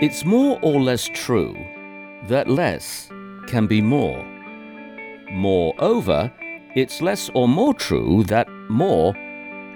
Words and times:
It's 0.00 0.24
more 0.24 0.60
or 0.62 0.80
less 0.80 1.10
true 1.12 1.56
that 2.28 2.48
less 2.48 3.08
can 3.48 3.66
be 3.66 3.80
more. 3.82 4.24
Moreover, 5.32 6.32
it's 6.76 7.02
less 7.02 7.30
or 7.34 7.48
more 7.48 7.74
true 7.74 8.22
that 8.28 8.48
more 8.68 9.12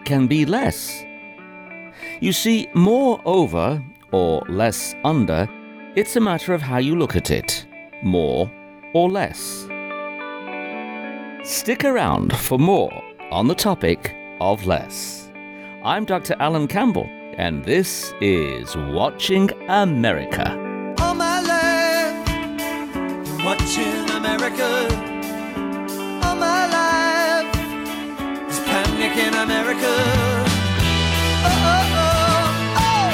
can 0.05 0.29
be 0.29 0.47
less. 0.47 1.05
You 2.21 2.33
see, 2.33 2.69
more 2.73 3.21
over 3.25 3.83
or 4.13 4.45
less 4.49 4.95
under, 5.05 5.49
it's 5.97 6.15
a 6.15 6.21
matter 6.21 6.55
of 6.55 6.63
how 6.63 6.79
you 6.79 6.95
look 6.95 7.17
at 7.17 7.33
it 7.33 7.67
more 8.05 8.49
or 8.95 9.11
less. 9.11 9.67
Stick 11.43 11.85
around 11.85 12.37
for 12.37 12.61
more 12.61 12.93
on 13.33 13.49
the 13.49 13.57
topic 13.57 14.15
of 14.41 14.67
less. 14.67 15.29
I'm 15.83 16.05
Dr. 16.05 16.37
Alan 16.39 16.69
Campbell, 16.69 17.11
and 17.39 17.65
this 17.65 18.13
is 18.21 18.77
Watching 18.77 19.51
America. 19.69 20.51
All 20.99 21.15
my 21.15 21.41
life, 21.41 22.27
watching 23.45 24.11
America. 24.11 24.89
All 26.25 26.37
my 26.37 26.67
life, 26.67 27.57
is 28.51 28.61
panic 28.61 29.17
in 29.17 29.35
America. 29.35 29.95
Oh, 31.45 31.71
oh, 31.73 31.85
oh, 31.99 32.47
oh, 32.77 33.11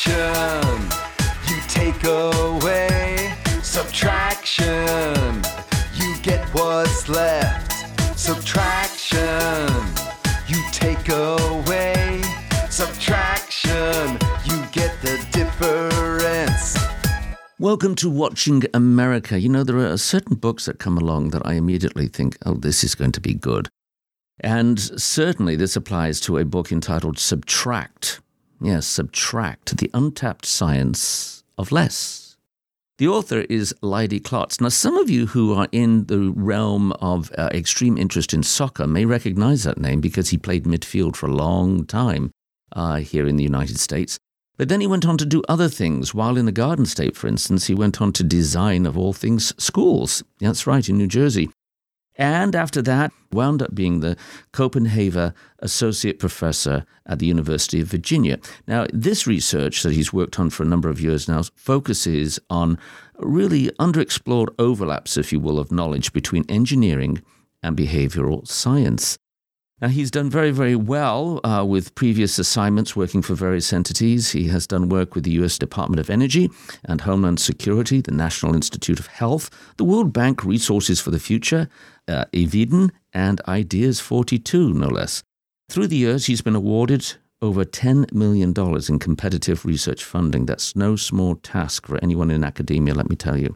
Subtraction, 0.09 0.89
you 1.47 1.61
take 1.67 2.03
away. 2.03 3.31
Subtraction, 3.61 5.43
you 5.93 6.15
get 6.23 6.43
what's 6.49 7.07
left. 7.07 8.19
Subtraction, 8.19 9.69
you 10.47 10.63
take 10.71 11.09
away. 11.09 12.23
Subtraction, 12.71 14.17
you 14.45 14.65
get 14.71 14.99
the 15.03 15.23
difference. 15.31 16.75
Welcome 17.59 17.93
to 17.97 18.09
Watching 18.09 18.63
America. 18.73 19.39
You 19.39 19.49
know, 19.49 19.63
there 19.63 19.77
are 19.77 19.97
certain 19.97 20.37
books 20.37 20.65
that 20.65 20.79
come 20.79 20.97
along 20.97 21.29
that 21.29 21.45
I 21.45 21.53
immediately 21.53 22.07
think, 22.07 22.35
oh, 22.47 22.55
this 22.55 22.83
is 22.83 22.95
going 22.95 23.11
to 23.11 23.21
be 23.21 23.35
good. 23.35 23.69
And 24.39 24.79
certainly 24.79 25.55
this 25.55 25.75
applies 25.75 26.19
to 26.21 26.39
a 26.39 26.45
book 26.45 26.71
entitled 26.71 27.19
Subtract. 27.19 28.21
Yes, 28.61 28.85
Subtract, 28.87 29.77
the 29.77 29.89
untapped 29.93 30.45
science 30.45 31.43
of 31.57 31.71
less. 31.71 32.35
The 32.97 33.07
author 33.07 33.45
is 33.49 33.73
Leidy 33.81 34.19
Klotz. 34.19 34.59
Now, 34.59 34.67
some 34.67 34.97
of 34.97 35.09
you 35.09 35.27
who 35.27 35.53
are 35.53 35.69
in 35.71 36.05
the 36.07 36.33
realm 36.35 36.91
of 36.93 37.31
uh, 37.37 37.49
extreme 37.53 37.97
interest 37.97 38.33
in 38.33 38.43
soccer 38.43 38.85
may 38.85 39.05
recognize 39.05 39.63
that 39.63 39.77
name 39.77 40.01
because 40.01 40.29
he 40.29 40.37
played 40.37 40.65
midfield 40.65 41.15
for 41.15 41.27
a 41.27 41.33
long 41.33 41.85
time 41.85 42.31
uh, 42.73 42.97
here 42.97 43.25
in 43.25 43.37
the 43.37 43.43
United 43.43 43.79
States. 43.79 44.19
But 44.57 44.67
then 44.67 44.81
he 44.81 44.87
went 44.87 45.05
on 45.05 45.17
to 45.19 45.25
do 45.25 45.41
other 45.47 45.69
things. 45.69 46.13
While 46.13 46.35
in 46.35 46.45
the 46.45 46.51
Garden 46.51 46.85
State, 46.85 47.15
for 47.15 47.27
instance, 47.27 47.67
he 47.67 47.73
went 47.73 48.01
on 48.01 48.11
to 48.11 48.23
design, 48.25 48.85
of 48.85 48.97
all 48.97 49.13
things, 49.13 49.53
schools. 49.57 50.21
That's 50.41 50.67
right, 50.67 50.89
in 50.89 50.97
New 50.97 51.07
Jersey. 51.07 51.49
And 52.19 52.53
after 52.53 52.81
that, 52.81 53.13
wound 53.31 53.61
up 53.61 53.73
being 53.73 54.01
the 54.01 54.17
Copenhaver 54.51 55.33
Associate 55.59 56.19
Professor 56.19 56.85
at 57.05 57.19
the 57.19 57.25
University 57.25 57.79
of 57.79 57.87
Virginia. 57.87 58.39
Now, 58.67 58.87
this 58.93 59.25
research 59.25 59.83
that 59.83 59.93
he's 59.93 60.11
worked 60.11 60.37
on 60.37 60.49
for 60.49 60.63
a 60.63 60.67
number 60.67 60.89
of 60.89 60.99
years 60.99 61.29
now 61.29 61.43
focuses 61.55 62.37
on 62.49 62.77
really 63.19 63.69
underexplored 63.79 64.49
overlaps, 64.59 65.15
if 65.15 65.31
you 65.31 65.39
will, 65.39 65.59
of 65.59 65.71
knowledge 65.71 66.11
between 66.11 66.43
engineering 66.49 67.23
and 67.63 67.77
behavioral 67.77 68.45
science. 68.45 69.17
Now, 69.81 69.87
he's 69.87 70.11
done 70.11 70.29
very, 70.29 70.51
very 70.51 70.75
well 70.75 71.39
uh, 71.45 71.63
with 71.65 71.95
previous 71.95 72.37
assignments 72.37 72.97
working 72.97 73.21
for 73.21 73.33
various 73.33 73.71
entities. 73.71 74.31
He 74.31 74.49
has 74.49 74.67
done 74.67 74.89
work 74.89 75.15
with 75.15 75.23
the 75.23 75.31
U.S. 75.31 75.57
Department 75.57 76.01
of 76.01 76.09
Energy 76.09 76.49
and 76.83 76.99
Homeland 76.99 77.39
Security, 77.39 78.01
the 78.01 78.11
National 78.11 78.55
Institute 78.55 78.99
of 78.99 79.07
Health, 79.07 79.49
the 79.77 79.85
World 79.85 80.11
Bank 80.11 80.43
Resources 80.43 80.99
for 80.99 81.11
the 81.11 81.19
Future, 81.19 81.69
uh, 82.09 82.25
Eviden, 82.33 82.91
and 83.13 83.41
Ideas 83.47 83.99
42, 83.99 84.73
no 84.73 84.87
less. 84.87 85.23
Through 85.69 85.87
the 85.87 85.97
years, 85.97 86.25
he's 86.25 86.41
been 86.41 86.55
awarded 86.55 87.15
over 87.41 87.63
$10 87.63 88.11
million 88.13 88.53
in 88.89 88.99
competitive 88.99 89.65
research 89.65 90.03
funding. 90.03 90.45
That's 90.45 90.75
no 90.75 90.95
small 90.95 91.35
task 91.35 91.87
for 91.87 91.97
anyone 92.03 92.31
in 92.31 92.43
academia, 92.43 92.93
let 92.93 93.09
me 93.09 93.15
tell 93.15 93.37
you. 93.37 93.55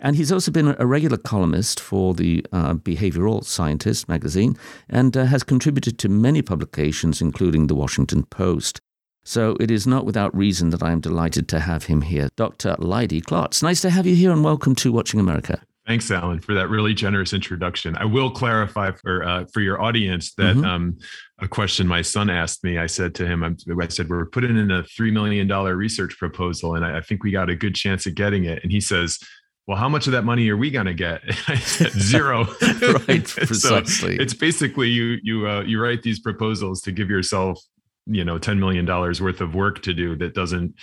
And 0.00 0.14
he's 0.14 0.30
also 0.30 0.52
been 0.52 0.76
a 0.78 0.86
regular 0.86 1.16
columnist 1.16 1.80
for 1.80 2.14
the 2.14 2.46
uh, 2.52 2.74
Behavioral 2.74 3.44
Scientist 3.44 4.08
magazine 4.08 4.56
and 4.88 5.16
uh, 5.16 5.24
has 5.24 5.42
contributed 5.42 5.98
to 5.98 6.08
many 6.08 6.40
publications, 6.40 7.20
including 7.20 7.66
the 7.66 7.74
Washington 7.74 8.22
Post. 8.24 8.80
So 9.24 9.56
it 9.58 9.70
is 9.70 9.86
not 9.86 10.06
without 10.06 10.34
reason 10.34 10.70
that 10.70 10.82
I 10.82 10.92
am 10.92 11.00
delighted 11.00 11.48
to 11.48 11.60
have 11.60 11.84
him 11.84 12.02
here. 12.02 12.28
Dr. 12.36 12.76
Leidy 12.78 13.20
Klotz, 13.20 13.62
nice 13.62 13.80
to 13.80 13.90
have 13.90 14.06
you 14.06 14.14
here 14.14 14.30
and 14.30 14.44
welcome 14.44 14.74
to 14.76 14.92
Watching 14.92 15.18
America. 15.18 15.60
Thanks, 15.88 16.10
Alan, 16.10 16.38
for 16.40 16.52
that 16.52 16.68
really 16.68 16.92
generous 16.92 17.32
introduction. 17.32 17.96
I 17.96 18.04
will 18.04 18.30
clarify 18.30 18.90
for 18.92 19.24
uh, 19.24 19.46
for 19.54 19.62
your 19.62 19.80
audience 19.80 20.34
that 20.34 20.54
Mhm. 20.54 20.66
um, 20.66 20.98
a 21.38 21.48
question 21.48 21.86
my 21.88 22.02
son 22.02 22.28
asked 22.28 22.62
me. 22.62 22.76
I 22.76 22.86
said 22.86 23.14
to 23.14 23.26
him, 23.26 23.42
I'm, 23.42 23.56
I 23.80 23.88
said 23.88 24.10
we're 24.10 24.26
putting 24.26 24.58
in 24.58 24.70
a 24.70 24.82
three 24.84 25.10
million 25.10 25.48
dollar 25.48 25.76
research 25.76 26.18
proposal, 26.18 26.74
and 26.74 26.84
I, 26.84 26.98
I 26.98 27.00
think 27.00 27.24
we 27.24 27.30
got 27.30 27.48
a 27.48 27.56
good 27.56 27.74
chance 27.74 28.04
of 28.06 28.14
getting 28.14 28.44
it. 28.44 28.62
And 28.62 28.70
he 28.70 28.82
says, 28.82 29.18
"Well, 29.66 29.78
how 29.78 29.88
much 29.88 30.06
of 30.06 30.12
that 30.12 30.24
money 30.24 30.50
are 30.50 30.58
we 30.58 30.70
going 30.70 30.84
to 30.84 30.92
get?" 30.94 31.22
And 31.24 31.36
I 31.48 31.56
said, 31.56 31.92
Zero. 31.92 32.44
Right, 33.08 33.26
So 33.54 33.82
it's 33.82 34.34
basically 34.34 34.90
you 34.90 35.16
you 35.22 35.48
uh, 35.48 35.62
you 35.62 35.80
write 35.82 36.02
these 36.02 36.20
proposals 36.20 36.82
to 36.82 36.92
give 36.92 37.08
yourself 37.08 37.62
you 38.10 38.24
know 38.24 38.38
10 38.38 38.58
million 38.58 38.84
dollars 38.84 39.20
worth 39.20 39.40
of 39.40 39.54
work 39.54 39.82
to 39.82 39.92
do 39.92 40.16
that 40.16 40.34
doesn't 40.34 40.74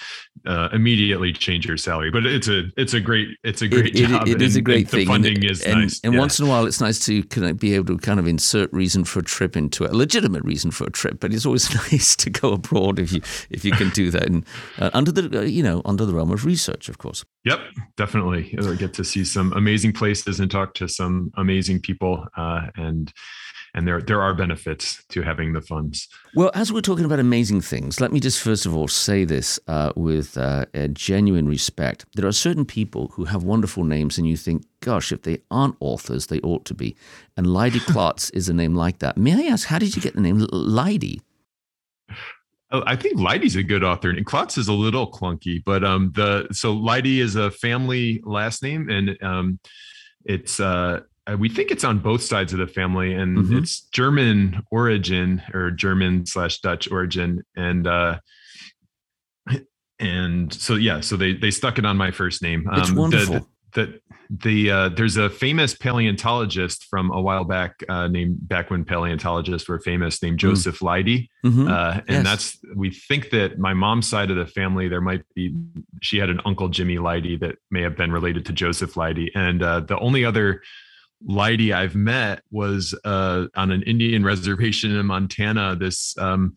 uh, 0.45 0.69
immediately 0.71 1.33
change 1.33 1.65
your 1.65 1.77
salary 1.77 2.11
but 2.11 2.25
it's 2.25 2.47
a 2.47 2.63
it's 2.77 2.93
a 2.93 2.99
great 2.99 3.29
it's 3.43 3.61
a 3.61 3.67
great 3.67 3.87
It- 3.95 4.01
it- 4.01 4.07
job 4.09 4.27
it 4.27 4.41
is 4.41 4.55
a 4.55 4.59
and- 4.59 4.65
great 4.65 4.87
thing. 4.87 4.99
the 5.01 5.05
funding 5.05 5.35
and, 5.37 5.45
is 5.51 5.61
and, 5.63 5.81
nice 5.81 5.99
And 6.03 6.13
Yeah. 6.13 6.19
once 6.19 6.39
in 6.39 6.45
a 6.45 6.49
while, 6.49 6.65
it's 6.65 6.79
nice 6.81 7.03
to 7.07 7.23
kind 7.23 7.47
of 7.47 7.59
be 7.59 7.73
able 7.73 7.87
to 7.95 7.97
kind 7.97 8.19
of 8.19 8.27
insert 8.27 8.71
reason 8.71 9.03
for 9.05 9.19
a 9.19 9.23
trip 9.23 9.57
into 9.57 9.83
it, 9.85 9.91
a 9.91 9.95
legitimate 9.97 10.43
reason 10.43 10.71
for 10.71 10.85
a 10.85 10.91
trip. 10.91 11.19
But 11.19 11.33
it's 11.33 11.45
always 11.45 11.73
nice 11.91 12.15
to 12.17 12.29
go 12.29 12.53
abroad 12.53 12.99
if 12.99 13.11
you 13.11 13.21
if 13.49 13.65
you 13.65 13.71
can 13.71 13.89
do 13.89 14.11
that, 14.11 14.27
and 14.27 14.45
uh, 14.77 14.91
under 14.93 15.11
the 15.11 15.39
uh, 15.39 15.41
you 15.43 15.63
know 15.63 15.81
under 15.85 16.05
the 16.05 16.13
realm 16.13 16.31
of 16.31 16.45
research, 16.45 16.89
of 16.89 16.97
course. 16.99 17.25
Yep, 17.45 17.59
definitely. 17.97 18.49
You'll 18.53 18.75
get 18.75 18.93
to 18.95 19.03
see 19.03 19.23
some 19.25 19.51
amazing 19.53 19.93
places 19.93 20.39
and 20.39 20.49
talk 20.51 20.73
to 20.75 20.87
some 20.87 21.31
amazing 21.37 21.79
people, 21.81 22.25
uh, 22.37 22.67
and 22.75 23.11
and 23.75 23.85
there 23.85 24.01
there 24.01 24.21
are 24.21 24.33
benefits 24.33 25.03
to 25.09 25.21
having 25.21 25.53
the 25.53 25.61
funds. 25.61 26.07
Well, 26.33 26.49
as 26.55 26.71
we're 26.71 26.81
talking 26.81 27.05
about 27.05 27.19
amazing 27.19 27.61
things, 27.61 27.99
let 27.99 28.11
me 28.11 28.19
just 28.19 28.41
first 28.41 28.65
of 28.65 28.75
all 28.75 28.87
say 28.87 29.25
this 29.25 29.59
uh, 29.67 29.91
with 29.95 30.37
uh, 30.37 30.65
a 30.73 30.87
genuine 30.87 31.47
respect. 31.47 32.05
There 32.15 32.25
are 32.25 32.31
certain 32.31 32.65
people 32.65 33.09
who 33.09 33.25
have 33.25 33.43
wonderful 33.43 33.83
names, 33.83 34.17
and 34.17 34.27
you 34.27 34.37
think, 34.37 34.63
gosh, 34.79 35.11
if 35.11 35.23
they 35.23 35.39
aren't 35.51 35.75
authors, 35.81 36.27
they 36.27 36.39
ought 36.39 36.63
to 36.65 36.73
be. 36.73 36.95
And 37.35 37.45
Leidy 37.45 37.79
Klotz 37.91 38.29
is 38.31 38.47
a 38.47 38.53
name 38.53 38.75
like 38.75 38.99
that. 38.99 39.17
May 39.17 39.45
I 39.45 39.51
ask, 39.51 39.67
how 39.67 39.77
did 39.77 39.95
you 39.95 40.01
get 40.01 40.15
the 40.15 40.21
name 40.21 40.39
L- 40.39 40.47
Leidy? 40.51 41.21
Oh, 42.71 42.81
I 42.87 42.95
think 42.95 43.19
Leidy's 43.19 43.57
a 43.57 43.63
good 43.63 43.83
author, 43.83 44.09
and 44.09 44.25
Klotz 44.25 44.57
is 44.57 44.69
a 44.69 44.73
little 44.73 45.11
clunky, 45.11 45.61
but 45.63 45.83
um, 45.83 46.13
the 46.15 46.47
so 46.51 46.73
Leidy 46.73 47.19
is 47.19 47.35
a 47.35 47.51
family 47.51 48.21
last 48.23 48.63
name, 48.63 48.89
and 48.89 49.21
um, 49.21 49.59
it's 50.23 50.61
uh, 50.61 51.01
we 51.39 51.49
think 51.49 51.71
it's 51.71 51.83
on 51.83 51.99
both 51.99 52.21
sides 52.21 52.53
of 52.53 52.59
the 52.59 52.67
family, 52.67 53.13
and 53.13 53.37
Mhm. 53.37 53.57
it's 53.57 53.81
German 53.89 54.61
origin 54.71 55.41
or 55.53 55.71
German 55.71 56.25
slash 56.25 56.59
Dutch 56.59 56.89
origin, 56.91 57.41
and 57.55 57.87
uh, 57.87 58.19
and 59.99 60.53
so 60.53 60.75
yeah, 60.75 60.99
so 60.99 61.15
they 61.15 61.33
they 61.33 61.51
stuck 61.51 61.77
it 61.77 61.85
on 61.85 61.97
my 61.97 62.11
first 62.11 62.41
name. 62.41 62.67
It's 62.73 62.89
the- 62.91 62.99
wonderful. 62.99 63.47
the 63.73 63.99
the 64.29 64.71
uh, 64.71 64.89
there's 64.89 65.17
a 65.17 65.29
famous 65.29 65.73
paleontologist 65.75 66.85
from 66.89 67.11
a 67.11 67.21
while 67.21 67.43
back 67.43 67.75
uh, 67.89 68.07
named 68.07 68.37
back 68.47 68.69
when 68.69 68.83
paleontologists 68.85 69.67
were 69.67 69.79
famous 69.79 70.21
named 70.23 70.39
Joseph 70.39 70.81
Leidy, 70.81 71.29
Mhm. 71.45 71.69
uh, 71.69 72.01
and 72.07 72.09
Yes. 72.09 72.23
that's 72.23 72.59
we 72.75 72.89
think 72.89 73.29
that 73.31 73.59
my 73.59 73.73
mom's 73.73 74.07
side 74.07 74.31
of 74.31 74.37
the 74.37 74.45
family 74.47 74.87
there 74.87 75.01
might 75.01 75.23
be 75.35 75.53
she 76.01 76.17
had 76.17 76.29
an 76.29 76.39
uncle 76.45 76.69
Jimmy 76.69 76.97
Leidy 76.97 77.35
that 77.37 77.55
may 77.71 77.81
have 77.81 77.95
been 77.97 78.11
related 78.11 78.45
to 78.45 78.53
Joseph 78.53 78.95
Leidy, 78.97 79.31
and 79.35 79.61
uh, 79.63 79.79
the 79.81 79.97
only 79.99 80.23
other 80.25 80.61
Leidy 81.23 81.73
I've 81.73 81.95
met 81.95 82.41
was 82.51 82.93
uh, 83.03 83.47
on 83.55 83.71
an 83.71 83.83
Indian 83.83 84.23
reservation 84.23 84.95
in 84.95 85.05
Montana. 85.05 85.75
This 85.75 86.17
um, 86.17 86.55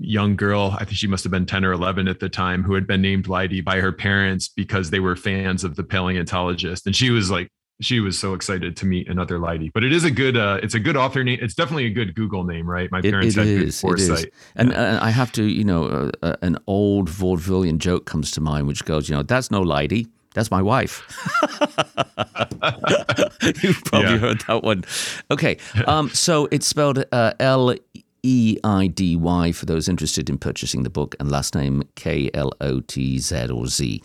young 0.00 0.36
girl, 0.36 0.76
I 0.78 0.84
think 0.84 0.96
she 0.96 1.06
must 1.06 1.24
have 1.24 1.30
been 1.30 1.46
10 1.46 1.64
or 1.64 1.72
11 1.72 2.08
at 2.08 2.20
the 2.20 2.28
time, 2.28 2.62
who 2.62 2.74
had 2.74 2.86
been 2.86 3.02
named 3.02 3.26
Leidy 3.26 3.60
by 3.60 3.80
her 3.80 3.92
parents 3.92 4.48
because 4.48 4.90
they 4.90 5.00
were 5.00 5.16
fans 5.16 5.64
of 5.64 5.76
the 5.76 5.84
paleontologist. 5.84 6.86
And 6.86 6.94
she 6.94 7.10
was 7.10 7.30
like 7.30 7.48
she 7.80 8.00
was 8.00 8.18
so 8.18 8.34
excited 8.34 8.76
to 8.76 8.86
meet 8.86 9.08
another 9.08 9.38
lady. 9.38 9.70
But 9.72 9.84
it 9.84 9.92
is 9.92 10.04
a 10.04 10.10
good, 10.10 10.36
uh, 10.36 10.60
it's 10.62 10.74
a 10.74 10.80
good 10.80 10.96
author 10.96 11.24
name. 11.24 11.38
It's 11.40 11.54
definitely 11.54 11.86
a 11.86 11.90
good 11.90 12.14
Google 12.14 12.44
name, 12.44 12.68
right? 12.68 12.90
My 12.92 13.00
parents 13.00 13.36
it, 13.36 13.40
it 13.40 13.46
had 13.46 13.48
is, 13.48 13.80
good 13.80 13.80
foresight. 13.80 14.24
It 14.24 14.26
is. 14.26 14.32
And 14.56 14.74
uh, 14.74 14.98
I 15.00 15.10
have 15.10 15.32
to, 15.32 15.44
you 15.44 15.64
know, 15.64 15.86
uh, 15.86 16.10
uh, 16.22 16.36
an 16.42 16.58
old 16.66 17.08
vaudevillian 17.08 17.78
joke 17.78 18.04
comes 18.04 18.30
to 18.32 18.40
mind, 18.40 18.66
which 18.66 18.84
goes, 18.84 19.08
you 19.08 19.16
know, 19.16 19.22
that's 19.22 19.50
no 19.50 19.62
lady. 19.62 20.08
That's 20.34 20.50
my 20.50 20.62
wife. 20.62 21.02
You've 23.62 23.82
probably 23.84 24.10
Yeah. 24.12 24.18
heard 24.18 24.40
that 24.46 24.60
one. 24.62 24.84
Okay. 25.30 25.56
Um, 25.86 26.08
so 26.10 26.48
it's 26.50 26.66
spelled 26.66 27.04
uh, 27.12 27.32
L 27.40 27.74
E 28.22 28.58
I 28.62 28.86
D 28.88 29.16
Y 29.16 29.52
for 29.52 29.64
those 29.66 29.88
interested 29.88 30.28
in 30.28 30.36
purchasing 30.38 30.82
the 30.82 30.90
book, 30.90 31.14
and 31.18 31.30
last 31.30 31.54
name 31.54 31.82
K 31.96 32.30
L 32.34 32.52
O 32.60 32.80
T 32.80 33.18
Z 33.18 33.48
or 33.50 33.66
Z. 33.66 34.02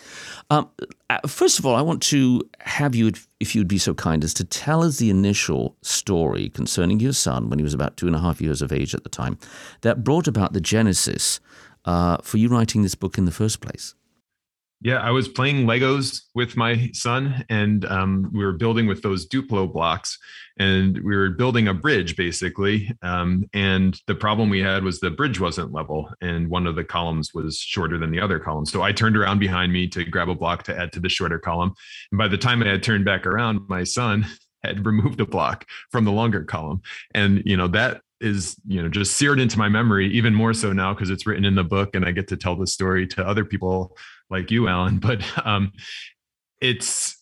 Um, 0.50 0.70
uh, 1.10 1.20
first 1.28 1.60
of 1.60 1.66
all, 1.66 1.76
I 1.76 1.82
want 1.82 2.02
to 2.04 2.42
have 2.62 2.96
you, 2.96 3.12
if 3.40 3.56
you'd 3.56 3.68
be 3.68 3.78
so 3.78 3.94
kind, 3.94 4.24
as 4.24 4.34
to 4.36 4.46
tell 4.46 4.84
us 4.84 4.98
the 4.98 5.10
initial 5.10 5.76
story 5.82 6.50
concerning 6.50 7.00
your 7.02 7.14
son 7.14 7.50
when 7.50 7.60
he 7.60 7.64
was 7.64 7.74
about 7.74 7.98
two 7.98 8.08
and 8.08 8.16
a 8.16 8.20
half 8.20 8.42
years 8.42 8.62
of 8.62 8.72
age 8.72 8.96
at 8.96 9.04
the 9.04 9.10
time 9.10 9.38
that 9.82 10.04
brought 10.04 10.28
about 10.28 10.54
the 10.54 10.62
genesis 10.62 11.40
uh, 11.84 12.18
for 12.24 12.38
you 12.38 12.48
writing 12.48 12.82
this 12.84 12.96
book 12.96 13.18
in 13.18 13.26
the 13.26 13.32
first 13.32 13.60
place. 13.62 13.96
Yeah, 14.86 15.00
I 15.00 15.10
was 15.10 15.28
playing 15.28 15.66
Legos 15.66 16.22
with 16.36 16.56
my 16.56 16.92
son, 16.94 17.44
and 17.50 17.84
um, 17.86 18.30
we 18.32 18.46
were 18.46 18.54
building 18.54 18.86
with 18.86 19.02
those 19.02 19.28
Duplo 19.28 19.74
blocks, 19.74 20.16
and 20.60 21.00
we 21.00 21.16
were 21.16 21.32
building 21.32 21.68
a 21.68 21.74
bridge 21.74 22.16
basically. 22.16 22.92
Um, 23.02 23.46
and 23.52 24.00
the 24.06 24.14
problem 24.14 24.48
we 24.48 24.60
had 24.60 24.84
was 24.84 25.00
the 25.00 25.10
bridge 25.10 25.40
wasn't 25.40 25.74
level, 25.74 26.12
and 26.22 26.52
one 26.52 26.68
of 26.68 26.76
the 26.76 26.84
columns 26.84 27.34
was 27.34 27.58
shorter 27.58 27.98
than 27.98 28.12
the 28.12 28.20
other 28.20 28.38
column. 28.38 28.68
So 28.68 28.84
I 28.84 28.92
turned 28.92 29.18
around 29.18 29.40
behind 29.40 29.74
me 29.74 29.88
to 29.88 30.04
grab 30.04 30.30
a 30.30 30.36
block 30.36 30.62
to 30.66 30.78
add 30.78 30.94
to 30.94 31.00
the 31.00 31.10
shorter 31.10 31.40
column, 31.40 31.74
and 32.12 32.20
by 32.20 32.28
the 32.28 32.38
time 32.38 32.62
I 32.62 32.68
had 32.68 32.84
turned 32.84 33.06
back 33.06 33.26
around, 33.26 33.68
my 33.68 33.86
son 33.86 34.28
had 34.64 34.86
removed 34.86 35.20
a 35.20 35.26
block 35.26 35.66
from 35.90 36.06
the 36.06 36.12
longer 36.12 36.44
column, 36.44 36.84
and 37.16 37.42
you 37.44 37.58
know 37.58 37.70
that 37.70 38.02
is 38.22 38.56
you 38.68 38.82
know 38.82 38.88
just 38.88 39.16
seared 39.16 39.40
into 39.40 39.58
my 39.58 39.68
memory 39.68 40.10
even 40.14 40.34
more 40.34 40.54
so 40.54 40.72
now 40.72 40.94
because 40.94 41.10
it's 41.10 41.26
written 41.26 41.44
in 41.44 41.56
the 41.56 41.64
book 41.66 41.96
and 41.96 42.06
i 42.06 42.12
get 42.12 42.30
to 42.30 42.38
tell 42.38 42.56
the 42.56 42.66
story 42.66 43.06
to 43.06 43.26
other 43.28 43.44
people 43.44 43.96
like 44.30 44.52
you 44.52 44.68
alan 44.68 44.98
but 45.00 45.24
um 45.46 45.72
it's 46.62 47.22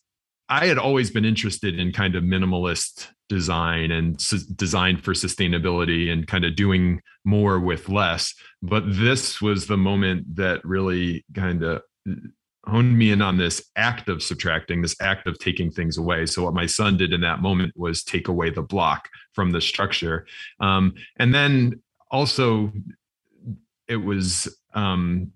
i 0.49 0.65
had 0.65 0.77
always 0.77 1.11
been 1.11 1.25
interested 1.25 1.79
in 1.79 1.91
kind 1.91 2.15
of 2.15 2.23
minimalist 2.23 3.07
design 3.29 3.91
and 3.91 4.15
s- 4.15 4.43
design 4.43 4.97
for 4.97 5.13
sustainability 5.13 6.11
and 6.11 6.27
kind 6.27 6.45
of 6.45 6.55
doing 6.55 7.01
more 7.25 7.59
with 7.59 7.89
less 7.89 8.33
but 8.61 8.83
this 8.87 9.41
was 9.41 9.67
the 9.67 9.77
moment 9.77 10.35
that 10.35 10.63
really 10.63 11.25
kind 11.33 11.63
of 11.63 11.81
honed 12.65 12.97
me 12.97 13.11
in 13.11 13.21
on 13.21 13.37
this 13.37 13.69
act 13.75 14.07
of 14.09 14.23
subtracting, 14.23 14.81
this 14.81 14.95
act 15.01 15.27
of 15.27 15.37
taking 15.39 15.69
things 15.69 15.97
away. 15.97 16.25
So 16.25 16.43
what 16.43 16.53
my 16.53 16.65
son 16.65 16.97
did 16.97 17.13
in 17.13 17.21
that 17.21 17.41
moment 17.41 17.73
was 17.75 18.03
take 18.03 18.27
away 18.27 18.49
the 18.49 18.61
block 18.61 19.09
from 19.33 19.51
the 19.51 19.61
structure, 19.61 20.25
um, 20.59 20.93
and 21.17 21.33
then 21.33 21.81
also 22.09 22.71
it 23.87 23.97
was 23.97 24.47
um, 24.73 25.31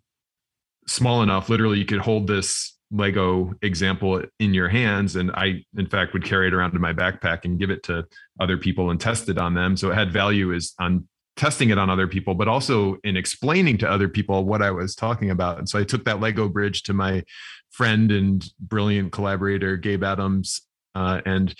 small 0.87 1.21
enough. 1.21 1.49
Literally, 1.49 1.79
you 1.79 1.85
could 1.85 1.99
hold 1.99 2.27
this 2.27 2.77
Lego 2.91 3.53
example 3.61 4.23
in 4.39 4.53
your 4.53 4.69
hands, 4.69 5.15
and 5.15 5.31
I, 5.31 5.63
in 5.77 5.87
fact, 5.87 6.13
would 6.13 6.23
carry 6.23 6.47
it 6.47 6.53
around 6.53 6.73
in 6.73 6.81
my 6.81 6.93
backpack 6.93 7.43
and 7.43 7.59
give 7.59 7.69
it 7.69 7.83
to 7.83 8.05
other 8.39 8.57
people 8.57 8.89
and 8.91 8.99
test 8.99 9.29
it 9.29 9.37
on 9.37 9.53
them. 9.53 9.75
So 9.75 9.91
it 9.91 9.95
had 9.95 10.11
value 10.11 10.53
is 10.53 10.73
on 10.79 11.07
testing 11.35 11.69
it 11.69 11.77
on 11.77 11.89
other 11.89 12.07
people, 12.07 12.33
but 12.33 12.47
also 12.47 12.97
in 13.03 13.15
explaining 13.15 13.77
to 13.77 13.89
other 13.89 14.09
people 14.09 14.43
what 14.43 14.61
I 14.61 14.71
was 14.71 14.95
talking 14.95 15.29
about. 15.29 15.59
And 15.59 15.69
so 15.69 15.77
I 15.77 15.83
took 15.83 16.03
that 16.05 16.19
Lego 16.19 16.49
bridge 16.49 16.83
to 16.83 16.93
my 16.93 17.23
friend 17.69 18.11
and 18.11 18.43
brilliant 18.59 19.11
collaborator, 19.11 19.77
Gabe 19.77 20.03
Adams, 20.03 20.61
uh, 20.95 21.21
and 21.25 21.53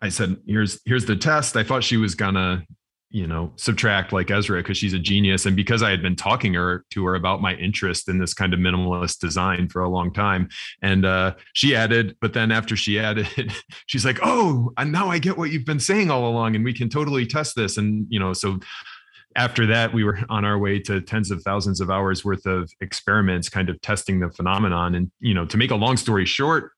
I 0.00 0.08
said, 0.08 0.36
"Here's 0.46 0.80
here's 0.84 1.04
the 1.04 1.16
test." 1.16 1.56
I 1.56 1.64
thought 1.64 1.84
she 1.84 1.96
was 1.96 2.14
gonna, 2.14 2.64
you 3.16 3.26
know, 3.26 3.50
subtract 3.56 4.12
like 4.12 4.30
Ezra 4.30 4.58
because 4.58 4.76
she's 4.76 4.92
a 4.92 4.98
genius, 4.98 5.46
and 5.46 5.56
because 5.56 5.82
I 5.82 5.88
had 5.88 6.02
been 6.02 6.16
talking 6.16 6.52
her 6.52 6.84
to 6.90 7.06
her 7.06 7.14
about 7.14 7.40
my 7.40 7.54
interest 7.54 8.10
in 8.10 8.18
this 8.18 8.34
kind 8.34 8.52
of 8.52 8.60
minimalist 8.60 9.20
design 9.20 9.70
for 9.70 9.80
a 9.80 9.88
long 9.88 10.12
time, 10.12 10.50
and 10.82 11.06
uh, 11.06 11.34
she 11.54 11.74
added. 11.74 12.14
But 12.20 12.34
then 12.34 12.52
after 12.52 12.76
she 12.76 12.98
added, 12.98 13.26
she's 13.86 14.04
like, 14.04 14.18
"Oh, 14.22 14.70
and 14.76 14.92
now 14.92 15.08
I 15.08 15.18
get 15.18 15.38
what 15.38 15.50
you've 15.50 15.64
been 15.64 15.80
saying 15.80 16.10
all 16.10 16.28
along, 16.28 16.56
and 16.56 16.62
we 16.62 16.74
can 16.74 16.90
totally 16.90 17.24
test 17.24 17.56
this." 17.56 17.78
And 17.78 18.06
you 18.10 18.20
know, 18.20 18.34
so 18.34 18.60
after 19.34 19.64
that, 19.64 19.94
we 19.94 20.04
were 20.04 20.18
on 20.28 20.44
our 20.44 20.58
way 20.58 20.78
to 20.80 21.00
tens 21.00 21.30
of 21.30 21.40
thousands 21.40 21.80
of 21.80 21.88
hours 21.88 22.22
worth 22.22 22.44
of 22.44 22.70
experiments, 22.82 23.48
kind 23.48 23.70
of 23.70 23.80
testing 23.80 24.20
the 24.20 24.28
phenomenon. 24.28 24.94
And 24.94 25.10
you 25.20 25.32
know, 25.32 25.46
to 25.46 25.56
make 25.56 25.70
a 25.70 25.76
long 25.76 25.96
story 25.96 26.26
short, 26.26 26.72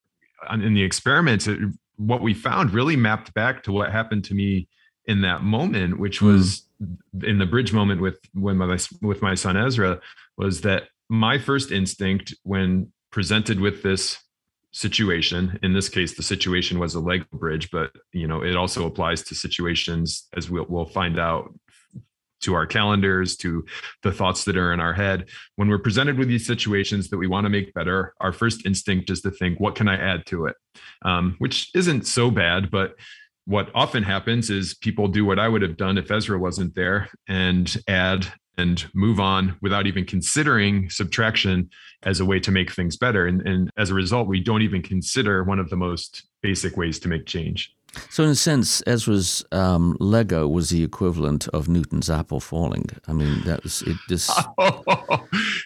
in 0.52 0.72
the 0.72 0.84
experiments, 0.84 1.48
it, 1.48 1.58
what 1.96 2.22
we 2.22 2.32
found 2.32 2.72
really 2.72 2.94
mapped 2.94 3.34
back 3.34 3.64
to 3.64 3.72
what 3.72 3.90
happened 3.90 4.22
to 4.26 4.34
me 4.34 4.68
in 5.08 5.22
that 5.22 5.42
moment, 5.42 5.98
which 5.98 6.22
was 6.22 6.68
in 7.24 7.38
the 7.38 7.46
bridge 7.46 7.72
moment 7.72 8.00
with 8.00 8.18
when 8.34 8.56
my 8.56 8.78
with 9.02 9.20
my 9.22 9.34
son 9.34 9.56
Ezra, 9.56 10.00
was 10.36 10.60
that 10.60 10.84
my 11.08 11.38
first 11.38 11.72
instinct 11.72 12.34
when 12.44 12.92
presented 13.10 13.58
with 13.58 13.82
this 13.82 14.18
situation 14.70 15.58
in 15.62 15.72
this 15.72 15.88
case 15.88 16.14
the 16.14 16.22
situation 16.22 16.78
was 16.78 16.94
a 16.94 17.00
lego 17.00 17.24
bridge 17.32 17.70
but 17.70 17.90
you 18.12 18.28
know 18.28 18.44
it 18.44 18.54
also 18.54 18.86
applies 18.86 19.22
to 19.22 19.34
situations 19.34 20.28
as 20.36 20.50
we'll, 20.50 20.66
we'll 20.68 20.84
find 20.84 21.18
out 21.18 21.50
to 22.40 22.54
our 22.54 22.66
calendars 22.66 23.36
to 23.36 23.64
the 24.02 24.12
thoughts 24.12 24.44
that 24.44 24.56
are 24.56 24.72
in 24.72 24.80
our 24.80 24.92
head. 24.92 25.28
When 25.56 25.68
we're 25.68 25.78
presented 25.78 26.18
with 26.18 26.28
these 26.28 26.46
situations 26.46 27.08
that 27.10 27.18
we 27.18 27.26
want 27.26 27.44
to 27.44 27.50
make 27.50 27.74
better 27.74 28.14
our 28.20 28.32
first 28.32 28.66
instinct 28.66 29.10
is 29.10 29.22
to 29.22 29.30
think 29.30 29.58
what 29.58 29.74
can 29.74 29.88
i 29.88 29.96
add 29.96 30.26
to 30.26 30.46
it? 30.46 30.56
Um, 31.02 31.36
which 31.38 31.70
isn't 31.74 32.06
so 32.06 32.30
bad 32.30 32.70
but 32.70 32.94
what 33.48 33.70
often 33.74 34.02
happens 34.02 34.50
is 34.50 34.74
people 34.74 35.08
do 35.08 35.24
what 35.24 35.38
i 35.38 35.48
would 35.48 35.62
have 35.62 35.76
done 35.76 35.96
if 35.98 36.10
ezra 36.10 36.38
wasn't 36.38 36.74
there 36.74 37.08
and 37.26 37.78
add 37.88 38.30
and 38.58 38.86
move 38.94 39.20
on 39.20 39.56
without 39.62 39.86
even 39.86 40.04
considering 40.04 40.90
subtraction 40.90 41.70
as 42.02 42.20
a 42.20 42.24
way 42.24 42.38
to 42.40 42.50
make 42.50 42.72
things 42.72 42.96
better 42.96 43.26
and, 43.26 43.40
and 43.48 43.70
as 43.78 43.90
a 43.90 43.94
result 43.94 44.28
we 44.28 44.40
don't 44.40 44.62
even 44.62 44.82
consider 44.82 45.44
one 45.44 45.58
of 45.58 45.70
the 45.70 45.76
most 45.76 46.26
basic 46.42 46.76
ways 46.76 46.98
to 46.98 47.08
make 47.08 47.24
change 47.26 47.74
So, 48.10 48.22
in 48.22 48.30
a 48.30 48.34
sense, 48.34 48.82
Ezra's 48.86 49.44
um, 49.50 49.96
Lego 49.98 50.46
was 50.46 50.68
the 50.68 50.84
equivalent 50.84 51.48
of 51.48 51.68
Newton's 51.68 52.10
apple 52.10 52.38
falling. 52.38 52.84
I 53.08 53.12
mean, 53.14 53.42
that 53.46 53.62
was 53.64 53.82
it. 53.82 53.96
This 54.10 54.28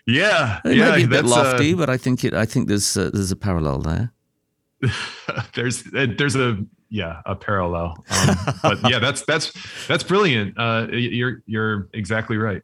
yeah 0.06 0.60
it 0.64 0.76
yeah 0.76 0.90
might 0.90 0.96
be 0.96 1.04
a 1.04 1.08
bit 1.08 1.24
uh, 1.24 1.28
lofty, 1.28 1.74
but 1.74 1.90
I 1.90 1.98
think 1.98 2.24
it. 2.24 2.32
I 2.32 2.46
think 2.46 2.68
there's 2.68 2.96
uh, 2.96 3.10
there's 3.12 3.32
a 3.32 3.36
parallel 3.36 3.78
there. 3.80 4.12
there's 5.54 5.82
there's 5.92 6.36
a 6.36 6.64
yeah 6.92 7.22
a 7.26 7.34
parallel 7.34 7.96
um, 8.10 8.36
but 8.62 8.78
yeah 8.90 8.98
that's 8.98 9.22
that's 9.24 9.52
that's 9.88 10.04
brilliant 10.04 10.54
uh 10.58 10.86
you're 10.90 11.42
you're 11.46 11.88
exactly 11.92 12.36
right 12.36 12.62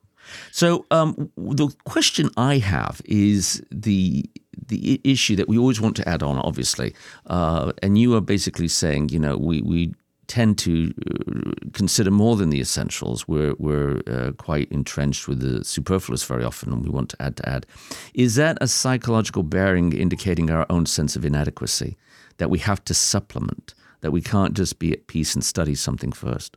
So 0.50 0.84
um, 0.90 1.30
the 1.36 1.68
question 1.84 2.30
I 2.36 2.58
have 2.58 3.00
is 3.04 3.62
the 3.70 4.28
the 4.66 5.00
issue 5.04 5.36
that 5.36 5.48
we 5.48 5.56
always 5.56 5.80
want 5.80 5.96
to 5.96 6.08
add 6.08 6.22
on, 6.22 6.38
obviously, 6.38 6.94
uh, 7.26 7.72
and 7.82 7.96
you 7.96 8.14
are 8.14 8.20
basically 8.20 8.68
saying, 8.68 9.08
you 9.10 9.18
know, 9.18 9.36
we 9.36 9.62
we 9.62 9.94
tend 10.26 10.58
to 10.58 10.92
uh, 11.10 11.52
consider 11.72 12.10
more 12.10 12.36
than 12.36 12.50
the 12.50 12.60
essentials. 12.60 13.26
We're 13.26 13.54
we're 13.58 14.02
uh, 14.06 14.32
quite 14.32 14.70
entrenched 14.70 15.28
with 15.28 15.40
the 15.40 15.64
superfluous 15.64 16.24
very 16.24 16.44
often, 16.44 16.72
and 16.72 16.84
we 16.84 16.90
want 16.90 17.08
to 17.10 17.22
add 17.22 17.36
to 17.36 17.48
add. 17.48 17.66
Is 18.14 18.34
that 18.34 18.58
a 18.60 18.68
psychological 18.68 19.42
bearing 19.42 19.92
indicating 19.92 20.50
our 20.50 20.66
own 20.68 20.86
sense 20.86 21.16
of 21.16 21.24
inadequacy 21.24 21.96
that 22.36 22.50
we 22.50 22.58
have 22.58 22.84
to 22.84 22.94
supplement? 22.94 23.74
That 24.00 24.12
we 24.12 24.20
can't 24.20 24.54
just 24.54 24.78
be 24.78 24.92
at 24.92 25.06
peace 25.06 25.34
and 25.34 25.44
study 25.44 25.74
something 25.74 26.12
first. 26.12 26.56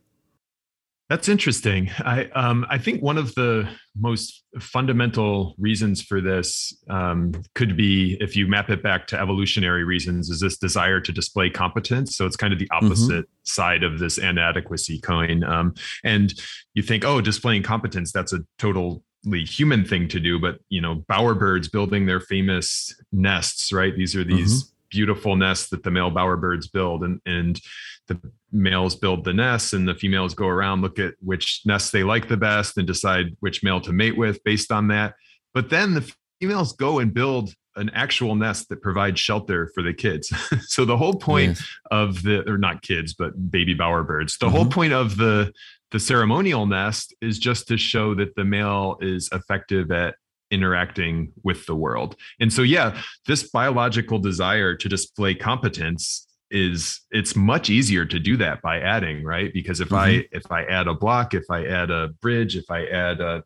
That's 1.11 1.27
interesting. 1.27 1.89
I 1.99 2.29
um, 2.35 2.65
I 2.69 2.77
think 2.77 3.01
one 3.01 3.17
of 3.17 3.35
the 3.35 3.67
most 3.99 4.45
fundamental 4.61 5.55
reasons 5.59 6.01
for 6.01 6.21
this 6.21 6.73
um, 6.89 7.33
could 7.53 7.75
be 7.75 8.15
if 8.21 8.37
you 8.37 8.47
map 8.47 8.69
it 8.69 8.81
back 8.81 9.07
to 9.07 9.19
evolutionary 9.19 9.83
reasons, 9.83 10.29
is 10.29 10.39
this 10.39 10.57
desire 10.57 11.01
to 11.01 11.11
display 11.11 11.49
competence. 11.49 12.15
So 12.15 12.25
it's 12.25 12.37
kind 12.37 12.53
of 12.53 12.59
the 12.59 12.69
opposite 12.71 13.25
side 13.43 13.83
of 13.83 13.99
this 13.99 14.19
inadequacy 14.19 15.01
coin. 15.01 15.43
Um, 15.43 15.73
and 16.05 16.33
you 16.75 16.81
think, 16.81 17.03
oh, 17.03 17.19
displaying 17.19 17.63
competence, 17.63 18.13
that's 18.13 18.31
a 18.31 18.39
total 18.57 19.03
human 19.25 19.85
thing 19.85 20.07
to 20.07 20.19
do 20.19 20.39
but 20.39 20.57
you 20.69 20.81
know 20.81 20.95
bowerbirds 21.07 21.71
building 21.71 22.07
their 22.07 22.19
famous 22.19 22.95
nests 23.11 23.71
right 23.71 23.95
these 23.95 24.15
are 24.15 24.23
these 24.23 24.70
beautiful 24.91 25.35
nests 25.35 25.69
that 25.69 25.83
the 25.83 25.91
male 25.91 26.11
bowerbirds 26.11 26.71
build 26.71 27.03
and 27.03 27.19
and 27.25 27.59
the 28.07 28.19
males 28.51 28.95
build 28.95 29.23
the 29.23 29.33
nests 29.33 29.73
and 29.73 29.87
the 29.87 29.95
females 29.95 30.33
go 30.35 30.47
around 30.47 30.81
look 30.81 30.99
at 30.99 31.13
which 31.19 31.61
nests 31.65 31.91
they 31.91 32.03
like 32.03 32.27
the 32.27 32.37
best 32.37 32.77
and 32.77 32.85
decide 32.85 33.27
which 33.39 33.63
male 33.63 33.79
to 33.81 33.93
mate 33.93 34.17
with 34.17 34.43
based 34.43 34.71
on 34.71 34.87
that 34.89 35.13
but 35.53 35.69
then 35.69 35.93
the 35.93 36.13
females 36.39 36.73
go 36.73 36.99
and 36.99 37.13
build 37.13 37.53
an 37.77 37.89
actual 37.93 38.35
nest 38.35 38.67
that 38.67 38.81
provides 38.81 39.17
shelter 39.19 39.71
for 39.73 39.81
the 39.81 39.93
kids 39.93 40.31
so 40.67 40.83
the 40.83 40.97
whole 40.97 41.13
point 41.13 41.57
Yes. 41.57 41.67
of 41.89 42.23
the 42.23 42.47
or 42.49 42.57
not 42.57 42.81
kids 42.81 43.13
but 43.13 43.49
baby 43.49 43.73
bowerbirds 43.75 44.37
the 44.39 44.49
whole 44.49 44.65
Mhm. 44.65 44.71
point 44.71 44.93
of 44.93 45.15
the 45.17 45.53
the 45.91 45.99
ceremonial 45.99 46.65
nest 46.65 47.13
is 47.21 47.37
just 47.37 47.67
to 47.67 47.77
show 47.77 48.13
that 48.15 48.35
the 48.35 48.45
male 48.45 48.97
is 49.01 49.29
effective 49.33 49.91
at 49.91 50.15
interacting 50.51 51.31
with 51.43 51.65
the 51.65 51.75
world 51.75 52.15
and 52.39 52.51
so 52.51 52.61
yeah 52.61 53.01
this 53.27 53.49
biological 53.49 54.19
desire 54.19 54.75
to 54.75 54.89
display 54.89 55.33
competence 55.33 56.27
is 56.51 56.99
it's 57.11 57.35
much 57.35 57.69
easier 57.69 58.05
to 58.05 58.19
do 58.19 58.35
that 58.37 58.61
by 58.61 58.79
adding 58.79 59.23
right 59.23 59.53
because 59.53 59.79
if 59.79 59.87
mm-hmm. 59.87 60.21
i 60.21 60.25
if 60.31 60.51
i 60.51 60.63
add 60.65 60.87
a 60.87 60.93
block 60.93 61.33
if 61.33 61.45
i 61.49 61.65
add 61.65 61.89
a 61.89 62.09
bridge 62.21 62.55
if 62.55 62.69
i 62.69 62.85
add 62.85 63.21
a, 63.21 63.43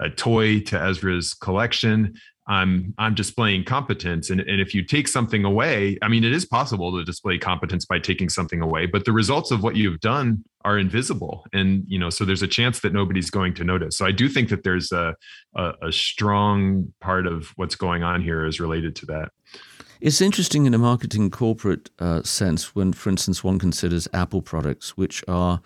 a 0.00 0.10
toy 0.10 0.60
to 0.60 0.80
ezra's 0.80 1.34
collection 1.34 2.14
i'm 2.46 2.94
i'm 2.98 3.14
displaying 3.14 3.64
competence. 3.64 4.30
And, 4.30 4.40
and 4.40 4.60
if 4.60 4.74
you 4.74 4.84
take 4.84 5.08
something 5.08 5.44
away 5.44 5.98
i 6.02 6.08
mean 6.08 6.24
it 6.24 6.32
is 6.32 6.44
possible 6.44 6.96
to 6.96 7.04
display 7.04 7.38
competence 7.38 7.84
by 7.84 7.98
taking 7.98 8.28
something 8.28 8.60
away 8.60 8.86
but 8.86 9.04
the 9.04 9.12
results 9.12 9.50
of 9.50 9.62
what 9.62 9.76
you've 9.76 10.00
done 10.00 10.44
are 10.64 10.78
invisible. 10.78 11.44
And 11.52 11.84
you 11.88 11.98
know 11.98 12.10
so 12.10 12.24
there's 12.24 12.42
a 12.42 12.48
chance 12.48 12.80
that 12.80 12.92
nobody's 12.92 13.30
going 13.30 13.54
to 13.54 13.64
notice. 13.64 13.96
So 13.96 14.06
i 14.06 14.12
do 14.12 14.28
think 14.28 14.48
that 14.50 14.64
there's 14.64 14.92
a 14.92 15.14
a, 15.54 15.72
a 15.82 15.92
strong 15.92 16.92
part 17.00 17.26
of 17.26 17.52
what's 17.56 17.74
going 17.74 18.02
on 18.02 18.22
here 18.22 18.44
is 18.44 18.60
related 18.60 18.96
to 18.96 19.06
that. 19.06 19.30
It's 20.00 20.20
interesting 20.20 20.66
in 20.66 20.74
a 20.74 20.78
marketing 20.78 21.30
corporate 21.30 21.88
uh, 22.00 22.24
sense 22.24 22.74
when, 22.74 22.92
for 22.92 23.08
instance, 23.08 23.44
one 23.44 23.60
considers 23.60 24.08
Apple 24.12 24.42
products, 24.42 24.96
which 24.96 25.22
are 25.28 25.60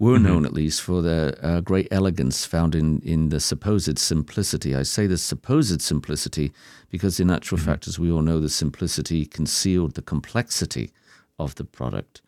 were 0.00 0.14
mm-hmm. 0.14 0.24
known 0.24 0.46
at 0.46 0.54
least 0.54 0.80
for 0.80 1.02
their 1.02 1.38
uh, 1.44 1.60
great 1.60 1.86
elegance 1.92 2.44
found 2.46 2.74
in, 2.74 3.00
in 3.02 3.28
the 3.28 3.38
supposed 3.38 3.98
simplicity. 3.98 4.74
I 4.74 4.82
say 4.82 5.06
the 5.06 5.18
supposed 5.18 5.82
simplicity 5.82 6.52
because, 6.88 7.20
in 7.20 7.30
actual 7.30 7.58
mm-hmm. 7.58 7.66
fact, 7.66 7.86
as 7.86 7.98
we 7.98 8.10
all 8.10 8.22
know, 8.22 8.40
the 8.40 8.48
simplicity 8.48 9.26
concealed 9.26 9.94
the 9.94 10.02
complexity 10.02 10.90
of 11.38 11.54
the 11.54 11.64
product. 11.64 12.22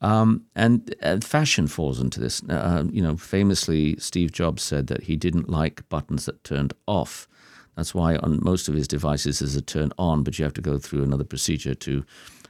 Um, 0.00 0.44
and, 0.56 0.94
and, 1.02 1.24
fashion 1.24 1.66
falls 1.66 2.00
into 2.00 2.18
this. 2.18 2.42
Uh, 2.48 2.84
you 2.90 3.02
know, 3.02 3.16
famously, 3.16 3.96
Steve 3.98 4.32
Jobs 4.32 4.62
said 4.62 4.86
that 4.86 5.04
he 5.04 5.16
didn't 5.16 5.50
like 5.50 5.88
buttons 5.88 6.24
that 6.26 6.44
turned 6.44 6.72
off. 6.86 7.28
That's 7.76 7.94
why 7.94 8.16
on 8.16 8.42
most 8.42 8.68
of 8.68 8.74
his 8.74 8.88
devices 8.88 9.42
is 9.42 9.54
a 9.54 9.62
turn 9.62 9.92
on, 9.98 10.22
but 10.22 10.38
you 10.38 10.44
have 10.44 10.54
to 10.54 10.60
go 10.60 10.78
through 10.78 11.02
another 11.02 11.24
procedure 11.24 11.74
to 11.74 12.04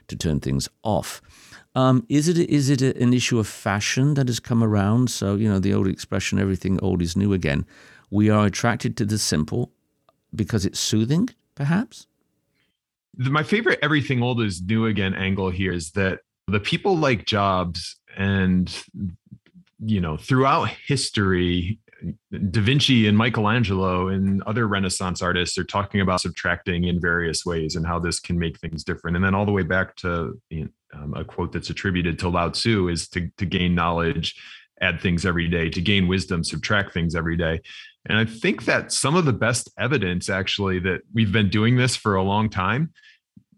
to 0.07 0.15
turn 0.15 0.39
things 0.39 0.67
off. 0.83 1.21
Um, 1.75 2.05
is 2.09 2.27
it 2.27 2.37
is 2.37 2.69
it 2.69 2.81
an 2.81 3.13
issue 3.13 3.39
of 3.39 3.47
fashion 3.47 4.15
that 4.15 4.27
has 4.27 4.39
come 4.39 4.63
around? 4.63 5.09
So 5.09 5.35
you 5.35 5.47
know 5.47 5.59
the 5.59 5.73
old 5.73 5.87
expression, 5.87 6.39
"Everything 6.39 6.79
old 6.81 7.01
is 7.01 7.15
new 7.15 7.33
again." 7.33 7.65
We 8.09 8.29
are 8.29 8.45
attracted 8.45 8.97
to 8.97 9.05
the 9.05 9.19
simple 9.19 9.71
because 10.33 10.65
it's 10.65 10.79
soothing, 10.79 11.29
perhaps. 11.55 12.07
My 13.17 13.43
favorite 13.43 13.79
"everything 13.81 14.23
old 14.23 14.41
is 14.41 14.61
new 14.61 14.85
again" 14.87 15.13
angle 15.13 15.51
here 15.51 15.71
is 15.71 15.91
that 15.91 16.21
the 16.47 16.59
people 16.59 16.97
like 16.97 17.25
Jobs 17.25 17.97
and 18.17 18.83
you 19.79 20.01
know 20.01 20.17
throughout 20.17 20.69
history 20.87 21.79
Da 22.31 22.61
Vinci 22.61 23.07
and 23.07 23.17
Michelangelo 23.17 24.07
and 24.07 24.41
other 24.43 24.67
Renaissance 24.67 25.21
artists 25.21 25.57
are 25.57 25.63
talking 25.63 26.01
about 26.01 26.21
subtracting 26.21 26.85
in 26.85 26.99
various 26.99 27.45
ways 27.45 27.75
and 27.75 27.85
how 27.85 27.99
this 27.99 28.19
can 28.19 28.39
make 28.39 28.57
things 28.59 28.83
different. 28.83 29.17
And 29.17 29.25
then 29.25 29.35
all 29.35 29.45
the 29.45 29.51
way 29.51 29.63
back 29.63 29.95
to 29.97 30.39
you 30.49 30.63
know, 30.63 30.69
um, 30.93 31.13
a 31.13 31.23
quote 31.23 31.51
that's 31.51 31.69
attributed 31.69 32.17
to 32.19 32.29
Lao 32.29 32.49
Tzu 32.49 32.87
is 32.87 33.07
to, 33.09 33.29
to 33.37 33.45
gain 33.45 33.75
knowledge, 33.75 34.35
add 34.81 35.01
things 35.01 35.25
every 35.25 35.47
day, 35.47 35.69
to 35.69 35.81
gain 35.81 36.07
wisdom, 36.07 36.43
subtract 36.43 36.93
things 36.93 37.15
every 37.15 37.37
day. 37.37 37.61
And 38.07 38.17
I 38.17 38.25
think 38.25 38.65
that 38.65 38.91
some 38.91 39.15
of 39.15 39.25
the 39.25 39.33
best 39.33 39.69
evidence 39.77 40.29
actually 40.29 40.79
that 40.79 41.01
we've 41.13 41.31
been 41.31 41.49
doing 41.49 41.75
this 41.75 41.95
for 41.95 42.15
a 42.15 42.23
long 42.23 42.49
time 42.49 42.93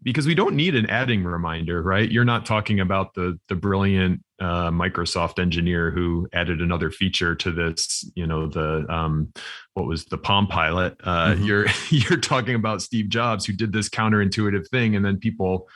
because 0.04 0.26
we 0.26 0.36
don't 0.36 0.56
need 0.56 0.76
an 0.76 0.90
adding 0.90 1.24
reminder, 1.24 1.82
right? 1.82 2.12
You're 2.12 2.26
not 2.26 2.46
talking 2.46 2.80
about 2.80 3.14
the 3.14 3.40
the 3.50 3.56
brilliant 3.56 4.24
uh, 4.42 4.72
Microsoft 4.72 5.40
engineer 5.40 5.92
who 5.92 6.28
added 6.34 6.62
another 6.62 6.90
feature 6.90 7.36
to 7.36 7.52
this, 7.52 8.10
you 8.16 8.26
know, 8.26 8.48
the 8.48 8.86
um, 8.90 9.32
what 9.76 9.86
was 9.86 10.06
the 10.06 10.18
Palm 10.18 10.48
Pilot. 10.48 10.96
Uh, 11.04 11.28
mm-hmm. 11.28 11.44
You're 11.44 11.68
you're 11.90 12.20
talking 12.20 12.56
about 12.56 12.82
Steve 12.82 13.08
Jobs 13.08 13.46
who 13.46 13.54
did 13.54 13.72
this 13.72 13.88
counterintuitive 13.88 14.68
thing, 14.70 14.96
and 14.96 15.06
then 15.06 15.18
people 15.18 15.70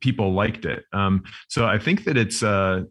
people 0.00 0.32
liked 0.32 0.64
it. 0.64 0.84
Um, 0.92 1.24
so 1.48 1.66
I 1.66 1.78
think 1.78 2.04
that 2.04 2.16
it's 2.16 2.42
uh, 2.42 2.84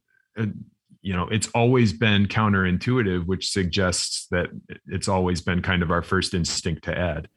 you 1.02 1.14
know 1.14 1.30
it's 1.30 1.48
always 1.56 1.94
been 1.94 2.28
counterintuitive, 2.28 3.26
which 3.26 3.50
suggests 3.50 4.28
that 4.32 4.50
it's 4.88 5.08
always 5.08 5.42
been 5.42 5.62
kind 5.62 5.82
of 5.82 5.92
our 5.92 6.04
first 6.04 6.34
instinct 6.34 6.84
to 6.84 6.98
add. 6.98 7.30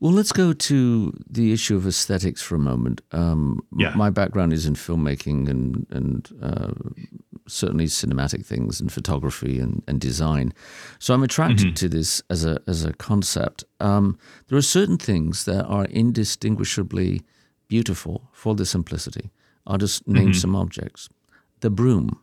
Well, 0.00 0.12
let's 0.12 0.32
go 0.32 0.52
to 0.52 1.12
the 1.28 1.52
issue 1.52 1.76
of 1.76 1.86
aesthetics 1.86 2.40
for 2.40 2.54
a 2.54 2.60
moment. 2.60 3.00
Um, 3.10 3.66
yeah. 3.76 3.94
My 3.96 4.10
background 4.10 4.52
is 4.52 4.64
in 4.64 4.74
filmmaking 4.74 5.48
and 5.48 5.86
and 5.90 6.28
uh, 6.40 6.72
certainly 7.48 7.86
cinematic 7.86 8.46
things 8.46 8.80
and 8.80 8.92
photography 8.92 9.58
and, 9.58 9.82
and 9.88 10.00
design, 10.00 10.52
so 10.98 11.14
I'm 11.14 11.22
attracted 11.22 11.68
mm-hmm. 11.68 11.74
to 11.74 11.88
this 11.88 12.22
as 12.30 12.44
a 12.44 12.60
as 12.68 12.84
a 12.84 12.92
concept. 12.92 13.64
Um, 13.80 14.18
there 14.46 14.58
are 14.58 14.62
certain 14.62 14.98
things 14.98 15.44
that 15.46 15.64
are 15.64 15.86
indistinguishably 15.86 17.22
beautiful 17.66 18.28
for 18.32 18.54
the 18.54 18.66
simplicity. 18.66 19.30
I'll 19.66 19.78
just 19.78 20.06
name 20.06 20.28
mm-hmm. 20.28 20.32
some 20.34 20.54
objects: 20.54 21.08
the 21.60 21.70
broom 21.70 22.20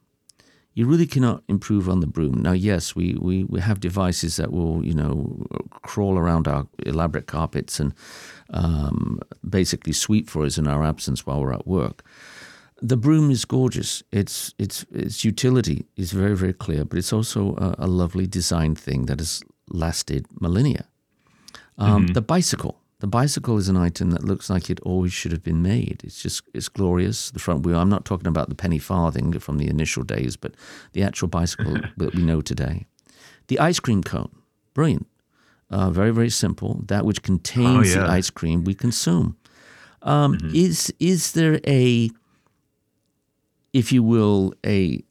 you 0.75 0.85
really 0.85 1.07
cannot 1.07 1.41
improve 1.47 1.89
on 1.89 2.01
the 2.01 2.07
broom. 2.07 2.41
Now, 2.41 2.51
yes, 2.51 2.95
we, 2.95 3.15
we, 3.19 3.45
we 3.45 3.61
have 3.61 3.79
devices 3.79 4.35
that 4.35 4.51
will, 4.51 4.85
you 4.85 4.93
know, 4.93 5.45
crawl 5.71 6.17
around 6.17 6.47
our 6.49 6.67
elaborate 6.85 7.27
carpets 7.27 7.79
and 7.79 7.93
um, 8.49 9.19
basically 9.49 9.93
sweep 9.93 10.29
for 10.29 10.45
us 10.45 10.57
in 10.57 10.67
our 10.67 10.83
absence 10.83 11.25
while 11.25 11.41
we're 11.41 11.53
at 11.53 11.65
work. 11.65 12.03
The 12.81 12.97
broom 12.97 13.31
is 13.31 13.45
gorgeous. 13.45 14.03
Its 14.11 14.53
its 14.59 14.85
its 14.91 15.23
utility 15.23 15.85
is 15.95 16.11
very 16.11 16.35
very 16.35 16.51
clear, 16.51 16.83
but 16.83 16.99
it's 16.99 17.13
also 17.13 17.55
a, 17.55 17.85
a 17.85 17.87
lovely 17.87 18.27
design 18.27 18.75
thing 18.75 19.05
that 19.05 19.19
has 19.19 19.41
lasted 19.69 20.25
millennia. 20.41 20.85
Um, 21.77 22.03
mm-hmm. 22.03 22.13
The 22.13 22.21
bicycle 22.21 22.81
the 22.99 23.07
bicycle 23.07 23.57
is 23.57 23.67
an 23.67 23.77
item 23.77 24.11
that 24.11 24.23
looks 24.23 24.49
like 24.49 24.69
it 24.69 24.79
always 24.81 25.11
should 25.11 25.31
have 25.31 25.43
been 25.43 25.61
made. 25.61 26.01
It's 26.03 26.21
just 26.21 26.43
it's 26.53 26.69
glorious. 26.69 27.31
The 27.31 27.39
front 27.39 27.65
wheel. 27.65 27.79
I'm 27.79 27.89
not 27.89 28.05
talking 28.05 28.27
about 28.27 28.49
the 28.49 28.55
penny 28.55 28.79
farthing 28.79 29.37
from 29.39 29.57
the 29.57 29.69
initial 29.69 30.03
days, 30.03 30.35
but 30.35 30.53
the 30.93 31.03
actual 31.03 31.27
bicycle 31.27 31.77
that 31.97 32.15
we 32.15 32.23
know 32.23 32.41
today. 32.41 32.85
The 33.47 33.59
ice 33.59 33.79
cream 33.79 34.01
cone, 34.03 34.35
brilliant. 34.73 35.07
Uh, 35.69 35.89
very 35.89 36.11
very 36.11 36.29
simple. 36.29 36.81
That 36.85 37.05
which 37.05 37.21
contains 37.21 37.95
oh, 37.95 37.99
yeah. 37.99 38.05
the 38.05 38.11
ice 38.11 38.29
cream 38.29 38.63
we 38.63 38.73
consume. 38.73 39.35
Um, 40.01 40.37
mm-hmm. 40.37 40.55
Is 40.55 40.93
is 40.99 41.33
there 41.33 41.59
a 41.67 42.09
if 43.75 43.91
you 43.91 44.01
will, 44.01 44.53
a, 44.65 45.03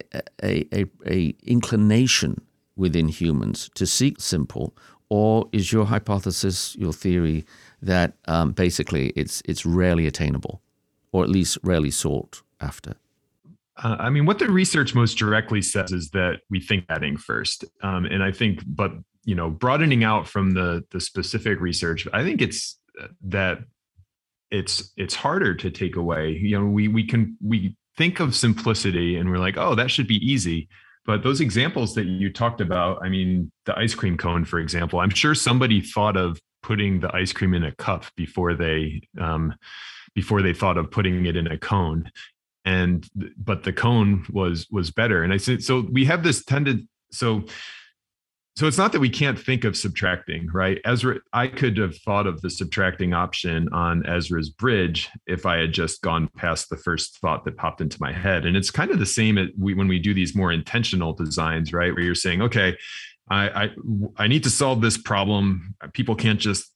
a, 0.43 0.67
a, 0.73 0.87
a 1.07 1.35
inclination 1.43 2.41
within 2.77 3.09
humans 3.09 3.69
to 3.75 3.87
seek 3.87 4.23
simple, 4.23 4.75
or 5.11 5.51
is 5.53 5.71
your 5.71 5.85
hypothesis, 5.85 6.75
your 6.77 6.95
theory, 6.95 7.45
that 7.85 8.15
um, 8.27 8.53
basically 8.53 9.13
it's 9.17 9.43
it's 9.45 9.65
rarely 9.65 10.07
attainable, 10.07 10.61
or 11.13 11.23
at 11.25 11.31
least 11.31 11.59
rarely 11.63 11.91
sought 11.91 12.43
after. 12.61 12.95
Uh, 13.83 13.97
I 13.99 14.11
mean, 14.11 14.25
what 14.27 14.39
the 14.39 14.51
research 14.51 14.95
most 14.95 15.15
directly 15.15 15.61
says 15.61 15.93
is 15.93 16.11
that 16.11 16.41
we 16.49 16.61
think 16.61 16.85
adding 16.89 17.17
first, 17.17 17.65
um, 17.83 18.05
and 18.05 18.23
I 18.23 18.31
think, 18.31 18.63
but 18.67 18.93
you 19.25 19.35
know, 19.35 19.51
broadening 19.51 20.05
out 20.05 20.29
from 20.29 20.53
the 20.53 20.85
the 20.91 21.01
specific 21.01 21.61
research, 21.61 22.07
I 22.13 22.23
think 22.23 22.41
it's 22.41 22.79
uh, 23.01 23.09
that 23.23 23.59
it's 24.51 24.93
it's 24.97 25.15
harder 25.15 25.55
to 25.55 25.71
take 25.71 25.97
away. 25.97 26.31
You 26.31 26.61
know, 26.61 26.67
we 26.67 26.89
we 26.89 27.07
can 27.07 27.37
we 27.43 27.77
think 27.97 28.21
of 28.21 28.35
simplicity 28.35 29.17
and 29.17 29.31
we're 29.31 29.39
like, 29.39 29.57
oh, 29.57 29.75
that 29.75 29.91
should 29.91 30.07
be 30.07 30.17
easy. 30.17 30.69
But 31.07 31.23
those 31.23 31.41
examples 31.41 31.95
that 31.95 32.07
you 32.07 32.33
talked 32.33 32.61
about, 32.61 32.99
I 33.05 33.09
mean, 33.09 33.53
the 33.67 33.79
ice 33.79 33.95
cream 33.95 34.17
cone, 34.17 34.45
for 34.45 34.59
example, 34.59 35.01
I'm 35.01 35.11
sure 35.11 35.35
somebody 35.35 35.81
thought 35.81 36.17
of 36.17 36.41
putting 36.65 36.99
the 36.99 37.15
ice 37.15 37.33
cream 37.33 37.53
in 37.53 37.63
a 37.63 37.75
cup 37.75 38.07
before 38.17 38.55
they 38.55 39.03
um, 39.21 39.55
before 40.15 40.41
they 40.41 40.55
thought 40.55 40.79
of 40.79 40.91
putting 40.91 41.27
it 41.27 41.37
in 41.37 41.47
a 41.47 41.59
cone. 41.59 42.11
And 42.65 43.07
but 43.37 43.65
the 43.65 43.73
cone 43.73 44.25
was 44.31 44.67
was 44.71 44.91
better. 44.91 45.23
And 45.23 45.33
i 45.33 45.37
said 45.37 45.63
so 45.63 45.87
we 45.93 46.07
have 46.07 46.25
this 46.25 46.45
tended 46.45 46.89
so 47.13 47.45
so 48.57 48.69
it's 48.69 48.79
not 48.79 48.93
that 48.93 49.01
we 49.01 49.11
can't 49.11 49.39
think 49.39 49.65
of 49.65 49.77
subtracting 49.77 50.49
right? 50.55 50.79
Ezra 50.87 51.19
i 51.35 51.47
could 51.47 51.77
have 51.77 51.99
thought 51.99 52.27
of 52.27 52.41
the 52.41 52.49
subtracting 52.49 53.13
option 53.13 53.69
on 53.73 54.07
ezra's 54.07 54.49
bridge 54.49 55.11
if 55.27 55.45
i 55.45 55.59
had 55.59 55.73
just 55.73 56.01
gone 56.01 56.29
past 56.37 56.71
the 56.71 56.79
first 56.79 57.19
thought 57.19 57.45
that 57.45 57.59
popped 57.59 57.83
into 57.83 57.99
my 58.01 58.13
head. 58.13 58.47
And 58.47 58.57
it's 58.57 58.71
kind 58.71 58.91
of 58.91 58.99
the 58.99 59.07
same 59.07 59.37
we, 59.59 59.75
when 59.75 59.89
we 59.89 59.99
do 59.99 60.15
these 60.15 60.35
more 60.35 60.51
intentional 60.51 61.13
designs 61.13 61.75
right? 61.75 61.93
Where 61.95 62.05
you're 62.05 62.15
saying 62.15 62.41
okay 62.41 62.79
I, 63.29 63.65
I 63.65 63.71
I 64.17 64.27
need 64.27 64.45
to 64.45 64.51
solve 64.51 64.81
this 64.81 64.99
problem. 64.99 65.75
People 65.93 66.15
can't 66.15 66.41
just 66.41 66.71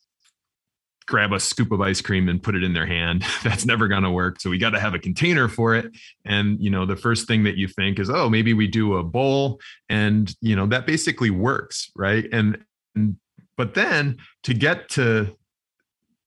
grab 1.09 1.33
a 1.33 1.41
scoop 1.41 1.73
of 1.73 1.81
ice 1.81 2.01
cream 2.01 2.29
and 2.29 2.43
put 2.43 2.55
it 2.55 2.63
in 2.63 2.75
their 2.75 2.87
hand. 2.87 3.25
That's 3.43 3.65
never 3.65 3.89
going 3.89 4.03
to 4.03 4.11
work. 4.11 4.41
So 4.41 4.51
we 4.51 4.59
got 4.59 4.71
to 4.71 4.81
have 4.81 4.95
a 4.95 4.99
container 4.99 5.49
for 5.49 5.75
it. 5.75 5.91
And 6.25 6.61
you 6.61 6.71
know, 6.71 6.87
the 6.87 6.97
first 6.97 7.27
thing 7.27 7.45
that 7.45 7.57
you 7.57 7.67
think 7.67 7.99
is, 7.99 8.11
oh, 8.11 8.29
maybe 8.29 8.55
we 8.55 8.67
do 8.67 8.97
a 8.97 9.03
bowl, 9.03 9.61
and 9.89 10.33
you 10.41 10.55
know 10.55 10.67
that 10.67 10.87
basically 10.87 11.31
works, 11.31 11.91
right? 11.97 12.27
And, 12.33 12.59
and 12.95 13.17
but 13.57 13.75
then 13.75 14.19
to 14.45 14.55
get 14.55 14.89
to 14.91 15.37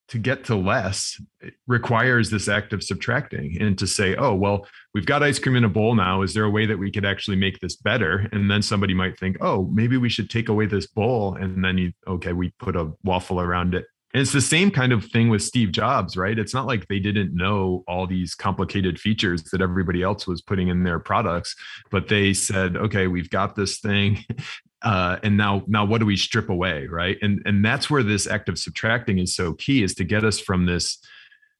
to 0.10 0.20
get 0.20 0.44
to 0.44 0.56
less 0.56 1.22
requires 1.68 2.30
this 2.30 2.50
act 2.50 2.74
of 2.74 2.84
subtracting 2.84 3.58
and 3.62 3.78
to 3.80 3.88
say, 3.88 4.14
oh, 4.18 4.36
well, 4.36 4.68
we've 4.94 5.06
got 5.06 5.24
ice 5.24 5.40
cream 5.40 5.56
in 5.56 5.64
a 5.64 5.70
bowl 5.70 5.96
now. 5.96 6.22
Is 6.22 6.34
there 6.34 6.44
a 6.44 6.50
way 6.50 6.66
that 6.66 6.78
we 6.78 6.92
could 6.92 7.06
actually 7.06 7.38
make 7.38 7.60
this 7.60 7.76
better? 7.76 8.28
And 8.32 8.50
then 8.50 8.62
somebody 8.62 8.94
might 8.94 9.18
think, 9.18 9.38
oh, 9.42 9.70
maybe 9.72 9.98
we 9.98 10.10
should 10.10 10.30
take 10.30 10.50
away 10.50 10.66
this 10.66 10.88
bowl. 10.88 11.36
And 11.36 11.64
then 11.64 11.78
you, 11.78 11.94
okay, 12.08 12.34
we 12.34 12.50
put 12.60 12.76
a 12.76 12.92
waffle 13.04 13.40
around 13.40 13.74
it 13.74 13.86
And 14.14 14.22
it's 14.22 14.34
the 14.34 14.42
same 14.42 14.72
kind 14.72 14.92
of 14.92 15.06
thing 15.06 15.30
with 15.30 15.42
Steve 15.42 15.72
Jobs, 15.72 16.18
right? 16.18 16.38
It's 16.38 16.54
not 16.54 16.68
like 16.68 16.88
they 16.88 17.00
didn't 17.00 17.36
know 17.36 17.84
all 17.88 18.06
these 18.06 18.36
complicated 18.36 19.00
features 19.00 19.44
that 19.52 19.62
everybody 19.62 20.04
else 20.04 20.28
was 20.28 20.42
putting 20.42 20.68
in 20.68 20.84
their 20.84 21.00
products, 21.00 21.56
but 21.90 22.10
they 22.10 22.34
said, 22.34 22.76
okay, 22.76 23.08
we've 23.08 23.30
got 23.30 23.56
this 23.56 23.80
thing. 23.80 24.26
Uh, 24.84 25.20
and 25.22 25.38
now 25.38 25.62
now 25.68 25.86
what 25.86 26.00
do 26.00 26.08
we 26.08 26.18
strip 26.18 26.50
away 26.50 26.88
right 26.88 27.20
and 27.22 27.40
and 27.46 27.64
that's 27.64 27.88
where 27.88 28.02
this 28.02 28.26
act 28.26 28.50
of 28.50 28.58
subtracting 28.58 29.20
is 29.20 29.36
so 29.36 29.54
key 29.54 29.84
is 29.84 29.94
to 29.94 30.04
get 30.04 30.24
us 30.24 30.40
from 30.40 30.66
this 30.66 30.98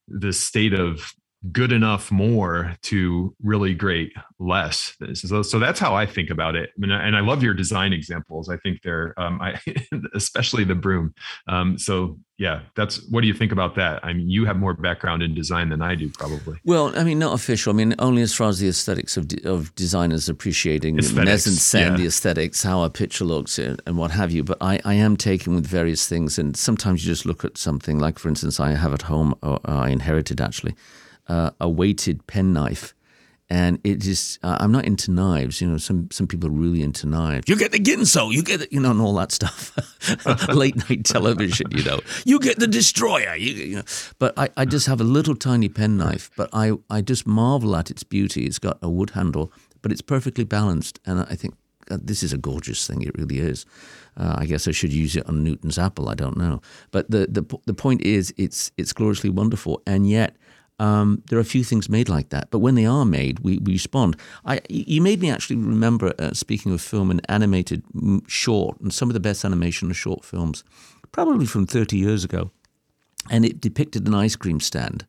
this 0.08 0.40
state 0.40 0.74
of 0.74 1.14
good 1.50 1.72
enough 1.72 2.12
more 2.12 2.76
to 2.82 3.34
really 3.42 3.74
great 3.74 4.12
less. 4.38 4.96
So, 5.14 5.42
so 5.42 5.58
that's 5.58 5.80
how 5.80 5.94
i 5.94 6.06
think 6.06 6.30
about 6.30 6.54
it. 6.54 6.70
And 6.80 6.94
I, 6.94 7.02
and 7.02 7.16
I 7.16 7.20
love 7.20 7.42
your 7.42 7.54
design 7.54 7.92
examples. 7.92 8.48
I 8.48 8.56
think 8.58 8.82
they're 8.82 9.18
um, 9.18 9.40
I, 9.40 9.60
especially 10.14 10.64
the 10.64 10.76
broom. 10.76 11.14
Um, 11.48 11.78
so 11.78 12.18
yeah 12.38 12.62
that's 12.74 13.08
what 13.08 13.20
do 13.20 13.26
you 13.26 13.34
think 13.34 13.50
about 13.50 13.74
that? 13.74 14.04
I 14.04 14.12
mean 14.12 14.30
you 14.30 14.44
have 14.44 14.56
more 14.56 14.74
background 14.74 15.22
in 15.22 15.34
design 15.34 15.68
than 15.70 15.82
i 15.82 15.96
do 15.96 16.10
probably. 16.10 16.58
Well 16.64 16.96
i 16.96 17.02
mean 17.02 17.18
not 17.18 17.34
official. 17.34 17.72
I 17.72 17.76
mean 17.76 17.94
only 17.98 18.22
as 18.22 18.32
far 18.32 18.48
as 18.48 18.60
the 18.60 18.68
aesthetics 18.68 19.16
of, 19.16 19.26
de- 19.26 19.48
of 19.48 19.74
designers 19.74 20.28
appreciating 20.28 20.98
aesthetics, 20.98 21.46
mise 21.46 21.74
yeah. 21.74 21.96
the 21.96 22.06
aesthetics 22.06 22.62
how 22.62 22.82
a 22.82 22.90
picture 22.90 23.24
looks 23.24 23.58
and, 23.58 23.82
and 23.86 23.98
what 23.98 24.12
have 24.12 24.30
you. 24.30 24.44
But 24.44 24.58
I, 24.60 24.80
I 24.84 24.94
am 24.94 25.16
taken 25.16 25.56
with 25.56 25.66
various 25.66 26.06
things 26.06 26.38
and 26.38 26.56
sometimes 26.56 27.04
you 27.04 27.12
just 27.12 27.26
look 27.26 27.44
at 27.44 27.58
something 27.58 27.98
like 27.98 28.20
for 28.20 28.28
instance 28.28 28.60
i 28.60 28.70
have 28.74 28.94
at 28.94 29.02
home 29.02 29.34
or 29.42 29.58
i 29.64 29.88
inherited 29.88 30.40
actually 30.40 30.76
uh, 31.28 31.50
a 31.60 31.68
weighted 31.68 32.26
penknife. 32.26 32.94
And 33.50 33.80
it 33.84 34.06
is, 34.06 34.38
uh, 34.42 34.56
I'm 34.60 34.72
not 34.72 34.86
into 34.86 35.10
knives. 35.10 35.60
You 35.60 35.68
know, 35.68 35.76
some, 35.76 36.10
some 36.10 36.26
people 36.26 36.48
are 36.48 36.52
really 36.52 36.82
into 36.82 37.06
knives. 37.06 37.46
You 37.48 37.56
get 37.56 37.70
the 37.70 37.78
Ginsu, 37.78 38.32
you 38.32 38.42
get, 38.42 38.62
it, 38.62 38.72
you 38.72 38.80
know, 38.80 38.92
and 38.92 39.00
all 39.00 39.14
that 39.16 39.30
stuff. 39.30 39.76
Late 40.48 40.88
night 40.88 41.04
television, 41.04 41.70
you 41.70 41.84
know. 41.84 42.00
You 42.24 42.40
get 42.40 42.58
the 42.58 42.66
destroyer. 42.66 43.34
You, 43.36 43.52
you 43.52 43.76
know. 43.76 43.82
But 44.18 44.32
I, 44.38 44.48
I 44.56 44.64
just 44.64 44.86
have 44.86 45.02
a 45.02 45.04
little 45.04 45.34
tiny 45.34 45.68
penknife, 45.68 46.30
but 46.34 46.48
I, 46.54 46.72
I 46.88 47.02
just 47.02 47.26
marvel 47.26 47.76
at 47.76 47.90
its 47.90 48.04
beauty. 48.04 48.46
It's 48.46 48.58
got 48.58 48.78
a 48.80 48.88
wood 48.88 49.10
handle, 49.10 49.52
but 49.82 49.92
it's 49.92 50.00
perfectly 50.00 50.44
balanced. 50.44 50.98
And 51.04 51.20
I 51.20 51.34
think 51.34 51.54
God, 51.86 52.06
this 52.06 52.22
is 52.22 52.32
a 52.32 52.38
gorgeous 52.38 52.86
thing. 52.86 53.02
It 53.02 53.16
really 53.18 53.38
is. 53.38 53.66
Uh, 54.16 54.36
I 54.38 54.46
guess 54.46 54.66
I 54.66 54.70
should 54.70 54.92
use 54.92 55.16
it 55.16 55.28
on 55.28 55.44
Newton's 55.44 55.78
apple. 55.78 56.08
I 56.08 56.14
don't 56.14 56.36
know. 56.36 56.62
But 56.90 57.10
the, 57.10 57.26
the, 57.28 57.58
the 57.66 57.74
point 57.74 58.00
is, 58.02 58.32
it's, 58.36 58.72
it's 58.78 58.92
gloriously 58.92 59.30
wonderful. 59.30 59.82
And 59.86 60.08
yet, 60.08 60.36
um, 60.82 61.22
there 61.28 61.38
are 61.38 61.42
a 61.42 61.44
few 61.44 61.62
things 61.62 61.88
made 61.88 62.08
like 62.08 62.30
that, 62.30 62.50
but 62.50 62.58
when 62.58 62.74
they 62.74 62.86
are 62.86 63.04
made, 63.04 63.38
we, 63.38 63.58
we 63.58 63.74
respond. 63.74 64.16
I, 64.44 64.60
you 64.68 65.00
made 65.00 65.20
me 65.20 65.30
actually 65.30 65.54
remember, 65.54 66.12
uh, 66.18 66.32
speaking 66.32 66.72
of 66.72 66.80
film, 66.80 67.08
and 67.08 67.24
animated 67.28 67.84
short, 68.26 68.80
and 68.80 68.92
some 68.92 69.08
of 69.08 69.14
the 69.14 69.20
best 69.20 69.44
animation 69.44 69.92
of 69.92 69.96
short 69.96 70.24
films, 70.24 70.64
probably 71.12 71.46
from 71.46 71.66
30 71.66 71.96
years 71.96 72.24
ago. 72.24 72.50
And 73.30 73.44
it 73.44 73.60
depicted 73.60 74.08
an 74.08 74.14
ice 74.14 74.34
cream 74.34 74.58
stand. 74.58 75.06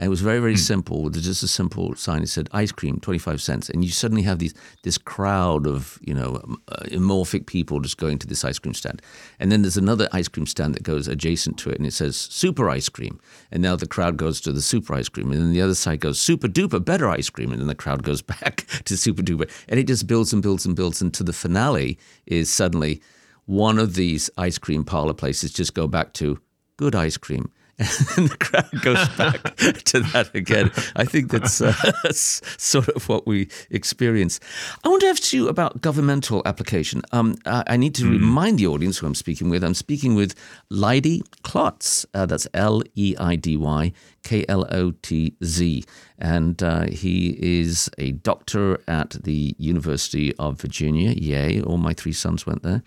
And 0.00 0.06
it 0.06 0.08
was 0.08 0.22
very, 0.22 0.38
very 0.38 0.54
mm. 0.54 0.58
simple. 0.58 1.02
With 1.02 1.22
just 1.22 1.42
a 1.42 1.48
simple 1.48 1.94
sign. 1.94 2.22
It 2.22 2.30
said 2.30 2.48
ice 2.52 2.72
cream, 2.72 3.00
25 3.00 3.42
cents. 3.42 3.68
And 3.68 3.84
you 3.84 3.90
suddenly 3.90 4.22
have 4.22 4.38
these 4.38 4.54
this 4.82 4.96
crowd 4.96 5.66
of, 5.66 5.98
you 6.00 6.14
know, 6.14 6.40
um, 6.42 6.62
uh, 6.68 6.84
amorphic 6.84 7.44
people 7.44 7.80
just 7.80 7.98
going 7.98 8.18
to 8.20 8.26
this 8.26 8.42
ice 8.42 8.58
cream 8.58 8.72
stand. 8.72 9.02
And 9.38 9.52
then 9.52 9.60
there's 9.60 9.76
another 9.76 10.08
ice 10.10 10.26
cream 10.26 10.46
stand 10.46 10.74
that 10.74 10.84
goes 10.84 11.06
adjacent 11.06 11.58
to 11.58 11.70
it 11.70 11.76
and 11.76 11.86
it 11.86 11.92
says 11.92 12.16
super 12.16 12.70
ice 12.70 12.88
cream. 12.88 13.20
And 13.52 13.62
now 13.62 13.76
the 13.76 13.86
crowd 13.86 14.16
goes 14.16 14.40
to 14.40 14.52
the 14.52 14.62
super 14.62 14.94
ice 14.94 15.10
cream. 15.10 15.30
And 15.32 15.38
then 15.38 15.52
the 15.52 15.60
other 15.60 15.74
side 15.74 16.00
goes 16.00 16.18
super 16.18 16.48
duper 16.48 16.82
better 16.82 17.10
ice 17.10 17.28
cream. 17.28 17.52
And 17.52 17.60
then 17.60 17.68
the 17.68 17.74
crowd 17.74 18.02
goes 18.02 18.22
back 18.40 18.66
to 18.86 18.96
super 18.96 19.22
duper. 19.22 19.50
And 19.68 19.78
it 19.78 19.86
just 19.86 20.06
builds 20.06 20.32
and 20.32 20.42
builds 20.42 20.64
and 20.64 20.74
builds. 20.74 21.02
And 21.02 21.12
to 21.12 21.22
the 21.22 21.34
finale 21.34 21.98
is 22.24 22.50
suddenly 22.50 23.02
one 23.44 23.78
of 23.78 23.96
these 23.96 24.30
ice 24.38 24.56
cream 24.56 24.82
parlor 24.82 25.12
places 25.12 25.52
just 25.52 25.74
go 25.74 25.86
back 25.86 26.14
to 26.14 26.40
good 26.78 26.94
ice 26.94 27.18
cream 27.18 27.52
and 28.16 28.28
the 28.28 28.36
crowd 28.36 28.82
goes 28.82 29.08
back 29.16 29.56
to 29.84 30.00
that 30.00 30.30
again. 30.34 30.70
I 30.96 31.04
think 31.04 31.30
that's, 31.30 31.62
uh, 31.62 31.72
that's, 32.02 32.42
sort 32.62 32.88
of 32.90 33.08
what 33.08 33.26
we 33.26 33.48
experience. 33.70 34.38
I 34.84 34.88
want 34.88 35.00
to 35.00 35.08
ask 35.08 35.32
you 35.32 35.48
about 35.48 35.80
governmental 35.80 36.42
application. 36.44 37.00
Um, 37.12 37.36
I, 37.46 37.64
I, 37.68 37.76
need 37.78 37.94
to 37.96 38.04
mm. 38.04 38.10
remind 38.10 38.58
the 38.58 38.66
audience 38.66 38.98
who 38.98 39.06
I'm 39.06 39.14
speaking 39.14 39.48
with. 39.48 39.64
I'm 39.64 39.74
speaking 39.74 40.14
with 40.14 40.34
Leidy 40.68 41.22
Klotz. 41.42 42.04
Uh, 42.12 42.26
that's 42.26 42.46
L 42.52 42.82
E 42.96 43.16
I 43.18 43.36
D 43.36 43.56
Y 43.56 43.92
K 44.24 44.44
L 44.48 44.66
O 44.70 44.90
T 45.02 45.34
Z. 45.42 45.84
And 46.18 46.62
uh, 46.62 46.84
he 46.84 47.38
is 47.40 47.88
a 47.96 48.12
doctor 48.12 48.78
at 48.86 49.10
the 49.22 49.54
University 49.58 50.34
of 50.36 50.60
Virginia. 50.60 51.12
Yay, 51.12 51.62
all 51.62 51.78
my 51.78 51.94
three 51.94 52.12
sons 52.12 52.44
went 52.46 52.62
there. 52.62 52.82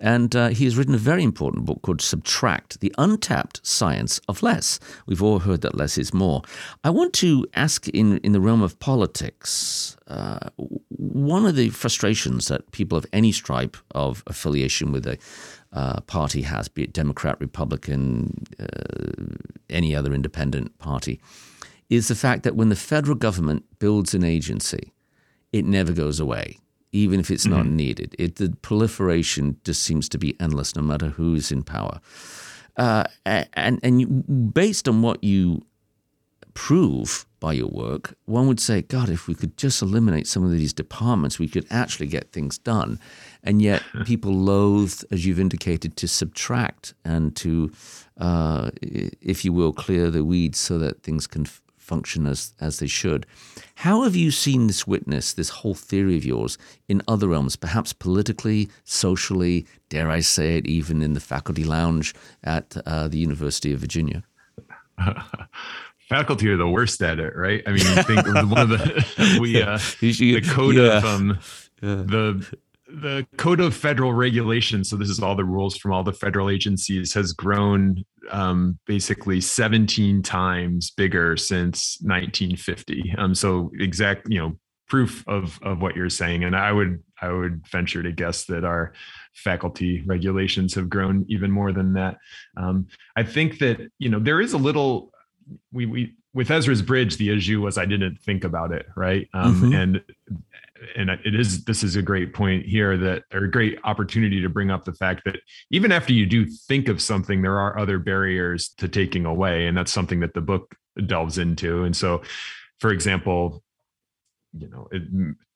And 0.00 0.34
uh, 0.36 0.48
he 0.48 0.64
has 0.64 0.76
written 0.76 0.94
a 0.94 0.98
very 0.98 1.24
important 1.24 1.64
book 1.64 1.82
called 1.82 2.00
Subtract 2.00 2.80
The 2.80 2.94
Untapped 2.98 3.66
Science 3.66 4.20
of 4.28 4.42
Less. 4.42 4.78
We've 5.06 5.22
all 5.22 5.40
heard 5.40 5.62
that 5.62 5.74
less 5.74 5.98
is 5.98 6.14
more. 6.14 6.42
I 6.84 6.90
want 6.90 7.12
to 7.14 7.46
ask 7.54 7.88
in, 7.88 8.18
in 8.18 8.32
the 8.32 8.40
realm 8.40 8.62
of 8.62 8.78
politics, 8.78 9.96
uh, 10.06 10.50
one 10.88 11.46
of 11.46 11.56
the 11.56 11.70
frustrations 11.70 12.46
that 12.48 12.70
people 12.70 12.96
of 12.96 13.06
any 13.12 13.32
stripe 13.32 13.76
of 13.90 14.22
affiliation 14.26 14.92
with 14.92 15.06
a 15.06 15.18
uh, 15.72 16.00
party 16.02 16.42
has, 16.42 16.68
be 16.68 16.84
it 16.84 16.92
Democrat, 16.92 17.36
Republican, 17.40 18.44
uh, 18.58 19.34
any 19.68 19.94
other 19.94 20.14
independent 20.14 20.78
party, 20.78 21.20
is 21.90 22.08
the 22.08 22.14
fact 22.14 22.42
that 22.44 22.54
when 22.54 22.68
the 22.68 22.76
federal 22.76 23.16
government 23.16 23.64
builds 23.78 24.14
an 24.14 24.22
agency, 24.22 24.92
it 25.52 25.64
never 25.64 25.92
goes 25.92 26.20
away 26.20 26.58
even 26.92 27.20
if 27.20 27.30
it's 27.30 27.44
mm-hmm. 27.44 27.56
not 27.56 27.66
needed. 27.66 28.14
It, 28.18 28.36
the 28.36 28.56
proliferation 28.62 29.58
just 29.64 29.82
seems 29.82 30.08
to 30.10 30.18
be 30.18 30.36
endless, 30.40 30.74
no 30.74 30.82
matter 30.82 31.08
who's 31.08 31.52
in 31.52 31.62
power. 31.62 32.00
Uh, 32.76 33.04
and 33.26 33.80
and 33.82 34.00
you, 34.00 34.06
based 34.06 34.88
on 34.88 35.02
what 35.02 35.22
you 35.24 35.62
prove 36.54 37.26
by 37.40 37.52
your 37.52 37.68
work, 37.68 38.16
one 38.24 38.48
would 38.48 38.60
say, 38.60 38.82
God, 38.82 39.08
if 39.08 39.28
we 39.28 39.34
could 39.34 39.56
just 39.56 39.80
eliminate 39.82 40.26
some 40.26 40.44
of 40.44 40.50
these 40.50 40.72
departments, 40.72 41.38
we 41.38 41.48
could 41.48 41.66
actually 41.70 42.08
get 42.08 42.32
things 42.32 42.58
done. 42.58 42.98
And 43.42 43.62
yet, 43.62 43.82
people 44.04 44.32
loathe, 44.32 45.02
as 45.10 45.24
you've 45.24 45.38
indicated, 45.38 45.96
to 45.96 46.08
subtract 46.08 46.94
and 47.04 47.34
to, 47.36 47.72
uh, 48.16 48.70
if 48.82 49.44
you 49.44 49.52
will, 49.52 49.72
clear 49.72 50.10
the 50.10 50.24
weeds 50.24 50.58
so 50.58 50.78
that 50.78 51.02
things 51.02 51.26
can 51.26 51.46
function 51.88 52.26
as, 52.26 52.52
as 52.60 52.78
they 52.78 52.86
should. 52.86 53.26
How 53.76 54.02
have 54.02 54.14
you 54.14 54.30
seen 54.30 54.66
this 54.66 54.86
witness, 54.86 55.32
this 55.32 55.48
whole 55.48 55.74
theory 55.74 56.16
of 56.16 56.24
yours, 56.24 56.58
in 56.88 57.02
other 57.08 57.28
realms, 57.28 57.56
perhaps 57.56 57.92
politically, 57.92 58.68
socially, 58.84 59.66
dare 59.88 60.10
I 60.10 60.20
say 60.20 60.58
it, 60.58 60.66
even 60.66 61.02
in 61.02 61.14
the 61.14 61.20
faculty 61.20 61.64
lounge 61.64 62.14
at 62.44 62.76
uh, 62.86 63.08
the 63.08 63.18
University 63.18 63.72
of 63.72 63.80
Virginia? 63.80 64.22
faculty 66.08 66.48
are 66.48 66.56
the 66.56 66.68
worst 66.68 67.02
at 67.02 67.18
it, 67.18 67.34
right? 67.36 67.62
I 67.66 67.72
mean, 67.72 67.86
I 67.86 68.02
think 68.02 68.26
one 68.26 68.58
of 68.58 68.68
the 68.70 69.38
we 69.40 69.60
uh, 69.62 69.78
the 70.00 70.40
code 70.42 70.76
yeah. 70.76 70.98
of 70.98 71.04
um, 71.04 71.38
yeah. 71.82 71.94
the 71.96 72.58
the 72.88 73.26
code 73.36 73.60
of 73.60 73.74
federal 73.74 74.14
regulations 74.14 74.88
so 74.88 74.96
this 74.96 75.10
is 75.10 75.20
all 75.20 75.36
the 75.36 75.44
rules 75.44 75.76
from 75.76 75.92
all 75.92 76.02
the 76.02 76.12
federal 76.12 76.48
agencies 76.48 77.12
has 77.12 77.32
grown 77.32 78.02
um, 78.30 78.78
basically 78.86 79.40
17 79.40 80.22
times 80.22 80.90
bigger 80.90 81.36
since 81.36 81.98
1950 82.00 83.14
um, 83.18 83.34
so 83.34 83.70
exact 83.78 84.26
you 84.30 84.38
know 84.38 84.56
proof 84.88 85.22
of 85.28 85.58
of 85.62 85.82
what 85.82 85.94
you're 85.94 86.08
saying 86.08 86.44
and 86.44 86.56
i 86.56 86.72
would 86.72 87.02
i 87.20 87.30
would 87.30 87.62
venture 87.68 88.02
to 88.02 88.10
guess 88.10 88.46
that 88.46 88.64
our 88.64 88.94
faculty 89.34 90.02
regulations 90.06 90.74
have 90.74 90.88
grown 90.88 91.26
even 91.28 91.50
more 91.50 91.72
than 91.72 91.92
that 91.92 92.16
um, 92.56 92.86
i 93.16 93.22
think 93.22 93.58
that 93.58 93.78
you 93.98 94.08
know 94.08 94.18
there 94.18 94.40
is 94.40 94.54
a 94.54 94.58
little 94.58 95.12
we 95.72 95.84
we 95.84 96.14
with 96.34 96.50
Ezra's 96.50 96.82
Bridge, 96.82 97.16
the 97.16 97.36
issue 97.36 97.62
was 97.62 97.78
I 97.78 97.86
didn't 97.86 98.20
think 98.20 98.44
about 98.44 98.70
it, 98.70 98.86
right? 98.94 99.28
Um, 99.32 99.60
mm-hmm. 99.60 99.74
And 99.74 100.02
and 100.96 101.10
it 101.10 101.34
is 101.34 101.64
this 101.64 101.82
is 101.82 101.96
a 101.96 102.02
great 102.02 102.32
point 102.32 102.64
here 102.64 102.96
that 102.96 103.24
or 103.32 103.44
a 103.44 103.50
great 103.50 103.78
opportunity 103.84 104.40
to 104.40 104.48
bring 104.48 104.70
up 104.70 104.84
the 104.84 104.92
fact 104.92 105.22
that 105.24 105.36
even 105.70 105.92
after 105.92 106.12
you 106.12 106.26
do 106.26 106.46
think 106.46 106.88
of 106.88 107.00
something 107.00 107.42
there 107.42 107.58
are 107.58 107.78
other 107.78 107.98
barriers 107.98 108.70
to 108.78 108.88
taking 108.88 109.24
away 109.24 109.66
and 109.66 109.76
that's 109.76 109.92
something 109.92 110.20
that 110.20 110.34
the 110.34 110.40
book 110.40 110.74
delves 111.06 111.38
into. 111.38 111.84
And 111.84 111.96
so 111.96 112.22
for 112.78 112.90
example 112.90 113.62
you 114.58 114.68
know 114.68 114.88
it, 114.90 115.02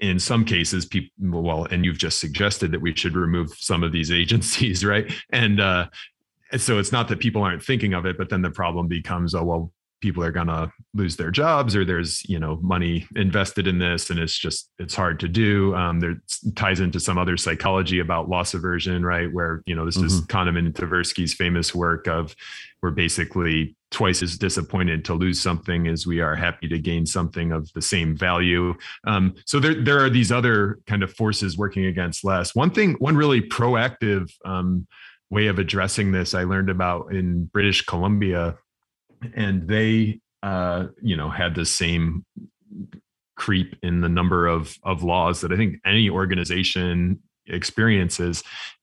in 0.01 0.19
some 0.19 0.45
cases 0.45 0.87
people 0.87 1.43
well 1.43 1.65
and 1.65 1.85
you've 1.85 1.99
just 1.99 2.21
suggested 2.21 2.73
that 2.73 2.81
we 2.81 2.95
should 2.95 3.17
remove 3.17 3.51
some 3.55 3.83
of 3.83 3.93
these 3.93 4.11
agencies 4.23 4.85
right? 4.85 5.13
And 5.31 5.61
uh 5.61 5.89
so 6.57 6.79
it's 6.79 6.93
not 6.93 7.09
that 7.09 7.19
people 7.19 7.43
aren't 7.43 7.63
thinking 7.63 7.95
of 7.95 8.07
it 8.07 8.19
but 8.19 8.29
then 8.29 8.43
the 8.43 8.51
problem 8.51 8.89
becomes 8.89 9.35
oh 9.35 9.45
well 9.45 9.73
people 10.03 10.23
are 10.23 10.33
going 10.33 10.49
to 10.49 10.71
lose 10.93 11.17
their 11.17 11.31
jobs 11.31 11.75
or 11.75 11.85
there's 11.85 12.29
you 12.29 12.38
know 12.38 12.59
money 12.61 13.07
invested 13.17 13.67
in 13.67 13.79
this 13.79 14.11
and 14.11 14.19
it's 14.19 14.37
just 14.37 14.71
it's 14.79 14.95
hard 14.95 15.19
to 15.21 15.29
do. 15.29 15.75
Um, 15.75 16.01
there 16.01 16.17
ties 16.55 16.81
into 16.81 17.01
some 17.01 17.17
other 17.17 17.37
psychology 17.37 18.01
about 18.01 18.29
loss 18.29 18.53
aversion 18.53 19.05
right? 19.05 19.33
Where 19.33 19.62
you 19.65 19.75
know 19.75 19.87
this 19.87 19.97
mm-hmm. 19.97 20.07
is 20.07 20.21
kahneman 20.23 20.67
and 20.67 20.75
tversky's 20.75 21.33
famous 21.33 21.75
work 21.75 22.07
of 22.07 22.37
we're 22.83 22.91
basically 22.91 23.77
twice 23.93 24.23
as 24.23 24.37
disappointed 24.37 25.05
to 25.05 25.15
lose 25.15 25.41
something 25.41 25.87
as 25.87 26.07
we 26.07 26.21
are 26.21 26.35
happy 26.35 26.67
to 26.67 26.79
gain 26.79 27.07
something 27.07 27.53
of 27.53 27.73
the 27.75 27.83
same 27.83 28.17
value. 28.17 28.75
Um, 29.07 29.35
so 29.47 29.61
there, 29.61 29.75
there 29.75 30.05
are 30.05 30.11
these 30.11 30.33
other 30.33 30.81
kind 30.87 31.03
of 31.03 31.12
forces 31.12 31.57
working 31.57 31.87
against 31.87 32.25
less. 32.25 32.55
One 32.55 32.71
thing 32.71 32.95
one 32.95 33.17
really 33.17 33.41
proactive 33.41 34.33
um, 34.45 34.87
way 35.31 35.47
of 35.47 35.59
addressing 35.59 36.12
this 36.12 36.35
I 36.35 36.45
learned 36.45 36.71
about 36.71 37.12
in 37.12 37.45
British 37.45 37.87
Columbia, 37.87 38.57
and 39.35 39.69
they, 39.69 40.21
uh, 40.43 40.87
you 41.03 41.17
know, 41.17 41.31
had 41.31 41.55
the 41.55 41.65
same 41.67 42.25
creep 43.37 43.77
in 43.83 44.01
the 44.01 44.09
number 44.09 44.47
of 44.47 44.77
of 44.83 45.03
laws 45.03 45.41
that 45.41 45.53
I 45.53 45.57
think 45.57 45.77
any 45.85 46.09
organization 46.11 47.21
experiences. 47.47 48.43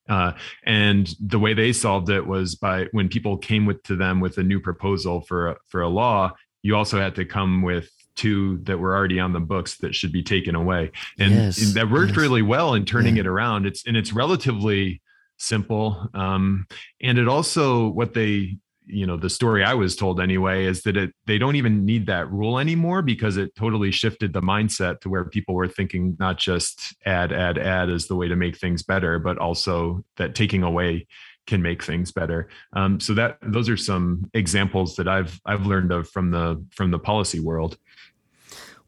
Uh, 0.09 0.33
and 0.65 1.13
the 1.19 1.37
way 1.39 1.53
they 1.53 1.71
solved 1.71 2.09
it 2.09 2.25
was 2.25 2.55
by 2.55 2.85
when 2.91 3.07
people 3.07 3.37
came 3.37 3.65
with 3.65 3.81
to 3.83 3.95
them 3.95 4.19
with 4.19 4.37
a 4.39 4.43
new 4.43 4.59
proposal 4.59 5.21
for 5.21 5.49
a, 5.49 5.55
for 5.67 5.81
a 5.81 5.87
law, 5.87 6.33
you 6.63 6.75
also 6.75 6.99
had 6.99 7.13
to 7.15 7.23
come 7.25 7.61
with 7.61 7.89
two 8.15 8.57
that 8.63 8.79
were 8.79 8.95
already 8.95 9.19
on 9.19 9.33
the 9.33 9.39
books 9.39 9.77
that 9.77 9.93
should 9.95 10.11
be 10.11 10.23
taken 10.23 10.55
away, 10.55 10.91
and 11.19 11.31
Yes, 11.33 11.73
that 11.73 11.89
worked 11.89 12.09
yes. 12.09 12.17
really 12.17 12.41
well 12.41 12.73
in 12.73 12.85
turning 12.85 13.15
Yeah. 13.15 13.21
it 13.21 13.27
around. 13.27 13.65
It's 13.65 13.85
and 13.85 13.95
it's 13.95 14.11
relatively 14.11 15.01
simple, 15.37 16.09
um, 16.13 16.65
and 17.01 17.17
it 17.17 17.27
also 17.29 17.87
what 17.87 18.13
they 18.13 18.57
you 18.89 19.05
know 19.05 19.17
the 19.17 19.29
story 19.29 19.63
i 19.63 19.73
was 19.73 19.95
told 19.95 20.19
anyway 20.19 20.65
is 20.65 20.81
that 20.81 20.97
it 20.97 21.13
they 21.27 21.37
don't 21.37 21.55
even 21.55 21.85
need 21.85 22.07
that 22.07 22.29
rule 22.31 22.59
anymore 22.59 23.01
because 23.01 23.37
it 23.37 23.53
totally 23.55 23.91
shifted 23.91 24.33
the 24.33 24.41
mindset 24.41 24.99
to 24.99 25.09
where 25.09 25.25
people 25.25 25.55
were 25.55 25.67
thinking 25.67 26.17
not 26.19 26.37
just 26.37 26.95
add 27.05 27.31
add 27.31 27.57
add 27.57 27.89
is 27.89 28.07
the 28.07 28.15
way 28.15 28.27
to 28.27 28.35
make 28.35 28.57
things 28.57 28.83
better 28.83 29.19
but 29.19 29.37
also 29.37 30.03
that 30.17 30.35
taking 30.35 30.63
away 30.63 31.05
can 31.49 31.61
make 31.63 31.83
things 31.83 32.11
better. 32.11 32.47
Um, 32.73 32.99
so 32.99 33.15
that 33.15 33.39
those 33.41 33.69
are 33.69 33.77
some 33.77 34.29
examples 34.33 34.95
that 34.97 35.07
i've 35.07 35.41
i've 35.45 35.65
learned 35.65 35.91
of 35.91 36.07
from 36.07 36.29
the 36.29 36.63
from 36.71 36.91
the 36.91 36.99
policy 36.99 37.39
world 37.39 37.77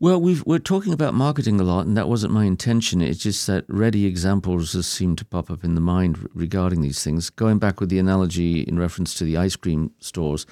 Well, 0.02 0.20
we've, 0.20 0.44
we're 0.48 0.58
talking 0.58 0.94
about 0.94 1.14
marketing 1.14 1.60
a 1.60 1.64
lot, 1.64 1.86
and 1.86 1.96
that 1.96 2.10
wasn't 2.10 2.34
my 2.34 2.46
intention. 2.46 3.04
It's 3.04 3.20
just 3.20 3.46
that 3.46 3.66
ready 3.68 4.08
examples 4.08 4.72
just 4.72 4.92
seem 4.92 5.16
to 5.18 5.24
pop 5.24 5.52
up 5.52 5.64
in 5.64 5.76
the 5.76 5.80
mind 5.80 6.28
regarding 6.34 6.82
these 6.82 7.04
things. 7.04 7.30
Going 7.30 7.60
back 7.60 7.80
with 7.80 7.90
the 7.90 8.00
analogy 8.00 8.62
in 8.62 8.80
reference 8.80 9.14
to 9.20 9.24
the 9.24 9.38
ice 9.38 9.56
cream 9.56 9.92
stores, 10.00 10.48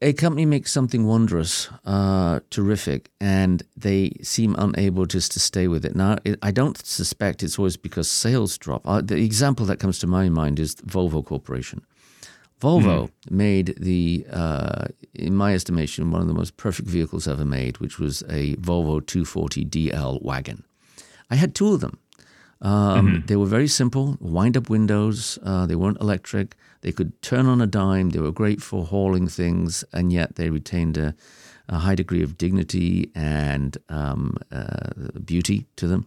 a 0.00 0.14
company 0.14 0.46
makes 0.46 0.72
something 0.72 1.04
wondrous, 1.04 1.68
uh, 1.84 2.40
terrific, 2.48 3.10
and 3.20 3.62
they 3.76 4.12
seem 4.22 4.56
unable 4.56 5.04
just 5.04 5.32
to 5.32 5.38
stay 5.38 5.68
with 5.68 5.84
it. 5.84 5.94
Now, 5.94 6.16
I 6.42 6.52
don't 6.52 6.78
suspect 6.86 7.42
it's 7.42 7.58
always 7.58 7.76
because 7.76 8.10
sales 8.10 8.56
drop. 8.56 8.80
Uh, 8.88 9.02
the 9.02 9.22
example 9.22 9.66
that 9.66 9.78
comes 9.78 9.98
to 9.98 10.06
my 10.06 10.30
mind 10.30 10.58
is 10.58 10.74
Volvo 10.76 11.22
Corporation. 11.22 11.84
Volvo 12.60 13.10
made 13.30 13.74
the, 13.78 14.26
uh, 14.32 14.86
in 15.14 15.34
my 15.36 15.54
estimation, 15.54 16.10
one 16.10 16.22
of 16.22 16.26
the 16.26 16.34
most 16.34 16.56
perfect 16.56 16.88
vehicles 16.88 17.28
ever 17.28 17.44
made, 17.44 17.78
which 17.78 17.98
was 17.98 18.22
a 18.28 18.56
Volvo 18.56 19.04
240 19.04 19.64
DL 19.66 20.22
wagon. 20.22 20.64
I 21.30 21.34
had 21.36 21.54
two 21.54 21.74
of 21.74 21.80
them. 21.80 21.98
Um, 22.62 23.24
They 23.26 23.36
were 23.36 23.46
very 23.46 23.68
simple, 23.68 24.16
wind 24.20 24.56
up 24.56 24.70
windows. 24.70 25.38
Uh, 25.42 25.66
they 25.66 25.76
weren't 25.76 26.00
electric. 26.00 26.56
They 26.80 26.92
could 26.92 27.20
turn 27.20 27.46
on 27.46 27.60
a 27.60 27.66
dime. 27.66 28.10
They 28.10 28.20
were 28.20 28.32
great 28.32 28.62
for 28.62 28.84
hauling 28.86 29.28
things, 29.28 29.84
and 29.92 30.10
yet 30.12 30.36
they 30.36 30.48
retained 30.48 30.96
a, 30.96 31.14
a 31.68 31.78
high 31.80 31.94
degree 31.96 32.22
of 32.22 32.38
dignity 32.38 33.10
and 33.14 33.76
um, 33.90 34.36
uh, 34.50 34.90
beauty 35.24 35.66
to 35.76 35.86
them. 35.86 36.06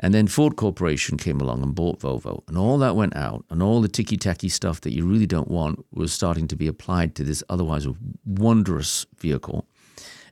And 0.00 0.14
then 0.14 0.28
Ford 0.28 0.56
Corporation 0.56 1.18
came 1.18 1.40
along 1.40 1.62
and 1.62 1.74
bought 1.74 2.00
Volvo, 2.00 2.42
and 2.46 2.56
all 2.56 2.78
that 2.78 2.94
went 2.94 3.16
out, 3.16 3.44
and 3.50 3.62
all 3.62 3.80
the 3.80 3.88
ticky 3.88 4.16
tacky 4.16 4.48
stuff 4.48 4.80
that 4.82 4.92
you 4.92 5.04
really 5.04 5.26
don't 5.26 5.50
want 5.50 5.84
was 5.92 6.12
starting 6.12 6.46
to 6.48 6.56
be 6.56 6.68
applied 6.68 7.14
to 7.16 7.24
this 7.24 7.42
otherwise 7.48 7.86
wondrous 8.24 9.06
vehicle. 9.18 9.66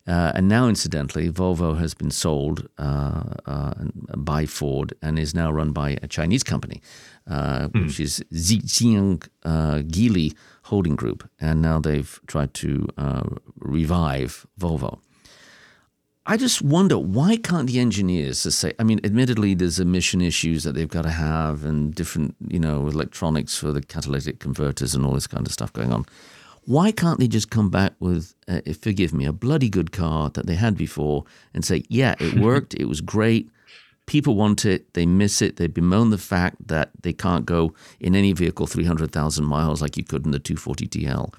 Uh, 0.07 0.31
and 0.37 0.49
now, 0.49 0.69
incidentally, 0.69 1.29
Volvo 1.29 1.77
has 1.79 1.93
been 1.93 2.13
sold 2.13 2.69
uh, 2.79 3.25
uh, 3.45 3.75
by 4.17 4.47
Ford 4.47 4.95
and 5.03 5.19
is 5.19 5.35
now 5.35 5.51
run 5.51 5.73
by 5.73 5.99
a 6.01 6.07
Chinese 6.07 6.45
company, 6.45 6.81
uh, 7.27 7.67
which 7.69 7.99
is 7.99 8.25
Zhejiang 8.33 9.27
uh, 9.45 9.79
Geely 9.79 10.33
Holding 10.65 10.95
Group. 10.95 11.29
And 11.41 11.61
now 11.61 11.81
they've 11.81 12.21
tried 12.29 12.55
to 12.55 12.87
uh, 12.97 13.25
revive 13.59 14.47
Volvo. 14.61 15.01
I 16.29 16.37
just 16.37 16.61
wonder 16.61 16.99
why 16.99 17.37
can't 17.37 17.69
the 17.69 17.79
engineers 17.79 18.43
just 18.43 18.59
say? 18.59 18.73
I 18.81 18.83
mean, 18.83 19.01
admittedly, 19.05 19.55
there's 19.55 19.79
emission 19.79 20.21
issues 20.21 20.65
that 20.65 20.73
they've 20.73 20.89
got 20.89 21.03
to 21.03 21.11
have, 21.11 21.65
and 21.65 21.95
different, 21.95 22.35
you 22.49 22.59
know, 22.59 22.89
electronics 22.89 23.57
for 23.57 23.73
the 23.73 23.81
catalytic 23.81 24.41
converters 24.41 24.93
and 24.95 25.07
all 25.07 25.13
this 25.13 25.29
kind 25.29 25.47
of 25.47 25.53
stuff 25.53 25.73
going 25.73 25.93
on. 25.93 26.05
Why 26.65 26.91
can't 26.91 27.21
they 27.21 27.29
just 27.29 27.51
come 27.51 27.71
back 27.71 27.93
with, 28.01 28.35
uh, 28.49 28.61
forgive 28.81 29.15
me, 29.15 29.25
a 29.25 29.33
bloody 29.33 29.69
good 29.69 29.93
car 29.93 30.31
that 30.31 30.49
they 30.49 30.57
had 30.57 30.77
before 30.77 31.25
and 31.55 31.65
say, 31.65 31.85
yeah, 31.89 32.17
it 32.19 32.35
worked, 32.41 32.75
it 32.75 32.87
was 32.87 33.01
great, 33.01 33.49
people 34.07 34.35
want 34.35 34.65
it, 34.65 34.93
they 34.95 35.07
miss 35.07 35.41
it, 35.41 35.59
they 35.59 35.69
bemoan 35.69 36.11
the 36.11 36.19
fact 36.19 36.57
that 36.67 36.91
they 37.03 37.13
can't 37.13 37.47
go 37.47 37.73
in 38.01 38.17
any 38.17 38.33
vehicle 38.33 38.67
300,000 38.67 39.45
miles 39.45 39.81
like 39.81 39.97
you 39.97 40.03
could 40.03 40.25
in 40.25 40.33
the 40.33 40.41
240 40.41 40.89
DL. 40.89 41.33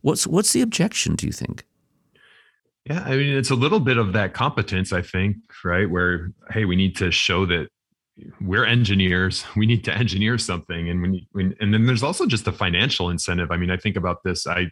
What's 0.00 0.28
what's 0.28 0.52
the 0.52 0.60
objection? 0.60 1.16
Do 1.16 1.26
you 1.26 1.32
think? 1.32 1.64
Yeah, 2.88 3.02
I 3.04 3.16
mean, 3.16 3.36
it's 3.36 3.50
a 3.50 3.54
little 3.54 3.80
bit 3.80 3.98
of 3.98 4.14
that 4.14 4.32
competence, 4.32 4.92
I 4.92 5.02
think, 5.02 5.36
right? 5.62 5.88
Where, 5.88 6.32
hey, 6.50 6.64
we 6.64 6.74
need 6.74 6.96
to 6.96 7.10
show 7.10 7.44
that 7.46 7.68
we're 8.40 8.64
engineers. 8.64 9.44
We 9.56 9.66
need 9.66 9.84
to 9.84 9.94
engineer 9.94 10.38
something, 10.38 10.88
and 10.88 11.02
when, 11.02 11.20
when 11.32 11.54
and 11.60 11.74
then 11.74 11.86
there's 11.86 12.02
also 12.02 12.26
just 12.26 12.46
a 12.46 12.52
financial 12.52 13.10
incentive. 13.10 13.50
I 13.50 13.56
mean, 13.56 13.70
I 13.70 13.76
think 13.76 13.96
about 13.96 14.22
this. 14.24 14.46
I 14.46 14.70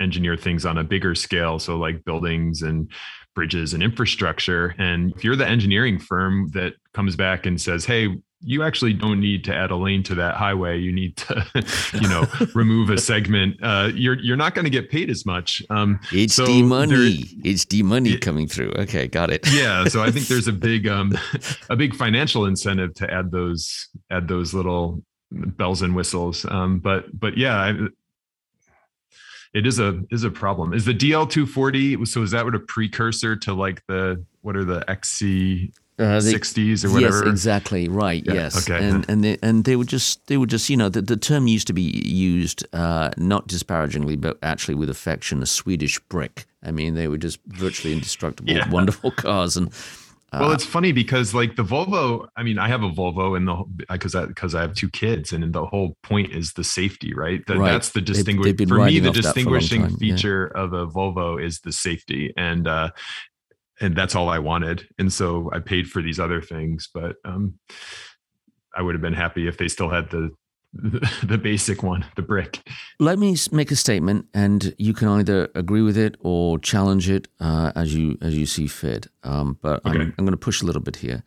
engineer 0.00 0.36
things 0.36 0.66
on 0.66 0.78
a 0.78 0.84
bigger 0.84 1.14
scale, 1.14 1.58
so 1.58 1.76
like 1.76 2.04
buildings 2.04 2.62
and 2.62 2.90
bridges 3.34 3.74
and 3.74 3.82
infrastructure. 3.82 4.74
And 4.78 5.12
if 5.14 5.22
you're 5.22 5.36
the 5.36 5.46
engineering 5.46 5.98
firm 5.98 6.48
that 6.54 6.74
comes 6.94 7.14
back 7.14 7.46
and 7.46 7.60
says, 7.60 7.84
"Hey," 7.84 8.16
you 8.42 8.62
actually 8.62 8.92
don't 8.92 9.18
need 9.18 9.44
to 9.44 9.54
add 9.54 9.70
a 9.70 9.76
lane 9.76 10.02
to 10.04 10.14
that 10.16 10.34
highway. 10.34 10.78
You 10.78 10.92
need 10.92 11.16
to, 11.16 11.46
you 12.00 12.08
know, 12.08 12.26
remove 12.54 12.90
a 12.90 12.98
segment. 12.98 13.56
Uh, 13.62 13.90
you're 13.94 14.18
you're 14.20 14.36
not 14.36 14.54
going 14.54 14.64
to 14.66 14.70
get 14.70 14.90
paid 14.90 15.08
as 15.10 15.24
much. 15.24 15.62
Um, 15.70 15.98
It's 16.12 16.34
so 16.34 16.44
there- 16.46 16.62
money. 16.64 17.24
it's 17.44 17.64
the 17.64 17.82
money 17.82 18.10
Yeah. 18.10 18.18
coming 18.18 18.46
through. 18.46 18.72
Okay, 18.76 19.08
got 19.08 19.30
it. 19.30 19.46
yeah 19.52 19.84
so 19.86 20.02
i 20.02 20.10
think 20.10 20.26
there's 20.26 20.48
a 20.48 20.52
big 20.70 20.86
um 20.86 21.12
a 21.70 21.76
big 21.76 21.94
financial 21.94 22.44
incentive 22.46 22.92
to 22.94 23.10
add 23.12 23.30
those 23.30 23.88
add 24.10 24.28
those 24.28 24.52
little 24.54 25.02
bells 25.30 25.82
and 25.82 25.94
whistles 25.96 26.44
um 26.50 26.78
but 26.78 27.04
but 27.18 27.36
yeah 27.38 27.56
I, 27.56 27.70
it 29.54 29.66
is 29.66 29.78
a 29.78 30.02
is 30.10 30.24
a 30.24 30.30
problem 30.30 30.72
is 30.74 30.84
the 30.84 30.92
dl240 30.94 32.06
so 32.06 32.22
is 32.22 32.30
that 32.32 32.44
what 32.44 32.54
a 32.54 32.60
precursor 32.60 33.36
to 33.36 33.54
like 33.54 33.82
the 33.86 34.24
what 34.42 34.56
are 34.56 34.64
the 34.64 34.80
xc 34.88 35.72
Uh, 35.98 36.20
they- 36.20 36.34
60s 36.34 36.84
or 36.84 36.90
whatever 36.90 37.20
Yes, 37.24 37.26
exactly. 37.30 37.88
Right. 37.88 38.22
Yeah, 38.26 38.34
yes. 38.34 38.68
okay. 38.68 38.84
And 38.86 39.08
and 39.08 39.24
they, 39.24 39.38
and 39.42 39.64
they 39.64 39.76
were 39.76 39.84
just 39.84 40.26
they 40.26 40.36
were 40.36 40.46
just 40.46 40.68
you 40.68 40.76
know 40.76 40.90
the, 40.90 41.00
the 41.00 41.16
term 41.16 41.46
used 41.46 41.66
to 41.68 41.72
be 41.72 41.82
used 41.82 42.66
uh, 42.74 43.10
not 43.16 43.46
disparagingly 43.46 44.16
but 44.16 44.36
actually 44.42 44.74
with 44.74 44.90
affection 44.90 45.42
a 45.42 45.46
Swedish 45.46 45.98
brick. 46.08 46.46
I 46.62 46.70
mean 46.70 46.94
they 46.94 47.08
were 47.08 47.16
just 47.18 47.38
virtually 47.46 47.94
indestructible, 47.94 48.52
Yeah. 48.56 48.68
wonderful 48.70 49.10
cars 49.10 49.56
and 49.56 49.72
well 50.32 50.52
it's 50.52 50.66
funny 50.66 50.92
because 50.92 51.32
like 51.32 51.56
the 51.56 51.62
volvo 51.64 52.28
i 52.36 52.42
mean 52.42 52.58
i 52.58 52.68
have 52.68 52.82
a 52.82 52.90
volvo 52.90 53.36
and 53.38 53.48
the 53.48 53.54
because 53.88 54.14
i 54.14 54.26
because 54.26 54.54
i 54.54 54.60
have 54.60 54.74
two 54.74 54.90
kids 54.90 55.32
and 55.32 55.50
the 55.54 55.64
whole 55.64 55.96
point 56.02 56.30
is 56.34 56.52
the 56.54 56.64
safety 56.64 57.14
right 57.14 57.40
That- 57.46 57.56
Right. 57.56 57.72
that's 57.72 57.90
the 57.90 58.00
They've- 58.00 58.06
distinguish 58.12 58.44
they've 58.44 58.56
been 58.56 58.68
for 58.68 58.84
me 58.84 58.98
the 59.00 59.08
off 59.08 59.14
that 59.14 59.22
for 59.22 59.28
a 59.28 59.44
long 59.44 59.60
distinguishing 59.60 59.82
time, 59.82 59.90
yeah. 59.92 60.14
feature 60.16 60.46
of 60.48 60.74
a 60.74 60.86
volvo 60.86 61.42
is 61.42 61.60
the 61.60 61.72
safety 61.72 62.34
and 62.36 62.66
uh 62.68 62.90
and 63.80 63.96
that's 63.96 64.14
all 64.14 64.28
i 64.28 64.38
wanted 64.38 64.86
and 64.98 65.12
so 65.12 65.50
i 65.52 65.58
paid 65.58 65.88
for 65.88 66.02
these 66.02 66.20
other 66.20 66.40
things 66.40 66.88
but 66.92 67.16
um 67.24 67.54
i 68.76 68.82
would 68.82 68.94
have 68.94 69.02
been 69.02 69.12
happy 69.12 69.46
if 69.46 69.58
they 69.58 69.68
still 69.68 69.90
had 69.90 70.10
the 70.10 70.30
the 71.22 71.38
basic 71.38 71.82
one 71.82 72.04
the 72.16 72.22
brick 72.22 72.60
Let 72.98 73.18
me 73.18 73.36
make 73.52 73.70
a 73.70 73.76
statement, 73.76 74.26
and 74.34 74.74
you 74.78 74.92
can 74.92 75.08
either 75.08 75.48
agree 75.54 75.82
with 75.82 75.96
it 75.96 76.16
or 76.20 76.58
challenge 76.58 77.08
it 77.10 77.28
uh, 77.40 77.72
as 77.74 77.94
you 77.94 78.16
as 78.20 78.36
you 78.36 78.46
see 78.46 78.66
fit. 78.66 79.06
Um, 79.22 79.58
but 79.62 79.80
I'm, 79.84 80.00
I'm 80.00 80.24
going 80.24 80.30
to 80.30 80.36
push 80.36 80.62
a 80.62 80.64
little 80.64 80.82
bit 80.82 80.96
here. 80.96 81.22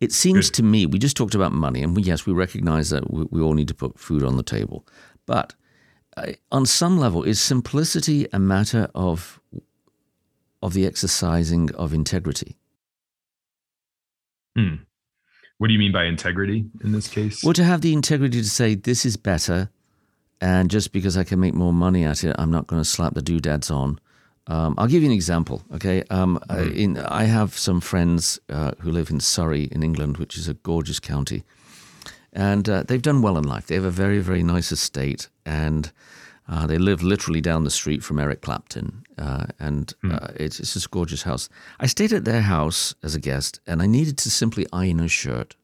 It 0.00 0.12
seems 0.12 0.48
Good. 0.48 0.56
to 0.56 0.62
me 0.62 0.86
we 0.86 0.98
just 0.98 1.16
talked 1.16 1.34
about 1.34 1.52
money, 1.52 1.82
and 1.82 1.94
we, 1.96 2.02
yes, 2.02 2.26
we 2.26 2.32
recognize 2.32 2.90
that 2.90 3.10
we, 3.10 3.26
we 3.30 3.40
all 3.40 3.54
need 3.54 3.68
to 3.68 3.74
put 3.74 3.98
food 3.98 4.22
on 4.22 4.36
the 4.36 4.42
table. 4.42 4.86
But 5.26 5.54
uh, 6.16 6.32
on 6.50 6.66
some 6.66 6.98
level, 6.98 7.22
is 7.22 7.40
simplicity 7.40 8.26
a 8.32 8.38
matter 8.38 8.88
of 8.94 9.40
of 10.62 10.74
the 10.74 10.86
exercising 10.86 11.74
of 11.74 11.92
integrity? 11.94 12.56
Hmm. 14.56 14.76
what 15.58 15.68
do 15.68 15.72
you 15.72 15.78
mean 15.78 15.92
by 15.92 16.04
integrity 16.04 16.64
in 16.82 16.90
this 16.90 17.06
case 17.06 17.44
Well, 17.44 17.52
to 17.52 17.62
have 17.62 17.82
the 17.82 17.92
integrity 17.92 18.42
to 18.42 18.48
say 18.48 18.74
this 18.74 19.06
is 19.06 19.16
better, 19.16 19.70
and 20.40 20.68
just 20.70 20.92
because 20.92 21.16
I 21.16 21.22
can 21.22 21.38
make 21.38 21.54
more 21.54 21.72
money 21.72 22.04
at 22.04 22.24
it, 22.24 22.34
I'm 22.36 22.50
not 22.50 22.66
going 22.66 22.82
to 22.82 22.88
slap 22.88 23.14
the 23.14 23.22
doodads 23.22 23.70
on. 23.70 24.00
Um, 24.48 24.74
I'll 24.76 24.88
give 24.88 25.02
you 25.02 25.08
an 25.08 25.14
example. 25.14 25.62
Okay, 25.74 26.02
um, 26.10 26.40
I, 26.48 26.62
in, 26.62 26.98
I 26.98 27.24
have 27.24 27.56
some 27.56 27.80
friends 27.80 28.40
uh, 28.48 28.72
who 28.80 28.90
live 28.90 29.10
in 29.10 29.20
Surrey 29.20 29.68
in 29.70 29.84
England, 29.84 30.16
which 30.16 30.36
is 30.36 30.48
a 30.48 30.54
gorgeous 30.54 30.98
county, 30.98 31.44
and 32.32 32.68
uh, 32.68 32.82
they've 32.82 33.00
done 33.00 33.22
well 33.22 33.38
in 33.38 33.44
life. 33.44 33.66
They 33.66 33.76
have 33.76 33.84
a 33.84 33.90
very, 33.90 34.18
very 34.18 34.42
nice 34.42 34.72
estate, 34.72 35.28
and 35.46 35.92
uh, 36.50 36.66
they 36.66 36.76
live 36.76 37.02
literally 37.02 37.40
down 37.40 37.64
the 37.64 37.70
street 37.70 38.02
from 38.02 38.18
Eric 38.18 38.42
Clapton, 38.42 39.04
uh, 39.16 39.46
and 39.58 39.94
uh, 40.04 40.28
it's, 40.36 40.60
it's 40.60 40.84
a 40.84 40.88
gorgeous 40.88 41.22
house. 41.22 41.48
I 41.78 41.86
stayed 41.86 42.12
at 42.12 42.24
their 42.24 42.42
house 42.42 42.94
as 43.02 43.14
a 43.14 43.20
guest, 43.20 43.60
and 43.66 43.80
I 43.80 43.86
needed 43.86 44.18
to 44.18 44.30
simply 44.30 44.66
iron 44.72 45.00
a 45.00 45.08
shirt. 45.08 45.56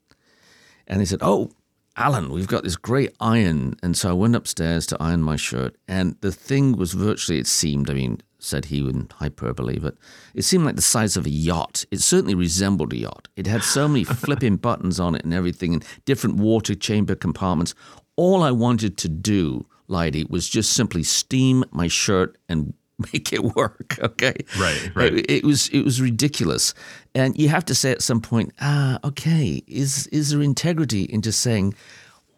And 0.86 1.00
they 1.00 1.04
said, 1.04 1.18
"Oh, 1.20 1.50
Alan, 1.96 2.30
we've 2.30 2.46
got 2.46 2.62
this 2.62 2.76
great 2.76 3.14
iron. 3.20 3.76
And 3.82 3.96
so 3.96 4.10
I 4.10 4.12
went 4.12 4.36
upstairs 4.36 4.86
to 4.86 5.02
iron 5.02 5.22
my 5.22 5.36
shirt. 5.36 5.76
And 5.88 6.16
the 6.20 6.30
thing 6.30 6.76
was 6.76 6.92
virtually, 6.92 7.38
it 7.38 7.46
seemed, 7.46 7.88
I 7.88 7.94
mean, 7.94 8.20
said 8.38 8.66
he 8.66 8.78
in 8.80 9.08
hyperbole, 9.14 9.78
but 9.78 9.96
it 10.34 10.42
seemed 10.42 10.66
like 10.66 10.76
the 10.76 10.82
size 10.82 11.16
of 11.16 11.24
a 11.24 11.30
yacht. 11.30 11.84
It 11.90 12.00
certainly 12.00 12.34
resembled 12.34 12.92
a 12.92 12.98
yacht. 12.98 13.28
It 13.34 13.46
had 13.46 13.62
so 13.62 13.88
many 13.88 14.04
flipping 14.24 14.56
buttons 14.56 15.00
on 15.00 15.14
it 15.14 15.24
and 15.24 15.32
everything, 15.32 15.72
and 15.72 15.84
different 16.04 16.36
water 16.36 16.74
chamber 16.74 17.14
compartments. 17.14 17.74
All 18.16 18.42
I 18.42 18.50
wanted 18.50 18.98
to 18.98 19.08
do, 19.08 19.66
Leidy, 19.88 20.24
was 20.24 20.48
just 20.48 20.72
simply 20.72 21.02
steam 21.02 21.64
my 21.70 21.88
shirt 21.88 22.36
and 22.48 22.74
make 23.12 23.32
it 23.32 23.42
work. 23.42 23.98
Okay, 24.00 24.34
right, 24.58 24.90
right. 24.94 25.14
It, 25.14 25.30
it, 25.30 25.44
was 25.44 25.68
it 25.68 25.82
was 25.84 26.00
ridiculous, 26.00 26.74
and 27.14 27.38
you 27.38 27.48
have 27.48 27.64
to 27.66 27.74
say 27.74 27.90
at 27.92 28.02
some 28.02 28.20
point, 28.20 28.52
ah, 28.60 28.98
okay, 29.04 29.62
is 29.66 30.06
is 30.08 30.30
there 30.30 30.42
integrity 30.42 31.02
in 31.02 31.22
just 31.22 31.40
saying? 31.40 31.74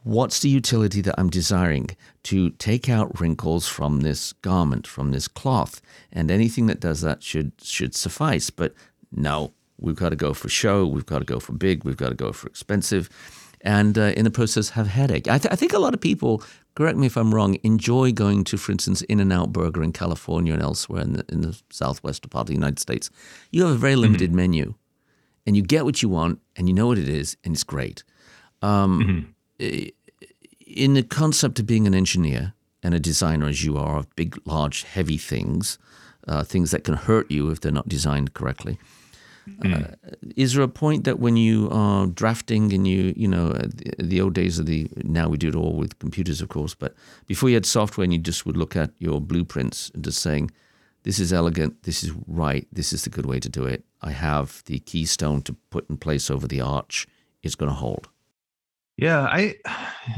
What's 0.05 0.41
the 0.41 0.49
utility 0.49 1.03
that 1.03 1.17
I'm 1.19 1.29
desiring 1.29 1.91
to 2.23 2.51
take 2.51 2.89
out 2.89 3.21
wrinkles 3.21 3.69
from 3.69 4.01
this 4.01 4.33
garment, 4.33 4.87
from 4.87 5.11
this 5.11 5.29
cloth? 5.29 5.83
And 6.13 6.31
anything 6.31 6.67
that 6.67 6.81
does 6.81 7.03
that 7.03 7.23
should 7.23 7.53
should 7.61 7.95
suffice. 7.95 8.49
But 8.49 8.75
no, 9.13 9.53
we've 9.79 9.97
got 9.97 10.11
to 10.11 10.17
go 10.17 10.35
for 10.35 10.49
show, 10.49 10.87
we've 10.87 11.07
got 11.07 11.19
to 11.19 11.25
go 11.25 11.41
for 11.41 11.53
big, 11.53 11.85
we've 11.85 11.97
got 11.97 12.11
to 12.11 12.15
go 12.15 12.33
for 12.33 12.47
expensive, 12.47 13.09
and 13.61 13.99
uh, 13.99 14.13
in 14.17 14.25
the 14.25 14.31
process 14.31 14.71
have 14.71 14.87
headache. 14.87 15.29
I, 15.29 15.39
th- 15.39 15.53
I 15.53 15.57
think 15.57 15.73
a 15.73 15.79
lot 15.79 15.95
of 15.95 16.01
people 16.01 16.43
correct 16.79 16.97
me 16.97 17.09
if 17.09 17.17
I'm 17.17 17.35
wrong, 17.35 17.59
enjoy 17.65 18.13
going 18.13 18.45
to, 18.45 18.57
for 18.57 18.71
instance, 18.71 19.03
In 19.03 19.19
and 19.19 19.33
Out 19.33 19.53
Burger 19.53 19.83
in 19.83 19.91
California 19.91 20.53
and 20.53 20.63
elsewhere 20.63 21.03
in 21.03 21.15
the, 21.15 21.25
in 21.29 21.41
the 21.41 21.61
southwest 21.71 22.31
part 22.31 22.43
of 22.43 22.47
the 22.47 22.53
United 22.53 22.79
States, 22.79 23.11
you 23.51 23.65
have 23.65 23.75
a 23.75 23.77
very 23.77 23.97
limited 23.97 24.31
mm-hmm. 24.31 24.37
menu 24.37 24.75
and 25.45 25.57
you 25.57 25.63
get 25.63 25.85
what 25.85 26.03
you 26.03 26.09
want 26.09 26.39
and 26.55 26.69
you 26.69 26.75
know 26.75 26.87
what 26.87 26.97
it 26.97 27.09
is 27.09 27.37
and 27.43 27.53
it's 27.53 27.65
great. 27.65 28.05
Um, 28.63 29.35
mm-hmm. 29.59 29.89
In 30.69 30.95
the 30.95 31.03
concept 31.03 31.59
of 31.59 31.67
being 31.67 31.89
an 31.89 31.97
engineer 31.97 32.55
and 32.85 32.95
a 32.95 33.01
designer, 33.01 33.49
as 33.49 33.65
you 33.65 33.77
are, 33.77 33.99
of 33.99 34.15
big, 34.15 34.41
large, 34.45 34.85
heavy 34.85 35.19
things, 35.19 35.79
uh, 36.29 36.45
things 36.45 36.71
that 36.71 36.85
can 36.85 36.95
hurt 36.95 37.29
you 37.29 37.51
if 37.51 37.61
they're 37.61 37.73
not 37.73 37.89
designed 37.89 38.35
correctly. 38.35 38.79
Mm. 39.61 39.93
Uh, 39.93 39.97
is 40.37 40.55
there 40.55 40.63
a 40.63 40.69
point 40.69 41.05
that 41.05 41.19
when 41.19 41.37
you 41.37 41.69
are 41.71 42.07
drafting 42.07 42.73
and 42.73 42.87
you, 42.87 43.13
you 43.17 43.29
know, 43.29 43.49
uh, 43.49 43.67
the, 43.75 43.95
the, 43.99 44.21
old 44.21 44.35
days 44.35 44.59
of 44.59 44.67
the, 44.67 44.89
now 45.05 45.29
we 45.29 45.37
do 45.37 45.49
it 45.49 45.55
all 45.55 45.75
with 45.75 45.99
computers, 45.99 46.41
of 46.41 46.49
course, 46.49 46.75
but 46.75 46.95
before 47.27 47.49
you 47.49 47.57
had 47.57 47.67
software 47.67 48.05
and 48.05 48.13
you 48.13 48.19
just 48.19 48.47
would 48.47 48.57
look 48.57 48.77
at 48.77 48.91
your 48.99 49.21
blueprints 49.21 49.91
and 49.95 50.05
just 50.05 50.21
saying, 50.21 50.51
this 51.03 51.19
is 51.19 51.33
elegant, 51.33 51.83
this 51.85 52.03
is 52.03 52.13
right, 52.27 52.67
this 52.73 52.93
is 52.93 53.05
the 53.05 53.11
good 53.11 53.27
way 53.27 53.41
to 53.41 53.49
do 53.49 53.65
it. 53.65 53.85
I 54.03 54.11
have 54.11 54.63
the 54.67 54.79
keystone 54.81 55.43
to 55.43 55.55
put 55.71 55.89
in 55.89 55.97
place 55.97 56.31
over 56.31 56.47
the 56.47 56.61
arch, 56.61 57.07
it's 57.43 57.55
going 57.55 57.71
to 57.71 57.77
hold. 57.77 58.09
Yeah, 58.97 59.23
I 59.23 59.55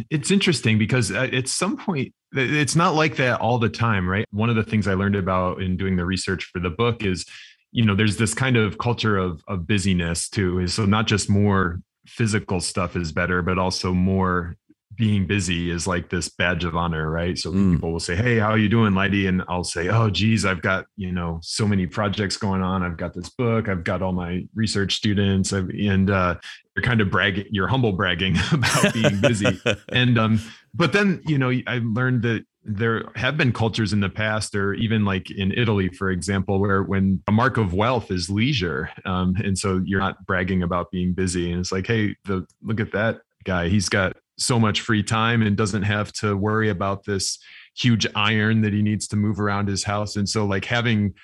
it's 0.09 0.31
interesting 0.31 0.79
because 0.79 1.12
uh, 1.12 1.29
at 1.33 1.49
some 1.49 1.77
point 1.77 2.14
it's 2.33 2.77
not 2.77 2.95
like 2.95 3.16
that 3.16 3.40
all 3.40 3.59
the 3.59 3.69
time, 3.69 4.09
right? 4.09 4.25
One 4.31 4.49
of 4.49 4.57
the 4.57 4.62
things 4.62 4.88
I 4.88 4.95
learned 4.95 5.16
about 5.16 5.61
in 5.61 5.77
doing 5.77 5.97
the 5.97 6.07
research 6.07 6.45
for 6.45 6.61
the 6.61 6.71
book 6.71 7.05
is 7.05 7.27
you 7.73 7.85
know 7.85 7.95
there's 7.95 8.17
this 8.17 8.35
kind 8.35 8.57
of 8.57 8.79
culture 8.79 9.17
of 9.17 9.43
of 9.49 9.67
busyness 9.67 10.29
too 10.29 10.67
so 10.67 10.85
not 10.85 11.07
just 11.07 11.31
more 11.31 11.81
physical 12.07 12.61
stuff 12.61 12.97
is 12.97 13.13
better 13.13 13.43
but 13.43 13.59
also 13.59 13.93
more 13.93 14.57
being 14.97 15.27
busy 15.27 15.71
is 15.71 15.87
like 15.87 16.11
this 16.11 16.29
badge 16.29 16.63
of 16.63 16.77
honor 16.77 17.11
right? 17.11 17.39
So 17.39 17.51
mm. 17.51 17.75
people 17.75 17.93
will 17.93 18.01
say 18.01 18.15
hey 18.15 18.39
how 18.39 18.51
are 18.51 18.59
you 18.59 18.69
doing 18.69 18.95
Leidy 18.95 19.27
and 19.27 19.43
i'll 19.49 19.65
say 19.65 19.89
oh 19.89 20.11
geez 20.11 20.45
i've 20.45 20.61
got 20.61 20.85
you 20.97 21.11
know 21.11 21.39
so 21.43 21.67
many 21.67 21.87
projects 21.87 22.37
going 22.37 22.63
on. 22.63 22.83
I've 22.83 22.99
got 22.99 23.15
this 23.15 23.31
book. 23.31 23.69
I've 23.69 23.83
got 23.83 24.03
all 24.03 24.13
my 24.13 24.47
research 24.55 24.95
students. 24.97 25.53
And 25.53 26.11
uh, 26.11 26.35
you're 26.77 26.83
kind 26.83 27.01
of 27.01 27.11
bragging 27.11 27.47
you're 27.51 27.69
humble 27.69 27.93
bragging 27.93 28.37
about 28.53 28.93
being 28.93 29.21
busy. 29.21 29.61
And 29.89 30.19
um 30.19 30.41
but 30.75 30.93
then 30.93 31.23
you 31.27 31.39
know 31.39 31.51
i 31.67 31.81
learned 31.83 32.23
that 32.23 32.45
there 32.62 33.05
have 33.16 33.37
been 33.37 33.53
cultures 33.53 33.92
in 33.92 34.01
the 34.01 34.09
past 34.09 34.55
or 34.55 34.75
even 34.75 35.05
like 35.05 35.31
in 35.31 35.51
italy 35.53 35.88
for 35.88 36.11
example 36.11 36.61
where 36.61 36.83
when 36.83 37.23
a 37.27 37.33
mark 37.33 37.57
of 37.57 37.73
wealth 37.73 38.11
is 38.11 38.29
leisure 38.29 38.90
um, 39.07 39.35
and 39.42 39.59
so 39.59 39.81
you're 39.87 40.01
not 40.01 40.25
bragging 40.27 40.62
about 40.62 40.90
being 40.90 41.14
busy 41.14 41.51
and 41.51 41.61
it's 41.61 41.73
like 41.73 41.87
hey 41.87 42.14
the 42.27 42.46
look 42.62 42.79
at 42.79 42.92
that 42.92 43.20
guy. 43.44 43.68
He's 43.68 43.88
got 43.88 44.16
so 44.38 44.59
much 44.59 44.81
free 44.81 45.03
time 45.03 45.42
and 45.42 45.57
doesn't 45.57 45.83
have 45.83 46.12
to 46.14 46.37
worry 46.37 46.70
about 46.70 47.05
this 47.05 47.38
huge 47.77 48.07
iron 48.14 48.62
that 48.62 48.73
he 48.73 48.83
needs 48.83 49.07
to 49.09 49.16
move 49.16 49.38
around 49.40 49.68
his 49.68 49.85
house. 49.85 50.16
And 50.16 50.29
so 50.29 50.44
like 50.46 50.64
having 50.64 51.14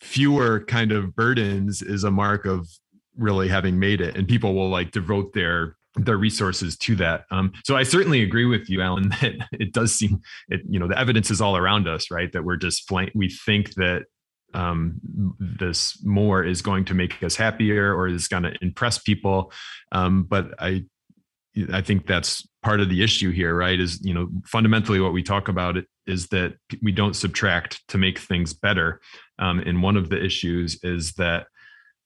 fewer 0.00 0.60
kind 0.60 0.92
of 0.92 1.14
burdens 1.14 1.82
is 1.82 2.04
a 2.04 2.10
mark 2.10 2.46
of 2.46 2.68
really 3.16 3.48
having 3.48 3.78
made 3.78 4.00
it 4.02 4.14
and 4.14 4.28
people 4.28 4.54
will 4.54 4.68
like 4.68 4.90
devote 4.90 5.32
their 5.32 5.75
their 5.96 6.16
resources 6.16 6.76
to 6.76 6.94
that. 6.96 7.24
Um, 7.30 7.52
so 7.64 7.76
I 7.76 7.82
certainly 7.82 8.22
agree 8.22 8.44
with 8.44 8.68
you, 8.68 8.82
Alan, 8.82 9.08
that 9.20 9.34
it 9.52 9.72
does 9.72 9.94
seem 9.94 10.20
it, 10.48 10.62
you 10.68 10.78
know, 10.78 10.88
the 10.88 10.98
evidence 10.98 11.30
is 11.30 11.40
all 11.40 11.56
around 11.56 11.88
us, 11.88 12.10
right? 12.10 12.30
That 12.32 12.44
we're 12.44 12.56
just 12.56 12.88
flank, 12.88 13.12
we 13.14 13.28
think 13.28 13.74
that 13.74 14.04
um, 14.54 15.00
this 15.38 16.02
more 16.04 16.42
is 16.44 16.62
going 16.62 16.84
to 16.86 16.94
make 16.94 17.22
us 17.22 17.36
happier 17.36 17.94
or 17.94 18.08
is 18.08 18.28
going 18.28 18.44
to 18.44 18.54
impress 18.62 18.98
people. 18.98 19.52
Um, 19.92 20.22
but 20.22 20.54
I, 20.58 20.84
I 21.72 21.80
think 21.80 22.06
that's 22.06 22.46
part 22.62 22.80
of 22.80 22.88
the 22.88 23.02
issue 23.02 23.30
here, 23.30 23.54
right? 23.54 23.78
Is, 23.78 24.04
you 24.04 24.14
know, 24.14 24.28
fundamentally 24.44 25.00
what 25.00 25.12
we 25.12 25.22
talk 25.22 25.48
about 25.48 25.76
is 26.06 26.28
that 26.28 26.54
we 26.82 26.92
don't 26.92 27.16
subtract 27.16 27.86
to 27.88 27.98
make 27.98 28.18
things 28.18 28.52
better. 28.52 29.00
Um, 29.38 29.60
and 29.60 29.82
one 29.82 29.96
of 29.96 30.08
the 30.10 30.22
issues 30.22 30.78
is 30.82 31.12
that 31.14 31.46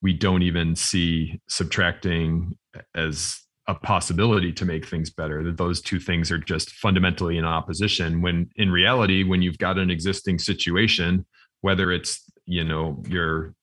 we 0.03 0.13
don't 0.13 0.43
even 0.43 0.77
see 0.77 1.41
subtracting 1.49 2.57
as 2.95 3.41
a 3.67 3.75
possibility 3.75 4.53
to 4.53 4.65
make 4.65 4.87
things 4.87 5.11
better 5.11 5.45
that 5.45 5.57
those 5.57 5.81
two 5.81 6.01
things 6.01 6.31
are 6.31 6.39
just 6.39 6.73
fundamentally 6.73 7.39
in 7.39 7.45
opposition 7.45 8.23
when 8.23 8.51
in 8.57 8.71
reality 8.71 9.23
when 9.23 9.43
you've 9.43 9.59
got 9.59 9.79
an 9.79 9.91
existing 9.91 10.39
situation 10.39 11.25
whether 11.61 11.93
it's 11.93 12.25
you 12.47 12.65
know 12.65 13.03
your 13.09 13.55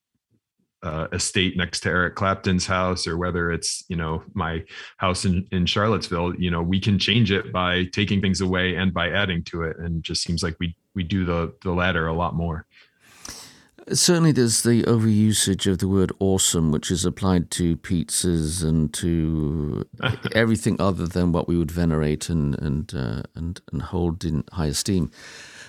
uh, 0.83 1.07
estate 1.11 1.57
next 1.57 1.79
to 1.81 1.89
Eric 1.89 2.15
Clapton's 2.15 2.65
house 2.65 3.07
or 3.07 3.17
whether 3.17 3.51
it's 3.51 3.83
you 3.89 3.95
know 3.95 4.23
my 4.33 4.63
house 4.97 5.25
in, 5.25 5.45
in 5.51 5.65
Charlottesville 5.65 6.35
you 6.35 6.51
know 6.51 6.61
we 6.61 6.79
can 6.79 6.99
change 6.99 7.31
it 7.31 7.51
by 7.51 7.85
taking 7.85 8.21
things 8.21 8.41
away 8.41 8.75
and 8.75 8.93
by 8.93 9.09
adding 9.09 9.43
to 9.45 9.63
it 9.63 9.77
and 9.79 9.97
it 9.97 10.03
just 10.03 10.21
seems 10.21 10.43
like 10.43 10.55
we 10.59 10.75
we 10.93 11.03
do 11.03 11.25
the 11.25 11.53
the 11.63 11.71
latter 11.71 12.07
a 12.07 12.13
lot 12.13 12.35
more 12.35 12.65
Certainly, 13.91 14.33
there's 14.33 14.63
the 14.63 14.83
overusage 14.83 15.69
of 15.69 15.77
the 15.77 15.87
word 15.87 16.11
awesome, 16.19 16.71
which 16.71 16.91
is 16.91 17.05
applied 17.05 17.49
to 17.51 17.77
pizzas 17.77 18.63
and 18.63 18.93
to 18.95 19.87
everything 20.35 20.75
other 20.79 21.07
than 21.07 21.31
what 21.31 21.47
we 21.47 21.57
would 21.57 21.71
venerate 21.71 22.29
and, 22.29 22.57
and, 22.59 22.93
uh, 22.93 23.23
and, 23.35 23.61
and 23.71 23.81
hold 23.83 24.25
in 24.25 24.43
high 24.51 24.65
esteem. 24.65 25.09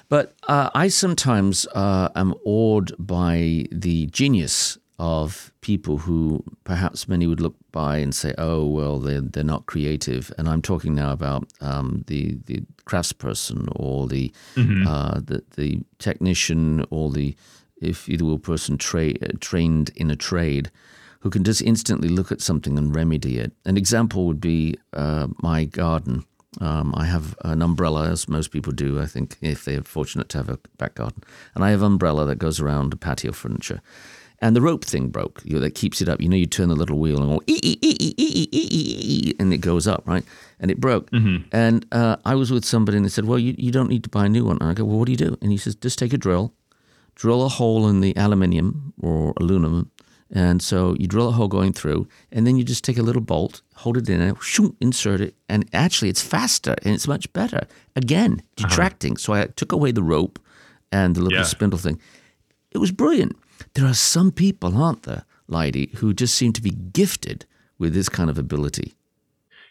But 0.09 0.35
uh, 0.49 0.71
I 0.75 0.89
sometimes 0.89 1.67
uh, 1.75 2.09
am 2.17 2.35
awed 2.45 2.93
by 2.99 3.67
the 3.71 4.07
genius 4.07 4.79
of 4.99 5.53
people 5.61 5.99
who 5.99 6.43
perhaps 6.65 7.07
many 7.07 7.27
would 7.27 7.41
look 7.41 7.55
by 7.71 7.99
and 7.99 8.13
say, 8.15 8.35
oh, 8.37 8.67
well, 8.67 8.99
they're, 8.99 9.21
they're 9.21 9.45
not 9.45 9.67
creative. 9.67 10.33
And 10.37 10.49
I'm 10.49 10.63
talking 10.63 10.95
now 10.95 11.13
about 11.13 11.47
um, 11.61 12.05
the, 12.09 12.37
the 12.47 12.63
craftsperson 12.85 13.69
or 13.77 14.09
the, 14.09 14.33
mm-hmm. 14.57 14.89
uh, 14.89 15.21
the, 15.21 15.45
the 15.57 15.83
technician 15.99 16.85
or 16.91 17.13
the 17.13 17.37
if 17.81 18.09
either 18.09 18.25
will 18.25 18.39
person 18.39 18.79
tra- 18.79 19.15
trained 19.39 19.91
in 19.97 20.11
a 20.11 20.17
trade 20.17 20.71
who 21.21 21.31
can 21.31 21.45
just 21.45 21.63
instantly 21.63 22.09
look 22.09 22.31
at 22.31 22.41
something 22.41 22.79
and 22.79 22.95
remedy 22.95 23.39
it. 23.39 23.53
An 23.65 23.77
example 23.77 24.27
would 24.27 24.41
be 24.41 24.77
uh, 24.93 25.29
my 25.43 25.65
garden. 25.65 26.25
Um, 26.61 26.95
I 26.97 27.05
have 27.05 27.37
an 27.45 27.61
umbrella, 27.61 28.09
as 28.09 28.29
most 28.29 28.51
people 28.51 28.73
do, 28.73 29.01
I 29.01 29.07
think, 29.07 29.37
if 29.41 29.65
they're 29.65 29.83
fortunate 29.83 30.29
to 30.31 30.39
have 30.39 30.49
a 30.49 30.59
back 30.77 30.95
garden. 30.95 31.23
And 31.55 31.65
I 31.65 31.71
have 31.71 31.83
an 31.83 31.93
umbrella 31.93 32.25
that 32.27 32.37
goes 32.37 32.61
around 32.61 32.91
the 32.91 32.97
patio 32.97 33.33
furniture. 33.33 33.81
And 34.41 34.55
the 34.55 34.61
rope 34.61 34.85
thing 34.85 35.09
broke, 35.09 35.43
you 35.45 35.55
know, 35.55 35.61
that 35.61 35.75
keeps 35.75 36.01
it 36.01 36.09
up. 36.09 36.21
You 36.21 36.29
know, 36.29 36.37
you 36.37 36.47
turn 36.47 36.69
the 36.69 36.77
little 36.77 36.99
wheel 36.99 37.21
and 37.21 37.29
go, 37.29 37.43
ee, 37.49 37.59
ee, 37.63 37.79
ee, 37.83 38.15
ee, 38.17 38.49
ee, 38.53 39.35
and 39.41 39.53
it 39.53 39.59
goes 39.59 39.89
up, 39.89 40.05
right? 40.07 40.25
And 40.61 40.71
it 40.71 40.81
broke. 40.81 41.11
Mm-hmm. 41.11 41.49
And 41.51 41.85
uh, 41.91 42.17
I 42.25 42.37
was 42.37 42.53
with 42.53 42.65
somebody 42.65 42.97
and 42.97 43.05
they 43.05 43.11
said, 43.11 43.25
well, 43.25 43.39
you, 43.39 43.57
you 43.59 43.73
don't 43.73 43.89
need 43.89 44.05
to 44.05 44.09
buy 44.09 44.27
a 44.27 44.29
new 44.29 44.45
one. 44.45 44.59
And 44.61 44.71
I 44.71 44.75
go, 44.75 44.85
well, 44.85 44.99
what 44.99 45.07
do 45.07 45.13
you 45.13 45.19
do? 45.19 45.37
And 45.43 45.51
he 45.51 45.59
says, 45.59 45.75
just 45.75 45.99
take 45.99 46.13
a 46.13 46.19
drill 46.19 46.55
drill 47.19 47.45
a 47.45 47.49
hole 47.49 47.89
in 47.89 48.01
the 48.01 48.17
aluminium 48.17 48.95
or 49.03 49.35
aluminum. 49.39 49.91
And 50.31 50.63
so 50.63 50.95
you 50.99 51.07
drill 51.07 51.29
a 51.29 51.33
hole 51.33 51.49
going 51.49 51.73
through, 51.73 52.07
and 52.31 52.47
then 52.47 52.57
you 52.57 52.65
just 52.65 52.85
take 52.85 52.99
a 52.99 53.03
little 53.03 53.23
bolt, 53.23 53.63
hold 53.77 53.97
it 53.97 54.09
in, 54.09 54.21
and 54.21 54.41
shoom, 54.43 54.77
insert 54.81 55.21
it. 55.21 55.35
And 55.49 55.69
actually, 55.73 56.11
it's 56.11 56.23
faster 56.23 56.77
and 56.85 56.95
it's 56.95 57.09
much 57.09 57.31
better. 57.33 57.67
Again, 57.97 58.43
uh-huh. 58.43 58.69
detracting. 58.69 59.13
Uh-huh. 59.13 59.19
So 59.19 59.33
I 59.33 59.47
took 59.47 59.73
away 59.73 59.91
the 59.91 60.03
rope 60.03 60.39
and 60.93 61.15
the 61.15 61.23
little 61.23 61.39
yeah. 61.39 61.45
spindle 61.45 61.79
thing. 61.79 62.01
It 62.71 62.79
was 62.79 62.93
brilliant. 62.93 63.37
There 63.75 63.87
are 63.87 63.95
some 63.95 64.31
people, 64.31 64.77
aren't 64.77 65.05
there, 65.05 65.25
Leidy, 65.49 65.91
who 65.97 66.13
just 66.13 66.35
seem 66.35 66.53
to 66.53 66.63
be 66.63 66.71
gifted 66.71 67.47
with 67.79 67.95
this 67.95 68.11
kind 68.11 68.29
of 68.29 68.39
ability. 68.39 68.95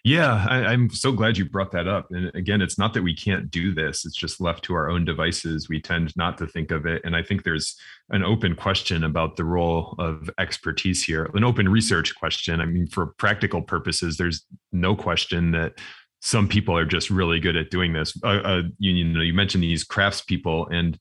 Yeah, 0.08 0.46
I, 0.50 0.72
am 0.72 0.90
so 0.90 1.12
glad 1.12 1.38
you 1.38 1.44
brought 1.44 1.74
that 1.74 1.86
up. 1.86 2.08
And 2.12 2.34
again, 2.34 2.62
it's 2.62 2.78
not 2.78 2.94
that 2.94 3.04
we 3.04 3.14
can't 3.14 3.52
do 3.52 3.74
this, 3.74 4.06
it's 4.06 4.16
just 4.16 4.40
left 4.40 4.64
to 4.64 4.74
our 4.74 4.90
own 4.90 5.04
devices. 5.04 5.68
We 5.68 5.82
tend 5.82 6.16
not 6.16 6.38
to 6.38 6.48
think 6.48 6.72
of 6.72 6.86
it. 6.86 7.02
And 7.04 7.14
I 7.14 7.22
think 7.22 7.44
there's 7.44 7.76
an 8.10 8.24
open 8.24 8.56
question 8.56 9.04
about 9.04 9.36
the 9.36 9.44
role 9.44 9.96
of 10.00 10.30
expertise 10.40 11.04
here, 11.04 11.30
an 11.34 11.44
open 11.44 11.68
research 11.68 12.16
question. 12.16 12.62
I 12.62 12.66
mean, 12.66 12.88
for 12.88 13.08
practical 13.18 13.62
purposes, 13.62 14.16
there's 14.16 14.46
no 14.72 14.96
question 14.96 15.52
that 15.52 15.74
some 16.22 16.48
people 16.48 16.78
are 16.78 16.86
just 16.86 17.10
really 17.10 17.42
good 17.42 17.58
at 17.58 17.70
doing 17.70 17.92
this. 17.92 18.18
Uh, 18.24 18.28
uh, 18.28 18.62
you, 18.80 18.94
you 18.94 19.04
know, 19.04 19.20
you 19.20 19.34
mentioned 19.34 19.64
these 19.64 19.86
craftspeople, 19.86 20.72
and 20.72 20.98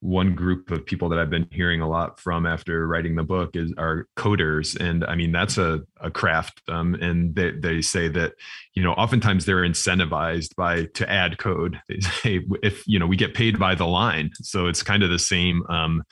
one 0.00 0.34
group 0.34 0.70
of 0.70 0.86
people 0.86 1.08
that 1.08 1.18
I've 1.18 1.30
been 1.30 1.48
hearing 1.50 1.80
a 1.80 1.88
lot 1.88 2.20
from 2.20 2.46
after 2.46 2.86
writing 2.86 3.16
the 3.16 3.24
book 3.24 3.56
is 3.56 3.72
are 3.76 4.06
coders, 4.16 4.78
and 4.78 5.04
I 5.04 5.16
mean 5.16 5.32
that's 5.32 5.58
a, 5.58 5.80
a 6.00 6.10
craft. 6.10 6.62
Um, 6.68 6.94
and 6.94 7.34
they 7.34 7.50
they 7.50 7.82
say 7.82 8.08
that 8.08 8.34
you 8.74 8.82
know 8.82 8.92
oftentimes 8.92 9.44
they're 9.44 9.62
incentivized 9.62 10.54
by 10.54 10.84
to 10.94 11.10
add 11.10 11.38
code. 11.38 11.80
They 11.88 12.00
say 12.22 12.40
if 12.62 12.86
you 12.86 12.98
know 12.98 13.06
we 13.06 13.16
get 13.16 13.34
paid 13.34 13.58
by 13.58 13.74
the 13.74 13.86
line, 13.86 14.30
so 14.34 14.66
it's 14.66 14.82
kind 14.82 15.02
of 15.02 15.10
the 15.10 15.18
same 15.18 15.64
um, 15.68 16.04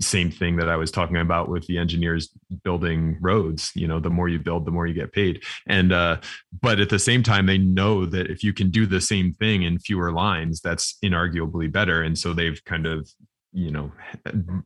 same 0.00 0.30
thing 0.30 0.56
that 0.56 0.68
I 0.68 0.76
was 0.76 0.90
talking 0.90 1.16
about 1.16 1.48
with 1.48 1.66
the 1.66 1.78
engineers 1.78 2.30
building 2.62 3.18
roads. 3.20 3.70
You 3.74 3.86
know, 3.86 4.00
the 4.00 4.10
more 4.10 4.28
you 4.28 4.38
build, 4.38 4.64
the 4.64 4.70
more 4.70 4.86
you 4.86 4.94
get 4.94 5.12
paid. 5.12 5.42
And 5.66 5.92
uh, 5.92 6.20
but 6.60 6.80
at 6.80 6.88
the 6.88 6.98
same 6.98 7.22
time, 7.22 7.46
they 7.46 7.58
know 7.58 8.06
that 8.06 8.30
if 8.30 8.42
you 8.42 8.52
can 8.52 8.70
do 8.70 8.86
the 8.86 9.00
same 9.00 9.32
thing 9.32 9.62
in 9.62 9.78
fewer 9.78 10.12
lines, 10.12 10.60
that's 10.60 10.98
inarguably 11.04 11.70
better. 11.70 12.02
And 12.02 12.18
so 12.18 12.32
they've 12.32 12.62
kind 12.64 12.86
of 12.86 13.08
you 13.52 13.70
know 13.70 13.92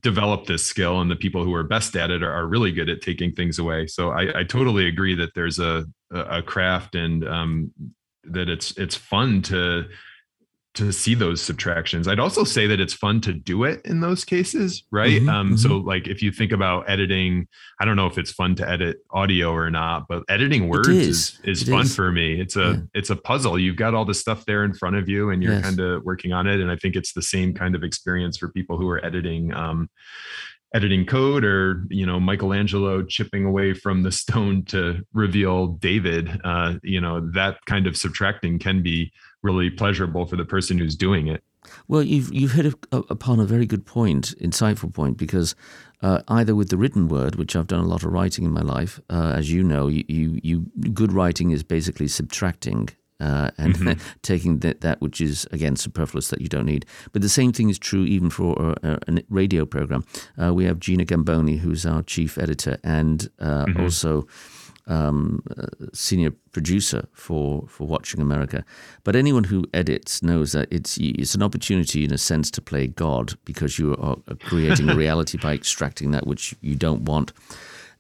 developed 0.02 0.46
this 0.46 0.64
skill 0.64 1.00
and 1.02 1.10
the 1.10 1.16
people 1.16 1.44
who 1.44 1.52
are 1.52 1.62
best 1.62 1.94
at 1.94 2.10
it 2.10 2.22
are, 2.22 2.32
are 2.32 2.46
really 2.46 2.72
good 2.72 2.88
at 2.88 3.02
taking 3.02 3.30
things 3.32 3.58
away 3.58 3.86
so 3.86 4.12
i, 4.12 4.40
I 4.40 4.44
totally 4.44 4.86
agree 4.88 5.14
that 5.14 5.34
there's 5.34 5.58
a 5.58 5.84
a 6.10 6.42
craft 6.42 6.94
and 6.94 7.26
um, 7.28 7.70
that 8.24 8.48
it's 8.48 8.76
it's 8.78 8.96
fun 8.96 9.42
to 9.42 9.84
to 10.78 10.92
see 10.92 11.14
those 11.14 11.42
subtractions. 11.42 12.06
I'd 12.06 12.20
also 12.20 12.44
say 12.44 12.66
that 12.68 12.80
it's 12.80 12.94
fun 12.94 13.20
to 13.22 13.32
do 13.32 13.64
it 13.64 13.80
in 13.84 14.00
those 14.00 14.24
cases, 14.24 14.84
right? 14.90 15.20
Mm-hmm, 15.20 15.28
um, 15.28 15.46
mm-hmm. 15.48 15.56
So, 15.56 15.76
like 15.76 16.06
if 16.06 16.22
you 16.22 16.30
think 16.30 16.52
about 16.52 16.88
editing, 16.88 17.48
I 17.80 17.84
don't 17.84 17.96
know 17.96 18.06
if 18.06 18.16
it's 18.16 18.30
fun 18.30 18.54
to 18.56 18.68
edit 18.68 18.98
audio 19.10 19.52
or 19.52 19.70
not, 19.70 20.06
but 20.08 20.22
editing 20.28 20.68
words 20.68 20.88
is 20.88 21.40
is, 21.44 21.62
is 21.62 21.68
fun 21.68 21.82
is. 21.82 21.96
for 21.96 22.12
me. 22.12 22.40
It's 22.40 22.56
a 22.56 22.60
yeah. 22.60 22.76
it's 22.94 23.10
a 23.10 23.16
puzzle. 23.16 23.58
You've 23.58 23.76
got 23.76 23.94
all 23.94 24.04
the 24.04 24.14
stuff 24.14 24.44
there 24.46 24.64
in 24.64 24.72
front 24.72 24.96
of 24.96 25.08
you, 25.08 25.30
and 25.30 25.42
you're 25.42 25.54
yes. 25.54 25.64
kind 25.64 25.80
of 25.80 26.04
working 26.04 26.32
on 26.32 26.46
it. 26.46 26.60
And 26.60 26.70
I 26.70 26.76
think 26.76 26.94
it's 26.94 27.12
the 27.12 27.22
same 27.22 27.54
kind 27.54 27.74
of 27.74 27.82
experience 27.82 28.38
for 28.38 28.48
people 28.48 28.78
who 28.78 28.88
are 28.88 29.04
editing. 29.04 29.52
Um, 29.52 29.90
editing 30.74 31.06
code 31.06 31.46
or 31.46 31.86
you 31.88 32.04
know 32.04 32.20
michelangelo 32.20 33.02
chipping 33.02 33.46
away 33.46 33.72
from 33.72 34.02
the 34.02 34.12
stone 34.12 34.62
to 34.62 35.02
reveal 35.14 35.68
david 35.68 36.28
uh, 36.44 36.74
you 36.82 37.00
know 37.00 37.26
that 37.32 37.56
kind 37.64 37.86
of 37.86 37.96
subtracting 37.96 38.58
can 38.58 38.82
be 38.82 39.10
really 39.42 39.70
pleasurable 39.70 40.26
for 40.26 40.36
the 40.36 40.44
person 40.44 40.78
who's 40.78 40.96
doing 40.96 41.28
it. 41.28 41.42
Well, 41.86 42.02
you've 42.02 42.32
you've 42.32 42.52
hit 42.52 42.66
a, 42.66 42.96
upon 43.10 43.40
a 43.40 43.44
very 43.44 43.66
good 43.66 43.84
point, 43.84 44.34
insightful 44.40 44.92
point, 44.92 45.16
because 45.16 45.54
uh, 46.02 46.22
either 46.28 46.54
with 46.54 46.70
the 46.70 46.76
written 46.76 47.08
word, 47.08 47.34
which 47.36 47.56
I've 47.56 47.66
done 47.66 47.80
a 47.80 47.88
lot 47.88 48.04
of 48.04 48.12
writing 48.12 48.44
in 48.44 48.52
my 48.52 48.62
life, 48.62 49.00
uh, 49.10 49.32
as 49.34 49.50
you 49.50 49.62
know, 49.62 49.88
you, 49.88 50.04
you, 50.08 50.40
you, 50.42 50.66
good 50.92 51.12
writing 51.12 51.50
is 51.50 51.62
basically 51.62 52.08
subtracting 52.08 52.88
uh, 53.20 53.50
and 53.58 53.74
mm-hmm. 53.74 54.00
taking 54.22 54.60
that, 54.60 54.80
that 54.80 55.00
which 55.00 55.20
is 55.20 55.46
again 55.50 55.76
superfluous 55.76 56.28
that 56.28 56.40
you 56.40 56.48
don't 56.48 56.66
need. 56.66 56.86
But 57.12 57.22
the 57.22 57.28
same 57.28 57.52
thing 57.52 57.68
is 57.68 57.78
true 57.78 58.04
even 58.04 58.30
for 58.30 58.76
a, 58.82 58.98
a 59.08 59.22
radio 59.28 59.66
program. 59.66 60.04
Uh, 60.40 60.54
we 60.54 60.64
have 60.64 60.78
Gina 60.78 61.04
Gamboni, 61.04 61.56
who's 61.56 61.84
our 61.84 62.02
chief 62.02 62.38
editor, 62.38 62.78
and 62.84 63.28
uh, 63.40 63.64
mm-hmm. 63.66 63.82
also 63.82 64.26
um, 64.88 65.42
uh, 65.56 65.66
senior 65.92 66.32
producer 66.52 67.06
for, 67.12 67.66
for 67.68 67.86
Watching 67.86 68.20
America. 68.20 68.64
But 69.04 69.14
anyone 69.14 69.44
who 69.44 69.64
edits 69.72 70.22
knows 70.22 70.52
that 70.52 70.68
it's 70.70 70.98
it's 71.00 71.34
an 71.34 71.42
opportunity, 71.42 72.04
in 72.04 72.12
a 72.12 72.18
sense, 72.18 72.50
to 72.52 72.60
play 72.60 72.86
God 72.86 73.34
because 73.44 73.78
you 73.78 73.94
are 73.96 74.16
creating 74.40 74.88
a 74.88 74.96
reality 75.04 75.38
by 75.38 75.54
extracting 75.54 76.10
that 76.10 76.26
which 76.26 76.54
you 76.60 76.74
don't 76.74 77.02
want. 77.02 77.32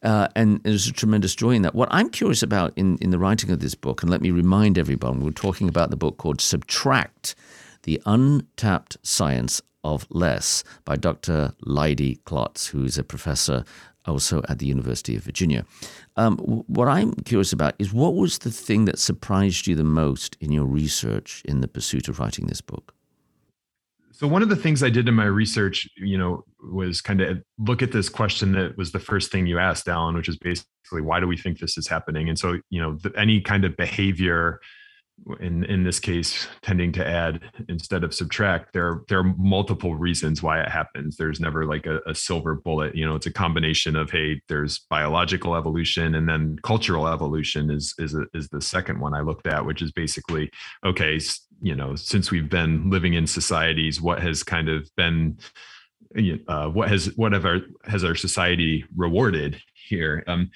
Uh, 0.02 0.28
and 0.36 0.62
there's 0.62 0.86
a 0.86 0.92
tremendous 0.92 1.34
joy 1.34 1.50
in 1.50 1.62
that. 1.62 1.74
What 1.74 1.88
I'm 1.90 2.08
curious 2.08 2.42
about 2.42 2.72
in, 2.76 2.98
in 2.98 3.10
the 3.10 3.18
writing 3.18 3.50
of 3.50 3.60
this 3.60 3.74
book, 3.74 4.02
and 4.02 4.10
let 4.10 4.20
me 4.20 4.30
remind 4.30 4.78
everyone, 4.78 5.20
we're 5.20 5.30
talking 5.30 5.68
about 5.68 5.90
the 5.90 5.96
book 5.96 6.18
called 6.18 6.40
Subtract 6.40 7.34
The 7.82 8.00
Untapped 8.06 8.96
Science 9.02 9.60
of 9.82 10.06
Less 10.10 10.64
by 10.84 10.96
Dr. 10.96 11.52
Leidy 11.62 12.16
Klotz, 12.24 12.68
who 12.68 12.84
is 12.84 12.98
a 12.98 13.04
professor 13.04 13.64
also 14.08 14.42
at 14.48 14.58
the 14.58 14.66
University 14.66 15.14
of 15.16 15.22
Virginia. 15.22 15.64
Um, 16.16 16.38
what 16.66 16.88
I'm 16.88 17.12
curious 17.24 17.52
about 17.52 17.74
is 17.78 17.92
what 17.92 18.14
was 18.14 18.38
the 18.38 18.50
thing 18.50 18.86
that 18.86 18.98
surprised 18.98 19.66
you 19.66 19.74
the 19.74 19.84
most 19.84 20.36
in 20.40 20.50
your 20.52 20.64
research 20.64 21.42
in 21.44 21.60
the 21.60 21.68
pursuit 21.68 22.08
of 22.08 22.18
writing 22.18 22.46
this 22.46 22.60
book? 22.60 22.94
So 24.18 24.26
one 24.26 24.42
of 24.42 24.48
the 24.48 24.56
things 24.56 24.82
I 24.82 24.90
did 24.90 25.08
in 25.08 25.14
my 25.14 25.26
research, 25.26 25.88
you 25.96 26.18
know, 26.18 26.44
was 26.60 27.00
kind 27.00 27.20
of 27.20 27.40
look 27.58 27.82
at 27.82 27.92
this 27.92 28.08
question 28.08 28.50
that 28.52 28.76
was 28.76 28.90
the 28.90 28.98
first 28.98 29.30
thing 29.30 29.46
you 29.46 29.60
asked, 29.60 29.88
Alan, 29.88 30.16
which 30.16 30.28
is 30.28 30.36
basically 30.36 31.02
why 31.02 31.20
do 31.20 31.28
we 31.28 31.36
think 31.36 31.60
this 31.60 31.78
is 31.78 31.86
happening? 31.86 32.28
And 32.28 32.36
so, 32.36 32.58
you 32.68 32.82
know, 32.82 32.98
the, 33.00 33.12
any 33.16 33.40
kind 33.40 33.64
of 33.64 33.76
behavior 33.76 34.58
in 35.40 35.64
in 35.64 35.84
this 35.84 36.00
case 36.00 36.48
tending 36.62 36.92
to 36.92 37.06
add 37.06 37.40
instead 37.68 38.04
of 38.04 38.14
subtract 38.14 38.72
there 38.72 39.02
there 39.08 39.18
are 39.18 39.34
multiple 39.36 39.94
reasons 39.94 40.42
why 40.42 40.60
it 40.60 40.68
happens. 40.68 41.16
There's 41.16 41.40
never 41.40 41.66
like 41.66 41.86
a, 41.86 42.00
a, 42.06 42.14
silver 42.14 42.54
bullet 42.54 42.94
you 42.94 43.04
know 43.04 43.14
it's 43.14 43.26
a 43.26 43.32
combination 43.32 43.94
of 43.96 44.10
hey 44.10 44.40
there's 44.48 44.80
biological 44.90 45.54
evolution 45.54 46.14
and 46.14 46.28
then 46.28 46.58
cultural 46.62 47.06
evolution 47.06 47.70
is 47.70 47.94
is 47.98 48.14
a, 48.14 48.24
is 48.34 48.48
the 48.48 48.60
second 48.60 49.00
one 49.00 49.14
i 49.14 49.20
looked 49.20 49.46
at 49.46 49.64
which 49.64 49.82
is 49.82 49.92
basically 49.92 50.50
okay 50.84 51.20
you 51.62 51.74
know 51.74 51.94
since 51.94 52.30
we've 52.30 52.48
been 52.48 52.90
living 52.90 53.14
in 53.14 53.26
societies 53.26 54.00
what 54.00 54.20
has 54.20 54.42
kind 54.42 54.68
of 54.68 54.88
been 54.96 55.38
uh, 56.48 56.68
what 56.68 56.88
has 56.88 57.06
what 57.16 57.32
have 57.32 57.44
our 57.44 57.60
has 57.84 58.04
our 58.04 58.14
society 58.14 58.84
rewarded 58.96 59.60
here? 59.88 60.24
Um, 60.26 60.50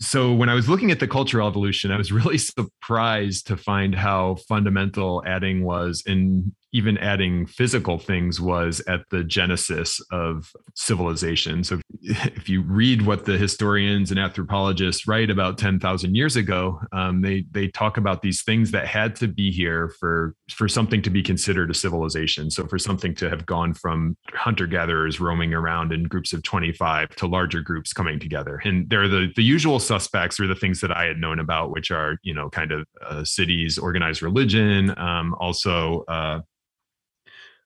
so 0.00 0.32
when 0.32 0.48
I 0.48 0.54
was 0.54 0.68
looking 0.68 0.90
at 0.90 1.00
the 1.00 1.08
cultural 1.08 1.48
evolution, 1.48 1.90
I 1.90 1.96
was 1.96 2.12
really 2.12 2.38
surprised 2.38 3.46
to 3.48 3.56
find 3.56 3.94
how 3.94 4.36
fundamental 4.48 5.22
adding 5.26 5.64
was 5.64 6.02
in 6.06 6.54
even 6.72 6.98
adding 6.98 7.46
physical 7.46 7.98
things 7.98 8.40
was 8.40 8.80
at 8.88 9.00
the 9.10 9.24
genesis 9.24 10.00
of 10.10 10.52
civilization. 10.74 11.64
So 11.64 11.80
if 12.02 12.48
you 12.48 12.62
read 12.62 13.02
what 13.02 13.24
the 13.24 13.38
historians 13.38 14.10
and 14.10 14.20
anthropologists 14.20 15.06
write 15.06 15.30
about 15.30 15.58
10,000 15.58 16.14
years 16.14 16.36
ago, 16.36 16.80
um, 16.92 17.22
they, 17.22 17.44
they 17.50 17.68
talk 17.68 17.96
about 17.96 18.22
these 18.22 18.42
things 18.42 18.70
that 18.72 18.86
had 18.86 19.16
to 19.16 19.28
be 19.28 19.50
here 19.50 19.88
for, 19.98 20.34
for 20.50 20.68
something 20.68 21.00
to 21.02 21.10
be 21.10 21.22
considered 21.22 21.70
a 21.70 21.74
civilization. 21.74 22.50
So 22.50 22.66
for 22.66 22.78
something 22.78 23.14
to 23.16 23.30
have 23.30 23.46
gone 23.46 23.72
from 23.72 24.16
hunter 24.34 24.66
gatherers 24.66 25.20
roaming 25.20 25.54
around 25.54 25.92
in 25.92 26.04
groups 26.04 26.32
of 26.32 26.42
25 26.42 27.16
to 27.16 27.26
larger 27.26 27.60
groups 27.60 27.92
coming 27.92 28.18
together. 28.18 28.60
And 28.64 28.88
they're 28.90 29.08
the, 29.08 29.32
the 29.34 29.42
usual 29.42 29.78
suspects 29.78 30.38
are 30.38 30.46
the 30.46 30.54
things 30.54 30.80
that 30.80 30.94
I 30.94 31.04
had 31.04 31.16
known 31.16 31.38
about, 31.38 31.70
which 31.70 31.90
are, 31.90 32.18
you 32.22 32.34
know, 32.34 32.50
kind 32.50 32.72
of 32.72 32.86
uh, 33.04 33.24
cities, 33.24 33.78
organized 33.78 34.22
religion, 34.22 34.96
um, 34.98 35.34
also 35.38 36.04
uh, 36.08 36.40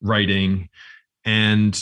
writing. 0.03 0.69
And 1.25 1.81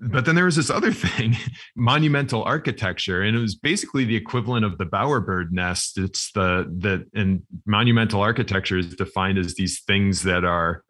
but 0.00 0.26
then 0.26 0.34
there 0.34 0.44
was 0.44 0.56
this 0.56 0.70
other 0.70 0.92
thing 1.06 1.36
monumental 1.76 2.42
architecture. 2.44 3.22
And 3.22 3.36
it 3.36 3.40
was 3.40 3.54
basically 3.54 4.04
the 4.04 4.16
equivalent 4.16 4.64
of 4.64 4.78
the 4.78 4.86
bowerbird 4.86 5.50
nest. 5.50 5.98
It's 5.98 6.30
the 6.32 6.70
the 6.78 7.06
and 7.14 7.42
monumental 7.66 8.20
architecture 8.20 8.78
is 8.78 8.94
defined 8.94 9.38
as 9.38 9.54
these 9.54 9.80
things 9.80 10.22
that 10.22 10.44
are 10.44 10.84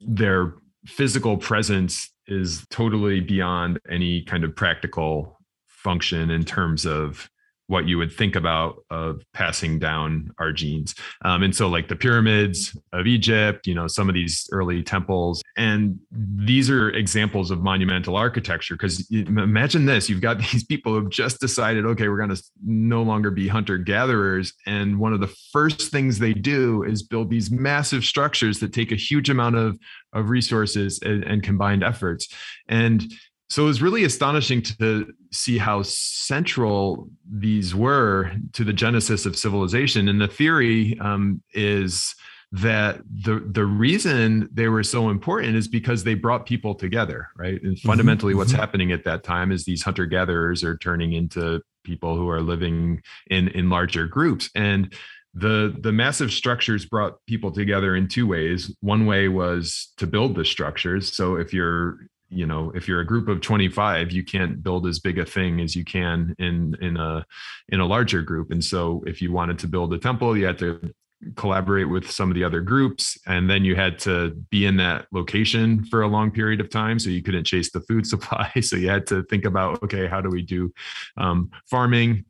their 0.00 0.54
physical 0.86 1.36
presence 1.36 2.10
is 2.26 2.66
totally 2.70 3.20
beyond 3.20 3.78
any 3.90 4.22
kind 4.22 4.44
of 4.44 4.54
practical 4.54 5.40
function 5.66 6.30
in 6.30 6.44
terms 6.44 6.84
of 6.86 7.28
what 7.68 7.88
you 7.88 7.98
would 7.98 8.12
think 8.12 8.36
about 8.36 8.84
of 8.90 9.22
passing 9.32 9.78
down 9.78 10.30
our 10.38 10.52
genes. 10.52 10.94
Um, 11.24 11.42
and 11.42 11.54
so, 11.54 11.68
like 11.68 11.88
the 11.88 11.96
pyramids 11.96 12.76
of 12.92 13.06
Egypt, 13.06 13.66
you 13.66 13.74
know, 13.74 13.88
some 13.88 14.08
of 14.08 14.14
these 14.14 14.48
early 14.52 14.82
temples, 14.82 15.42
and 15.56 15.98
these 16.10 16.70
are 16.70 16.90
examples 16.90 17.50
of 17.50 17.60
monumental 17.60 18.16
architecture. 18.16 18.74
Because 18.74 19.10
imagine 19.10 19.86
this 19.86 20.08
you've 20.08 20.20
got 20.20 20.38
these 20.52 20.64
people 20.64 20.92
who 20.92 21.02
have 21.02 21.10
just 21.10 21.40
decided, 21.40 21.84
okay, 21.84 22.08
we're 22.08 22.18
going 22.18 22.34
to 22.34 22.42
no 22.64 23.02
longer 23.02 23.30
be 23.30 23.48
hunter 23.48 23.78
gatherers. 23.78 24.52
And 24.66 24.98
one 24.98 25.12
of 25.12 25.20
the 25.20 25.34
first 25.52 25.90
things 25.90 26.18
they 26.18 26.34
do 26.34 26.82
is 26.84 27.02
build 27.02 27.30
these 27.30 27.50
massive 27.50 28.04
structures 28.04 28.60
that 28.60 28.72
take 28.72 28.92
a 28.92 28.96
huge 28.96 29.30
amount 29.30 29.56
of, 29.56 29.78
of 30.12 30.30
resources 30.30 31.00
and, 31.02 31.24
and 31.24 31.42
combined 31.42 31.82
efforts. 31.82 32.28
And 32.68 33.12
so 33.48 33.64
it 33.64 33.66
was 33.66 33.82
really 33.82 34.04
astonishing 34.04 34.62
to 34.62 35.12
see 35.32 35.58
how 35.58 35.82
central 35.82 37.08
these 37.30 37.74
were 37.74 38.32
to 38.54 38.64
the 38.64 38.72
genesis 38.72 39.24
of 39.24 39.36
civilization. 39.36 40.08
And 40.08 40.20
the 40.20 40.28
theory 40.28 40.98
um, 41.00 41.42
is 41.54 42.14
that 42.52 43.00
the 43.10 43.40
the 43.40 43.64
reason 43.64 44.48
they 44.52 44.68
were 44.68 44.82
so 44.82 45.10
important 45.10 45.56
is 45.56 45.68
because 45.68 46.04
they 46.04 46.14
brought 46.14 46.46
people 46.46 46.74
together, 46.74 47.28
right? 47.36 47.60
And 47.62 47.76
mm-hmm. 47.76 47.88
fundamentally, 47.88 48.32
mm-hmm. 48.32 48.38
what's 48.38 48.52
happening 48.52 48.92
at 48.92 49.04
that 49.04 49.22
time 49.22 49.52
is 49.52 49.64
these 49.64 49.82
hunter 49.82 50.06
gatherers 50.06 50.64
are 50.64 50.76
turning 50.76 51.12
into 51.12 51.60
people 51.84 52.16
who 52.16 52.28
are 52.28 52.40
living 52.40 53.00
in 53.30 53.48
in 53.48 53.70
larger 53.70 54.06
groups 54.06 54.50
and 54.56 54.92
the 55.34 55.76
the 55.80 55.92
massive 55.92 56.32
structures 56.32 56.86
brought 56.86 57.24
people 57.26 57.52
together 57.52 57.94
in 57.94 58.08
two 58.08 58.26
ways 58.26 58.74
one 58.80 59.06
way 59.06 59.28
was 59.28 59.92
to 59.98 60.06
build 60.06 60.34
the 60.34 60.44
structures 60.44 61.14
so 61.14 61.36
if 61.36 61.52
you're 61.52 61.98
you 62.28 62.46
know 62.46 62.72
if 62.74 62.88
you're 62.88 63.00
a 63.00 63.06
group 63.06 63.28
of 63.28 63.40
25 63.40 64.12
you 64.12 64.24
can't 64.24 64.62
build 64.62 64.86
as 64.86 64.98
big 64.98 65.18
a 65.18 65.24
thing 65.24 65.60
as 65.60 65.76
you 65.76 65.84
can 65.84 66.34
in 66.38 66.76
in 66.80 66.96
a 66.96 67.24
in 67.68 67.80
a 67.80 67.86
larger 67.86 68.22
group. 68.22 68.50
And 68.50 68.64
so 68.64 69.02
if 69.06 69.22
you 69.22 69.32
wanted 69.32 69.58
to 69.60 69.68
build 69.68 69.92
a 69.92 69.98
temple 69.98 70.36
you 70.36 70.46
had 70.46 70.58
to 70.58 70.92
collaborate 71.34 71.88
with 71.88 72.10
some 72.10 72.30
of 72.30 72.34
the 72.34 72.44
other 72.44 72.60
groups 72.60 73.18
and 73.26 73.48
then 73.48 73.64
you 73.64 73.74
had 73.74 73.98
to 73.98 74.30
be 74.50 74.66
in 74.66 74.76
that 74.76 75.06
location 75.12 75.84
for 75.86 76.02
a 76.02 76.06
long 76.06 76.30
period 76.30 76.60
of 76.60 76.68
time 76.68 76.98
so 76.98 77.08
you 77.08 77.22
couldn't 77.22 77.44
chase 77.44 77.70
the 77.70 77.80
food 77.80 78.06
supply. 78.14 78.50
So 78.60 78.76
you 78.76 78.88
had 78.88 79.06
to 79.08 79.22
think 79.24 79.44
about 79.44 79.82
okay 79.84 80.06
how 80.06 80.20
do 80.20 80.28
we 80.28 80.42
do 80.42 80.72
um, 81.16 81.50
farming? 81.70 82.24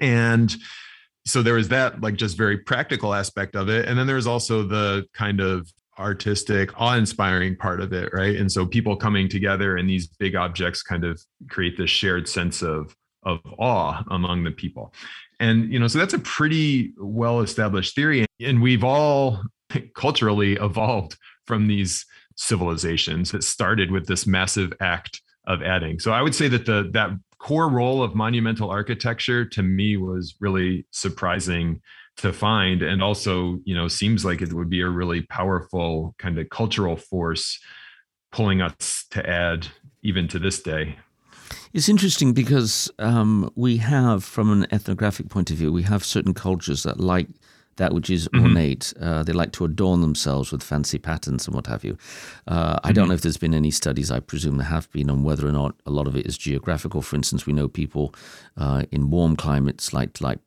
And 0.00 0.54
so 1.24 1.42
there 1.42 1.54
was 1.54 1.68
that 1.68 2.00
like 2.00 2.14
just 2.14 2.36
very 2.36 2.58
practical 2.58 3.14
aspect 3.14 3.54
of 3.54 3.68
it. 3.68 3.88
And 3.88 3.98
then 3.98 4.06
there 4.06 4.16
was 4.16 4.26
also 4.26 4.62
the 4.62 5.06
kind 5.14 5.40
of 5.40 5.72
artistic 5.98 6.70
awe-inspiring 6.80 7.56
part 7.56 7.80
of 7.80 7.92
it 7.92 8.12
right? 8.12 8.36
And 8.36 8.50
so 8.50 8.66
people 8.66 8.96
coming 8.96 9.28
together 9.28 9.76
and 9.76 9.88
these 9.88 10.06
big 10.06 10.34
objects 10.34 10.82
kind 10.82 11.04
of 11.04 11.20
create 11.50 11.76
this 11.76 11.90
shared 11.90 12.28
sense 12.28 12.62
of 12.62 12.96
of 13.24 13.38
awe 13.58 14.02
among 14.10 14.42
the 14.42 14.50
people. 14.50 14.92
And 15.38 15.72
you 15.72 15.78
know 15.78 15.88
so 15.88 15.98
that's 15.98 16.14
a 16.14 16.18
pretty 16.18 16.92
well 16.98 17.40
established 17.40 17.94
theory. 17.94 18.26
And 18.40 18.62
we've 18.62 18.84
all 18.84 19.42
culturally 19.94 20.54
evolved 20.54 21.16
from 21.46 21.66
these 21.68 22.04
civilizations 22.36 23.30
that 23.32 23.44
started 23.44 23.90
with 23.90 24.06
this 24.06 24.26
massive 24.26 24.72
act 24.80 25.20
of 25.46 25.62
adding. 25.62 25.98
So 25.98 26.12
i 26.12 26.22
would 26.22 26.34
say 26.34 26.48
that 26.48 26.66
the 26.66 26.90
that 26.92 27.10
core 27.42 27.68
role 27.68 28.02
of 28.04 28.14
monumental 28.14 28.70
architecture 28.70 29.44
to 29.44 29.62
me 29.62 29.96
was 29.96 30.36
really 30.40 30.86
surprising 30.92 31.80
to 32.22 32.32
find 32.32 32.82
and 32.82 33.02
also 33.02 33.58
you 33.64 33.74
know 33.74 33.88
seems 33.88 34.24
like 34.24 34.40
it 34.40 34.52
would 34.52 34.70
be 34.70 34.80
a 34.80 34.88
really 34.88 35.22
powerful 35.22 36.14
kind 36.18 36.38
of 36.38 36.48
cultural 36.50 36.96
force 36.96 37.58
pulling 38.30 38.62
us 38.62 39.04
to 39.10 39.28
add 39.28 39.66
even 40.02 40.28
to 40.28 40.38
this 40.38 40.62
day 40.62 40.96
it's 41.74 41.88
interesting 41.88 42.32
because 42.32 42.90
um, 42.98 43.50
we 43.56 43.78
have 43.78 44.22
from 44.22 44.52
an 44.52 44.66
ethnographic 44.70 45.28
point 45.28 45.50
of 45.50 45.56
view 45.56 45.72
we 45.72 45.82
have 45.82 46.04
certain 46.04 46.32
cultures 46.32 46.84
that 46.84 47.00
like 47.00 47.26
that 47.76 47.94
which 47.94 48.10
is 48.10 48.28
mm-hmm. 48.28 48.44
ornate. 48.44 48.92
Uh, 49.00 49.22
they 49.22 49.32
like 49.32 49.50
to 49.52 49.64
adorn 49.64 50.02
themselves 50.02 50.52
with 50.52 50.62
fancy 50.62 50.98
patterns 50.98 51.46
and 51.46 51.54
what 51.54 51.66
have 51.66 51.82
you. 51.82 51.96
Uh, 52.46 52.74
mm-hmm. 52.76 52.86
I 52.86 52.92
don't 52.92 53.04
mm-hmm. 53.04 53.08
know 53.08 53.14
if 53.14 53.22
there's 53.22 53.38
been 53.38 53.54
any 53.54 53.70
studies, 53.70 54.10
I 54.10 54.20
presume 54.20 54.58
there 54.58 54.66
have 54.66 54.90
been, 54.92 55.08
on 55.08 55.22
whether 55.22 55.48
or 55.48 55.52
not 55.52 55.74
a 55.86 55.90
lot 55.90 56.06
of 56.06 56.14
it 56.14 56.26
is 56.26 56.36
geographical. 56.36 57.00
For 57.00 57.16
instance, 57.16 57.46
we 57.46 57.54
know 57.54 57.68
people 57.68 58.14
uh, 58.58 58.84
in 58.90 59.10
warm 59.10 59.36
climates 59.36 59.94
like 59.94 60.12
to 60.14 60.24
like 60.24 60.38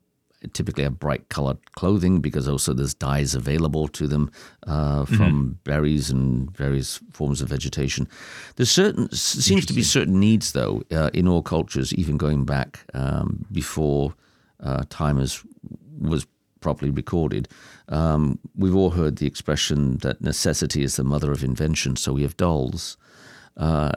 typically 0.53 0.83
have 0.83 0.99
bright 0.99 1.29
colored 1.29 1.57
clothing 1.73 2.21
because 2.21 2.47
also 2.47 2.73
there's 2.73 2.93
dyes 2.93 3.35
available 3.35 3.87
to 3.89 4.07
them 4.07 4.31
uh, 4.67 5.05
from 5.05 5.17
mm-hmm. 5.17 5.51
berries 5.63 6.09
and 6.09 6.55
various 6.55 6.99
forms 7.11 7.41
of 7.41 7.49
vegetation. 7.49 8.07
There's 8.55 8.71
certain 8.71 9.11
seems 9.11 9.65
to 9.65 9.73
be 9.73 9.83
certain 9.83 10.19
needs 10.19 10.51
though 10.51 10.83
uh, 10.91 11.09
in 11.13 11.27
all 11.27 11.41
cultures, 11.41 11.93
even 11.93 12.17
going 12.17 12.45
back 12.45 12.85
um, 12.93 13.45
before 13.51 14.13
uh, 14.61 14.83
timers 14.89 15.43
was 15.99 16.25
properly 16.61 16.91
recorded. 16.91 17.47
Um, 17.89 18.39
we've 18.55 18.75
all 18.75 18.91
heard 18.91 19.17
the 19.17 19.27
expression 19.27 19.97
that 19.97 20.21
necessity 20.21 20.83
is 20.83 20.95
the 20.95 21.03
mother 21.03 21.31
of 21.31 21.43
invention. 21.43 21.95
So 21.95 22.13
we 22.13 22.23
have 22.23 22.35
dolls 22.37 22.97
uh, 23.57 23.91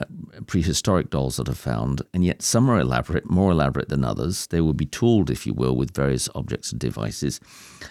prehistoric 0.46 1.10
dolls 1.10 1.36
that 1.36 1.48
are 1.48 1.54
found, 1.54 2.02
and 2.14 2.24
yet 2.24 2.42
some 2.42 2.70
are 2.70 2.78
elaborate, 2.78 3.28
more 3.28 3.50
elaborate 3.50 3.88
than 3.88 4.04
others. 4.04 4.46
They 4.46 4.60
will 4.60 4.74
be 4.74 4.86
tooled, 4.86 5.30
if 5.30 5.46
you 5.46 5.54
will, 5.54 5.76
with 5.76 5.94
various 5.94 6.28
objects 6.34 6.70
and 6.70 6.80
devices, 6.80 7.40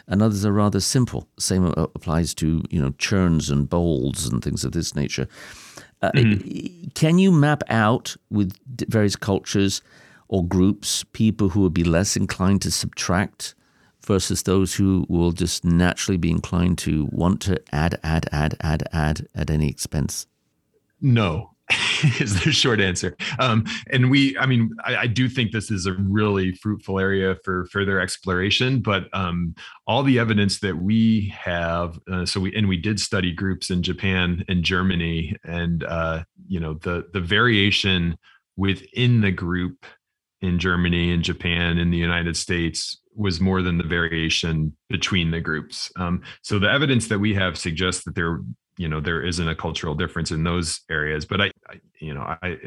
and 0.08 0.22
others 0.22 0.46
are 0.46 0.54
rather 0.54 0.80
simple. 0.80 1.28
Same 1.38 1.66
applies 1.66 2.34
to 2.36 2.64
you 2.70 2.80
know 2.80 2.92
churns 2.98 3.50
and 3.50 3.70
bowls 3.70 4.28
and 4.28 4.44
things 4.44 4.64
of 4.64 4.72
this 4.72 4.96
nature. 4.96 5.28
Uh, 6.02 6.12
mm-hmm. 6.12 6.88
Can 6.94 7.20
you 7.20 7.32
map 7.32 7.64
out 7.70 8.16
with 8.30 8.56
various 8.90 9.16
cultures 9.16 9.82
or 10.28 10.46
groups 10.46 11.04
people 11.14 11.50
who 11.50 11.62
would 11.62 11.74
be 11.74 11.84
less 11.84 12.16
inclined 12.16 12.62
to 12.62 12.72
subtract 12.72 13.56
versus 14.06 14.44
those 14.44 14.76
who 14.76 15.06
will 15.10 15.32
just 15.32 15.66
naturally 15.66 16.18
be 16.18 16.32
inclined 16.32 16.78
to 16.78 17.10
want 17.12 17.42
to 17.42 17.62
add, 17.74 18.00
add, 18.04 18.30
add, 18.32 18.56
add, 18.62 18.84
add 18.94 19.28
at 19.36 19.50
any 19.50 19.68
expense? 19.68 20.28
No, 21.02 21.52
is 22.20 22.44
the 22.44 22.52
short 22.52 22.80
answer. 22.80 23.16
Um, 23.40 23.66
and 23.92 24.10
we, 24.10 24.38
I 24.38 24.46
mean, 24.46 24.72
I, 24.86 24.96
I, 24.96 25.08
do 25.08 25.28
think 25.28 25.52
this 25.52 25.70
is 25.70 25.86
a 25.86 25.94
really 25.94 26.54
fruitful 26.54 26.98
area 26.98 27.36
for 27.44 27.66
further 27.66 28.00
exploration. 28.00 28.80
But 28.80 29.10
um, 29.14 29.54
all 29.86 30.04
the 30.04 30.18
evidence 30.18 30.60
that 30.62 30.78
we 30.78 31.34
have, 31.38 32.00
uh, 32.10 32.26
so 32.26 32.40
we 32.40 32.56
and 32.56 32.70
we 32.70 32.78
did 32.78 33.00
study 33.00 33.34
groups 33.34 33.70
in 33.70 33.84
Japan 33.84 34.46
and 34.48 34.64
Germany, 34.64 35.36
and 35.44 35.84
uh, 35.84 36.24
you 36.48 36.60
know 36.60 36.76
the 36.76 37.06
the 37.12 37.22
variation 37.22 38.18
within 38.56 39.20
the 39.22 39.32
group 39.32 39.86
in 40.42 40.60
Germany 40.60 41.12
and 41.12 41.24
Japan 41.24 41.78
in 41.78 41.92
the 41.92 41.98
United 41.98 42.38
States 42.38 43.02
was 43.14 43.42
more 43.42 43.62
than 43.62 43.78
the 43.78 43.84
variation 43.84 44.76
between 44.90 45.32
the 45.32 45.42
groups. 45.42 45.92
Um, 45.98 46.22
so 46.44 46.60
the 46.60 46.72
evidence 46.72 47.08
that 47.08 47.20
we 47.20 47.34
have 47.34 47.58
suggests 47.58 48.04
that 48.06 48.16
there 48.16 48.42
you 48.78 48.88
know 48.88 49.00
there 49.00 49.24
isn't 49.24 49.48
a 49.48 49.56
cultural 49.56 49.96
difference 49.96 50.32
in 50.32 50.44
those 50.44 50.82
areas 50.90 51.26
but 51.26 51.42
I, 51.42 51.52
I, 51.70 51.80
you 52.00 52.14
know 52.14 52.22
i 52.22 52.58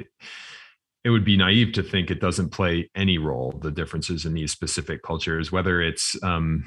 it 1.03 1.09
would 1.09 1.25
be 1.25 1.37
naive 1.37 1.73
to 1.75 1.83
think 1.83 2.11
it 2.11 2.21
doesn't 2.21 2.51
play 2.51 2.91
any 2.95 3.19
role 3.19 3.59
the 3.63 3.71
differences 3.71 4.27
in 4.27 4.35
these 4.35 4.53
specific 4.53 5.03
cultures 5.03 5.51
whether 5.51 5.81
it's 5.81 6.17
um 6.23 6.65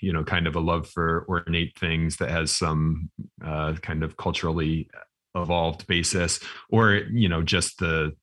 you 0.00 0.12
know 0.12 0.24
kind 0.24 0.46
of 0.46 0.56
a 0.56 0.60
love 0.60 0.88
for 0.88 1.26
ornate 1.28 1.78
things 1.78 2.16
that 2.16 2.30
has 2.30 2.50
some 2.50 3.10
uh, 3.44 3.74
kind 3.74 4.02
of 4.02 4.16
culturally 4.16 4.88
evolved 5.34 5.86
basis 5.86 6.40
or 6.70 6.94
you 7.12 7.28
know 7.28 7.42
just 7.42 7.78
the 7.78 8.14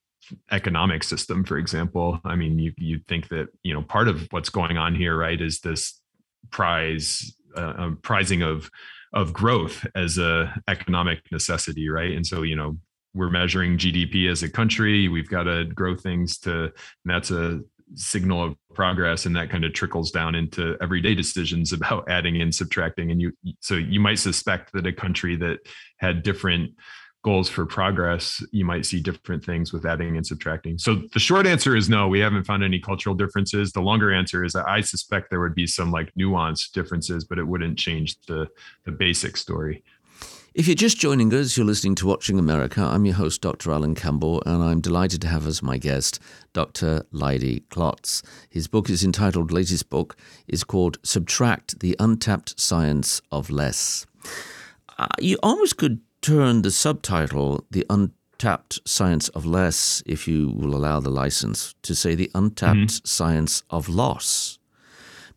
economic 0.50 1.02
system 1.02 1.44
for 1.44 1.58
example. 1.58 2.20
I 2.24 2.36
mean 2.36 2.58
you 2.58 2.72
you 2.76 3.00
think 3.08 3.28
that 3.28 3.48
you 3.62 3.74
know 3.74 3.82
part 3.82 4.08
of 4.08 4.28
what's 4.30 4.50
going 4.50 4.76
on 4.76 4.94
here 4.94 5.16
right 5.16 5.40
is 5.40 5.60
this 5.60 6.00
prize 6.50 7.34
uh, 7.56 7.74
um, 7.76 7.98
prizing 8.02 8.42
of 8.42 8.70
of 9.12 9.32
growth 9.32 9.86
as 9.94 10.18
a 10.18 10.54
economic 10.68 11.20
necessity, 11.32 11.88
right? 11.88 12.12
And 12.12 12.26
so, 12.26 12.42
you 12.42 12.56
know, 12.56 12.76
we're 13.14 13.30
measuring 13.30 13.78
GDP 13.78 14.30
as 14.30 14.42
a 14.42 14.50
country. 14.50 15.08
We've 15.08 15.28
got 15.28 15.44
to 15.44 15.64
grow 15.64 15.96
things 15.96 16.38
to, 16.40 16.72
that's 17.04 17.30
a 17.30 17.60
signal 17.94 18.44
of 18.44 18.56
progress, 18.74 19.26
and 19.26 19.34
that 19.36 19.50
kind 19.50 19.64
of 19.64 19.72
trickles 19.72 20.10
down 20.10 20.34
into 20.34 20.76
everyday 20.80 21.14
decisions 21.14 21.72
about 21.72 22.06
adding 22.08 22.40
and 22.40 22.54
subtracting. 22.54 23.10
And 23.10 23.20
you, 23.20 23.32
so 23.60 23.74
you 23.74 24.00
might 24.00 24.18
suspect 24.18 24.72
that 24.72 24.86
a 24.86 24.92
country 24.92 25.36
that 25.36 25.60
had 25.98 26.22
different 26.22 26.72
goals 27.22 27.48
for 27.48 27.66
progress, 27.66 28.42
you 28.52 28.64
might 28.64 28.86
see 28.86 29.00
different 29.00 29.44
things 29.44 29.72
with 29.72 29.84
adding 29.84 30.16
and 30.16 30.26
subtracting. 30.26 30.78
So 30.78 31.02
the 31.12 31.18
short 31.18 31.46
answer 31.46 31.76
is 31.76 31.88
no, 31.88 32.08
we 32.08 32.20
haven't 32.20 32.44
found 32.44 32.62
any 32.62 32.78
cultural 32.78 33.14
differences. 33.14 33.72
The 33.72 33.80
longer 33.80 34.12
answer 34.12 34.44
is 34.44 34.52
that 34.52 34.68
I 34.68 34.80
suspect 34.80 35.30
there 35.30 35.40
would 35.40 35.54
be 35.54 35.66
some 35.66 35.90
like 35.90 36.12
nuanced 36.14 36.72
differences, 36.72 37.24
but 37.24 37.38
it 37.38 37.46
wouldn't 37.46 37.78
change 37.78 38.16
the 38.26 38.48
the 38.84 38.92
basic 38.92 39.36
story. 39.36 39.82
If 40.54 40.66
you're 40.66 40.74
just 40.74 40.98
joining 40.98 41.32
us, 41.34 41.56
you're 41.56 41.66
listening 41.66 41.94
to 41.96 42.06
Watching 42.06 42.38
America. 42.38 42.80
I'm 42.80 43.04
your 43.04 43.14
host, 43.14 43.42
Dr. 43.42 43.70
Alan 43.70 43.94
Campbell, 43.94 44.42
and 44.44 44.62
I'm 44.62 44.80
delighted 44.80 45.20
to 45.22 45.28
have 45.28 45.46
as 45.46 45.62
my 45.62 45.78
guest 45.78 46.18
Dr. 46.52 47.04
Leidy 47.12 47.60
Klotz. 47.70 48.22
His 48.48 48.66
book 48.66 48.90
is 48.90 49.04
entitled, 49.04 49.52
latest 49.52 49.88
book 49.88 50.16
is 50.48 50.64
called 50.64 50.98
Subtract 51.04 51.78
the 51.78 51.94
Untapped 52.00 52.58
Science 52.58 53.20
of 53.30 53.50
Less. 53.50 54.04
Uh, 54.98 55.06
you 55.20 55.38
almost 55.44 55.76
could 55.76 56.00
turn 56.20 56.62
the 56.62 56.70
subtitle, 56.70 57.64
The 57.70 57.86
Untapped 57.90 58.80
Science 58.88 59.28
of 59.30 59.46
Less, 59.46 60.02
if 60.06 60.28
you 60.28 60.50
will 60.50 60.74
allow 60.74 61.00
the 61.00 61.10
license, 61.10 61.74
to 61.82 61.94
say 61.94 62.14
The 62.14 62.30
Untapped 62.34 62.78
mm-hmm. 62.78 63.04
Science 63.06 63.62
of 63.70 63.88
Loss. 63.88 64.58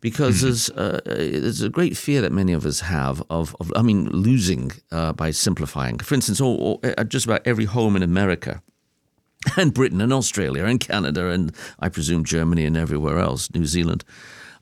Because 0.00 0.38
mm-hmm. 0.38 0.46
there's, 0.46 0.70
uh, 0.70 1.00
there's 1.04 1.62
a 1.62 1.68
great 1.68 1.96
fear 1.96 2.20
that 2.20 2.32
many 2.32 2.52
of 2.52 2.66
us 2.66 2.80
have 2.80 3.22
of, 3.30 3.54
of 3.60 3.72
I 3.76 3.82
mean, 3.82 4.08
losing 4.10 4.72
uh, 4.90 5.12
by 5.12 5.30
simplifying. 5.30 5.98
For 5.98 6.14
instance, 6.14 6.40
all, 6.40 6.56
all, 6.56 6.80
uh, 6.82 7.04
just 7.04 7.24
about 7.26 7.46
every 7.46 7.66
home 7.66 7.94
in 7.94 8.02
America 8.02 8.62
and 9.56 9.72
Britain 9.72 10.00
and 10.00 10.12
Australia 10.12 10.64
and 10.64 10.80
Canada 10.80 11.28
and 11.28 11.54
I 11.78 11.88
presume 11.88 12.24
Germany 12.24 12.64
and 12.64 12.76
everywhere 12.76 13.18
else, 13.18 13.52
New 13.54 13.66
Zealand. 13.66 14.04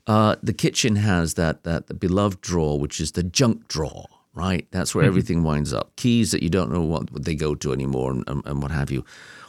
Uh, 0.07 0.35
the 0.41 0.53
kitchen 0.53 0.95
has 0.95 1.35
that 1.35 1.63
that 1.63 1.99
beloved 1.99 2.41
drawer, 2.41 2.79
which 2.79 2.99
is 2.99 3.11
the 3.11 3.23
junk 3.23 3.67
drawer, 3.67 4.07
right? 4.33 4.67
That's 4.71 4.95
where 4.95 5.03
mm-hmm. 5.03 5.09
everything 5.09 5.43
winds 5.43 5.73
up. 5.73 5.95
Keys 5.95 6.31
that 6.31 6.43
you 6.43 6.49
don't 6.49 6.71
know 6.71 6.81
what 6.81 7.23
they 7.23 7.35
go 7.35 7.55
to 7.55 7.73
anymore 7.73 8.11
and, 8.11 8.23
and, 8.27 8.45
and, 8.45 8.61
what 8.61 8.71
have 8.71 8.91
you. 8.91 9.03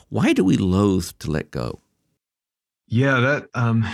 Why 0.09 0.33
do 0.33 0.45
we 0.45 0.57
loathe 0.57 1.11
to 1.21 1.31
let 1.31 1.51
go? 1.51 1.81
Yeah, 2.89 3.21
that 3.21 3.49
um, 3.55 3.87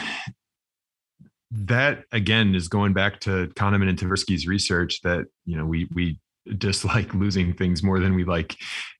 that 1.50 2.04
again 2.12 2.54
is 2.54 2.68
going 2.68 2.92
back 2.92 3.20
to 3.20 3.48
Kahneman 3.54 3.88
and 3.88 3.98
Tversky's 3.98 4.46
research 4.46 5.00
that 5.02 5.26
you 5.44 5.56
know 5.56 5.64
we 5.64 5.88
we 5.94 6.18
dislike 6.56 7.12
losing 7.14 7.52
things 7.52 7.82
more 7.82 8.00
than 8.00 8.14
we 8.14 8.24
like 8.24 8.56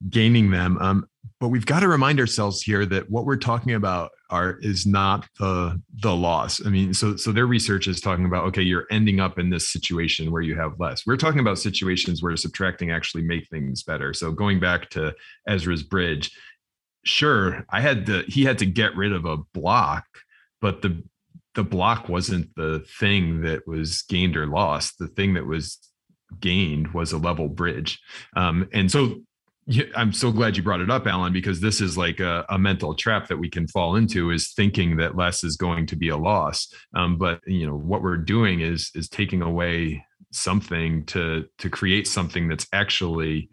gaining 0.09 0.51
them. 0.51 0.79
Um, 0.79 1.07
but 1.41 1.49
we've 1.49 1.67
got 1.67 1.81
to 1.81 1.89
remind 1.89 2.19
ourselves 2.19 2.63
here 2.63 2.85
that 2.87 3.11
what 3.11 3.25
we're 3.25 3.37
talking 3.37 3.75
about 3.75 4.11
are 4.31 4.59
is 4.61 4.87
not 4.87 5.27
the 5.39 5.81
the 6.03 6.15
loss. 6.15 6.65
I 6.65 6.71
mean, 6.71 6.93
so 6.93 7.17
so 7.17 7.33
their 7.33 7.47
research 7.47 7.87
is 7.87 8.01
talking 8.01 8.25
about 8.25 8.45
okay, 8.47 8.63
you're 8.63 8.87
ending 8.91 9.21
up 9.21 9.39
in 9.39 9.51
this 9.51 9.69
situation 9.69 10.31
where 10.31 10.43
you 10.43 10.57
have 10.57 10.81
less. 10.81 11.07
We're 11.07 11.17
talking 11.17 11.41
about 11.41 11.59
situations 11.59 12.23
where 12.23 12.37
subtracting 12.37 12.91
actually 12.91 13.23
make 13.23 13.49
things 13.49 13.83
better. 13.83 14.13
So 14.13 14.33
going 14.33 14.59
back 14.59 14.91
to 14.91 15.15
Ezra's 15.47 15.83
bridge, 15.83 16.31
sure, 17.05 17.65
I 17.71 17.81
had 17.81 18.07
to 18.07 18.25
he 18.27 18.45
had 18.45 18.59
to 18.59 18.67
get 18.67 18.97
rid 18.97 19.13
of 19.13 19.25
a 19.25 19.39
block, 19.55 20.07
but 20.61 20.83
the 20.83 21.03
the 21.55 21.65
block 21.65 22.09
wasn't 22.09 22.55
the 22.57 22.85
thing 23.01 23.43
that 23.43 23.67
was 23.67 24.03
gained 24.03 24.37
or 24.37 24.47
lost. 24.47 24.99
The 24.99 25.09
thing 25.09 25.35
that 25.35 25.47
was 25.47 25.79
gained 26.41 26.93
was 26.95 27.13
a 27.13 27.19
level 27.19 27.49
bridge. 27.49 28.01
Um, 28.37 28.69
and 28.73 28.91
so 28.91 29.21
I'm 29.95 30.13
so 30.13 30.33
glad 30.33 30.57
you 30.57 30.63
brought 30.63 30.81
it 30.81 30.91
up, 30.91 31.07
Alan, 31.07 31.33
because 31.33 31.61
this 31.61 31.81
is 31.81 31.99
like 31.99 32.21
a, 32.21 32.45
a, 32.49 32.59
mental 32.59 32.95
trap 32.95 33.29
that 33.29 33.37
we 33.37 33.51
can 33.51 33.69
fall 33.69 33.97
into 33.97 34.31
is 34.31 34.53
thinking 34.53 34.97
that 34.97 35.17
less 35.17 35.45
is 35.45 35.57
going 35.57 35.87
to 35.87 35.97
be 35.97 36.09
a 36.09 36.17
loss. 36.17 36.73
Um, 36.95 37.19
but 37.19 37.41
you 37.47 37.67
know 37.67 37.77
what 37.77 38.03
we're 38.03 38.17
doing 38.17 38.61
is 38.61 38.91
is 38.95 39.09
taking 39.09 39.43
away 39.43 40.05
something 40.31 41.05
to 41.07 41.47
to 41.59 41.69
create 41.69 42.07
something 42.07 42.49
that's 42.49 42.67
actually 42.73 43.51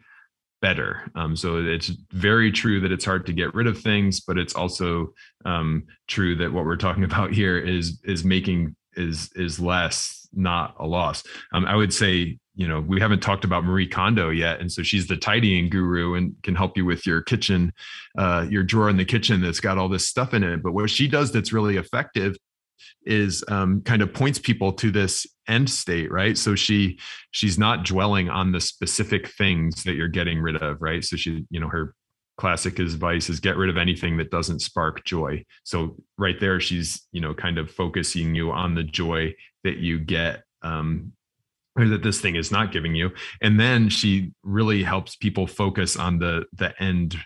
better. 0.62 1.12
Um, 1.16 1.36
so 1.36 1.58
it's 1.58 1.92
very 2.12 2.52
true 2.52 2.80
that 2.80 2.92
it's 2.92 3.06
hard 3.06 3.26
to 3.26 3.34
get 3.34 3.54
rid 3.54 3.68
of 3.68 3.80
things, 3.80 4.22
but 4.22 4.38
it's 4.38 4.56
also 4.56 5.14
um, 5.44 5.84
true 6.08 6.36
that 6.38 6.52
what 6.52 6.66
we're 6.66 6.78
talking 6.78 7.04
about 7.12 7.34
here 7.34 7.58
is 7.58 8.00
is 8.06 8.24
making 8.24 8.76
is 8.96 9.32
is 9.36 9.60
less, 9.60 10.28
not 10.34 10.76
a 10.80 10.88
loss. 10.88 11.24
Um, 11.54 11.66
I 11.66 11.76
would 11.76 11.94
say 11.94 12.40
you 12.56 12.68
know 12.68 12.80
we 12.80 13.00
haven't 13.00 13.22
talked 13.22 13.44
about 13.44 13.64
marie 13.64 13.88
kondo 13.88 14.30
yet 14.30 14.60
and 14.60 14.72
so 14.72 14.82
she's 14.82 15.08
the 15.08 15.18
tidying 15.18 15.70
guru 15.70 16.14
and 16.14 16.36
can 16.44 16.56
help 16.56 16.78
you 16.78 16.86
with 16.86 17.06
your 17.06 17.22
kitchen 17.22 17.74
uh, 18.18 18.46
your 18.50 18.64
drawer 18.64 18.90
in 18.90 18.98
the 18.98 19.06
kitchen 19.06 19.42
that's 19.42 19.60
got 19.60 19.78
all 19.78 19.90
this 19.90 20.08
stuff 20.08 20.34
in 20.34 20.44
it. 20.44 20.64
But 20.64 20.74
what 20.74 20.90
she 20.90 21.08
does 21.08 21.32
that's 21.32 21.54
really 21.54 21.78
effective 21.78 22.38
is 23.06 23.44
um, 23.48 23.82
kind 23.82 24.02
of 24.02 24.14
points 24.14 24.40
people 24.40 24.74
to 24.74 24.92
this 24.92 25.28
end 25.48 25.70
state 25.70 26.12
right? 26.12 26.38
So 26.38 26.56
she 26.56 27.00
she's 27.32 27.58
not 27.58 27.86
dwelling 27.86 28.30
on 28.30 28.52
the 28.52 28.62
specific 28.62 29.28
things 29.30 29.84
that 29.84 29.96
you're 29.96 30.08
getting 30.08 30.42
rid 30.42 30.56
of 30.62 30.82
right? 30.82 31.04
So 31.04 31.16
she 31.16 31.46
you 31.50 31.60
know 31.60 31.70
her 31.70 31.94
classic 32.38 32.80
advice 32.80 33.30
is 33.30 33.40
get 33.40 33.56
rid 33.56 33.70
of 33.70 33.78
anything 33.78 34.18
that 34.18 34.32
doesn't 34.32 34.60
spark 34.60 35.06
joy. 35.06 35.44
So 35.64 35.96
right 36.18 36.40
there 36.40 36.60
she's 36.60 37.06
you 37.12 37.22
know 37.22 37.34
kind 37.34 37.58
of 37.58 37.72
focusing 37.72 38.36
you 38.36 38.52
on 38.52 38.76
the 38.76 38.84
joy 38.84 39.34
that 39.64 39.78
you 39.78 40.00
get 40.00 40.44
um, 40.62 41.14
or 41.76 41.88
that 41.88 42.04
this 42.04 42.22
thing 42.22 42.36
is 42.36 42.52
not 42.52 42.72
giving 42.72 42.96
you. 42.96 43.12
And 43.42 43.60
then 43.60 43.90
she 43.90 44.32
really 44.44 44.84
helps 44.84 45.16
people 45.16 45.48
focus 45.48 45.98
on 45.98 46.20
the 46.20 46.46
the 46.54 46.80
end 46.82 47.18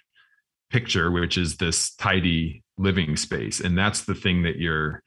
picture 0.69 1.09
which 1.09 1.35
is 1.37 1.57
this 1.57 1.95
tidy 1.95 2.63
living 2.77 3.17
space. 3.17 3.59
And 3.59 3.77
that's 3.77 4.03
the 4.05 4.15
thing 4.15 4.43
that 4.43 4.57
you're 4.57 5.03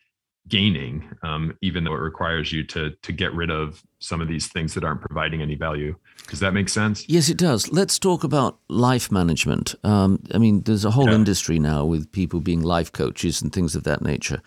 gaining 0.49 1.09
um, 1.23 1.57
even 1.63 1.85
though 1.85 1.95
it 1.95 2.01
requires 2.01 2.53
you 2.53 2.65
to 2.65 2.91
to 3.03 3.13
get 3.13 3.33
rid 3.33 3.49
of 3.49 3.81
some 4.01 4.21
of 4.21 4.27
these 4.27 4.49
things 4.49 4.75
that 4.75 4.83
aren't 4.83 5.01
providing 5.01 5.41
any 5.41 5.55
value. 5.55 5.95
Does 6.29 6.41
that 6.41 6.53
make 6.53 6.69
sense? 6.69 7.09
Yes 7.09 7.29
it 7.29 7.39
does. 7.39 7.71
Let's 7.71 7.99
talk 7.99 8.25
about 8.25 8.59
life 8.69 9.13
management. 9.13 9.75
Um, 9.85 10.23
i 10.35 10.39
mean 10.39 10.63
there's 10.63 10.85
a 10.85 10.91
whole 10.91 11.09
yeah. 11.09 11.15
industry 11.15 11.59
now 11.59 11.85
with 11.85 12.11
people 12.11 12.41
being 12.41 12.61
life 12.61 12.91
coaches 12.91 13.41
and 13.41 13.53
things 13.53 13.77
of 13.77 13.85
that 13.85 14.03
nature 14.03 14.43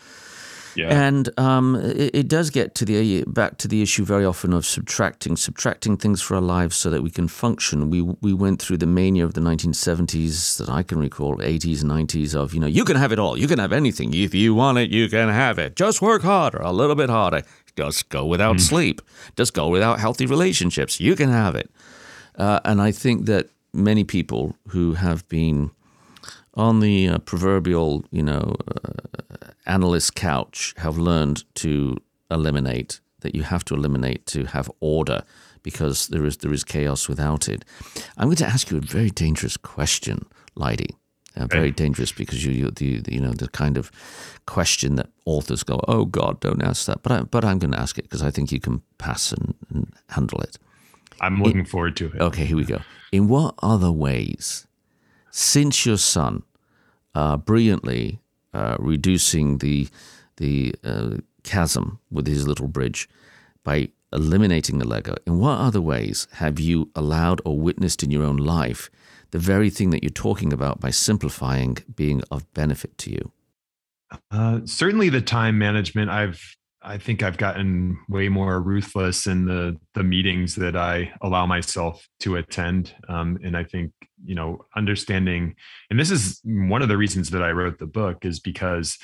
yeah. 0.76 1.08
And 1.08 1.30
um, 1.40 1.76
it, 1.76 2.16
it, 2.16 2.28
does 2.28 2.50
get 2.50 2.76
to 2.76 2.86
the 2.86 3.24
back 3.28 3.58
to 3.60 3.68
the 3.68 3.82
issue 3.82 4.04
very 4.04 4.26
often 4.26 4.54
of 4.54 4.66
subtracting, 4.66 5.36
subtracting 5.38 5.98
things 5.98 6.22
for 6.22 6.36
our 6.36 6.42
lives 6.42 6.76
so 6.76 6.90
that 6.90 7.02
we 7.02 7.10
can 7.10 7.28
function. 7.28 7.90
We 7.90 8.02
we 8.02 8.34
went 8.34 8.62
through 8.62 8.78
the 8.78 8.88
mania 8.88 9.26
of 9.26 9.34
the 9.34 9.42
1970s 9.42 10.58
that 10.58 10.70
I 10.70 10.84
can 10.84 11.00
recall, 11.00 11.38
80s, 11.38 11.84
90s 11.84 12.36
of 12.36 12.54
you 12.54 12.60
know 12.60 12.68
you 12.68 12.86
can 12.86 12.98
have 12.98 13.12
it 13.12 13.20
all, 13.20 13.38
you 13.38 13.48
can 13.48 13.60
have 13.60 13.74
anything 13.74 14.14
if 14.14 14.34
you 14.34 14.54
want 14.54 14.78
it, 14.78 14.90
you 14.90 15.10
can 15.10 15.30
have 15.30 15.60
it. 15.60 15.76
Just 15.76 16.02
work 16.02 16.22
harder, 16.22 16.60
a 16.60 16.72
little 16.72 16.96
bit 16.96 17.10
harder. 17.10 17.44
Just 17.76 18.10
go 18.10 18.26
without 18.26 18.58
mm. 18.58 18.62
sleep. 18.62 19.02
Just 19.36 19.54
go 19.54 19.68
without 19.68 20.00
healthy 20.00 20.26
relationships. 20.26 21.00
You 21.00 21.16
can 21.16 21.30
have 21.30 21.56
it. 21.56 21.70
Uh, 22.38 22.60
and 22.64 22.82
I 22.82 22.92
think 22.92 23.26
that 23.26 23.50
many 23.74 24.04
people 24.04 24.56
who 24.70 24.94
have 24.94 25.28
been 25.28 25.72
on 26.56 26.80
the 26.80 27.08
uh, 27.10 27.18
proverbial, 27.20 28.04
you 28.12 28.24
know, 28.24 28.56
uh, 28.68 29.48
analyst 29.66 30.16
couch 30.16 30.74
have 30.78 30.98
learned 30.98 31.44
to 31.56 31.98
eliminate 32.32 33.00
that 33.22 33.36
you 33.36 33.44
have 33.44 33.66
to 33.66 33.74
eliminate 33.74 34.26
to 34.28 34.46
have 34.46 34.70
order 34.80 35.24
because 35.64 36.08
there 36.10 36.26
is 36.26 36.38
there 36.38 36.54
is 36.54 36.64
chaos 36.64 37.10
without 37.10 37.50
it. 37.50 37.66
I'm 38.18 38.28
going 38.28 38.38
to 38.38 38.46
ask 38.46 38.70
you 38.70 38.78
a 38.78 38.82
very 38.82 39.10
dangerous 39.10 39.58
question, 39.58 40.26
Leidy. 40.56 40.96
Uh, 41.36 41.48
very 41.48 41.72
dangerous 41.72 42.14
because 42.14 42.46
you 42.46 42.52
you 42.54 42.72
the 42.72 43.04
you 43.10 43.20
know 43.20 43.34
the 43.34 43.50
kind 43.50 43.78
of 43.78 43.92
question 44.46 44.96
that 44.96 45.10
authors 45.26 45.64
go, 45.64 45.82
oh 45.88 46.06
God, 46.06 46.40
don't 46.40 46.64
ask 46.64 46.86
that. 46.86 47.02
But 47.04 47.12
I, 47.12 47.22
but 47.24 47.44
I'm 47.44 47.60
going 47.60 47.72
to 47.72 47.80
ask 47.80 47.98
it 47.98 48.04
because 48.04 48.22
I 48.22 48.32
think 48.32 48.52
you 48.52 48.60
can 48.60 48.82
pass 48.98 49.34
and, 49.34 49.56
and 49.70 49.92
handle 50.10 50.40
it. 50.42 50.58
I'm 51.20 51.42
looking 51.42 51.60
In, 51.60 51.66
forward 51.66 51.98
to 51.98 52.06
it. 52.14 52.22
Okay, 52.22 52.46
here 52.46 52.58
we 52.58 52.64
go. 52.64 52.82
In 53.12 53.28
what 53.28 53.56
other 53.62 53.92
ways 53.92 54.68
since 55.32 55.86
your 55.86 55.98
son 55.98 56.44
uh, 57.16 57.38
brilliantly 57.38 58.20
uh, 58.54 58.76
reducing 58.80 59.58
the 59.60 59.88
the 60.38 60.76
uh, 60.84 61.18
chasm 61.44 62.00
with 62.12 62.28
his 62.28 62.48
little 62.48 62.68
bridge 62.68 63.08
by 63.64 63.90
eliminating 64.14 64.78
the 64.78 64.88
Lego, 64.88 65.16
in 65.26 65.40
what 65.40 65.58
other 65.58 65.82
ways 65.82 66.28
have 66.34 66.60
you 66.60 66.90
allowed 66.96 67.42
or 67.46 67.60
witnessed 67.60 68.04
in 68.04 68.12
your 68.12 68.24
own 68.24 68.38
life 68.38 68.90
the 69.32 69.40
very 69.40 69.70
thing 69.70 69.90
that 69.90 70.04
you're 70.04 70.10
talking 70.10 70.54
about 70.54 70.80
by 70.80 70.90
simplifying 70.90 71.78
being 71.96 72.22
of 72.32 72.52
benefit 72.54 72.98
to 72.98 73.12
you? 73.12 73.32
Uh, 74.32 74.60
certainly, 74.66 75.10
the 75.10 75.22
time 75.22 75.58
management. 75.58 76.10
I've 76.10 76.56
I 76.86 77.00
think 77.00 77.24
I've 77.24 77.38
gotten 77.38 77.98
way 78.08 78.30
more 78.30 78.62
ruthless 78.62 79.26
in 79.26 79.46
the 79.46 79.78
the 79.96 80.04
meetings 80.04 80.56
that 80.56 80.76
I 80.76 81.12
allow 81.22 81.46
myself 81.48 82.08
to 82.20 82.36
attend, 82.36 82.94
um, 83.10 83.40
and 83.44 83.58
I 83.58 83.64
think 83.64 83.92
you 84.24 84.36
know 84.36 84.66
understanding, 84.76 85.56
and 85.90 86.00
this 86.00 86.12
is 86.12 86.40
one 86.44 86.84
of 86.84 86.88
the 86.88 86.98
reasons 86.98 87.32
that 87.32 87.42
I 87.42 87.52
wrote 87.52 87.80
the 87.80 87.88
book 87.88 88.24
is 88.24 88.40
because 88.40 88.98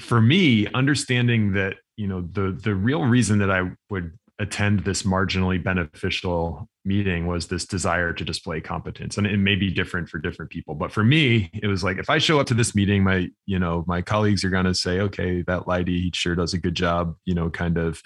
for 0.00 0.20
me 0.20 0.66
understanding 0.74 1.52
that 1.52 1.76
you 1.96 2.08
know 2.08 2.22
the 2.32 2.58
the 2.60 2.74
real 2.74 3.04
reason 3.04 3.38
that 3.38 3.50
I 3.50 3.70
would 3.90 4.17
attend 4.38 4.80
this 4.80 5.02
marginally 5.02 5.62
beneficial 5.62 6.68
meeting 6.84 7.26
was 7.26 7.48
this 7.48 7.66
desire 7.66 8.12
to 8.12 8.24
display 8.24 8.60
competence. 8.60 9.18
And 9.18 9.26
it 9.26 9.36
may 9.36 9.56
be 9.56 9.70
different 9.70 10.08
for 10.08 10.18
different 10.18 10.50
people 10.50 10.74
but 10.74 10.92
for 10.92 11.04
me 11.04 11.50
it 11.54 11.66
was 11.66 11.82
like 11.82 11.98
if 11.98 12.08
i 12.08 12.18
show 12.18 12.40
up 12.40 12.46
to 12.46 12.54
this 12.54 12.74
meeting 12.74 13.02
my 13.02 13.28
you 13.46 13.58
know 13.58 13.84
my 13.86 14.02
colleagues 14.02 14.44
are 14.44 14.50
going 14.50 14.64
to 14.64 14.74
say 14.74 15.00
okay 15.00 15.42
that 15.42 15.66
Leidy 15.66 16.00
he 16.00 16.10
sure 16.14 16.34
does 16.34 16.54
a 16.54 16.58
good 16.58 16.74
job 16.74 17.14
you 17.24 17.34
know 17.34 17.50
kind 17.50 17.78
of 17.78 18.00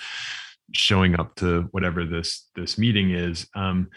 showing 0.73 1.19
up 1.19 1.35
to 1.37 1.63
whatever 1.71 2.05
this 2.05 2.49
this 2.55 2.79
meeting 2.79 3.11
is. 3.11 3.47
Um, 3.55 3.91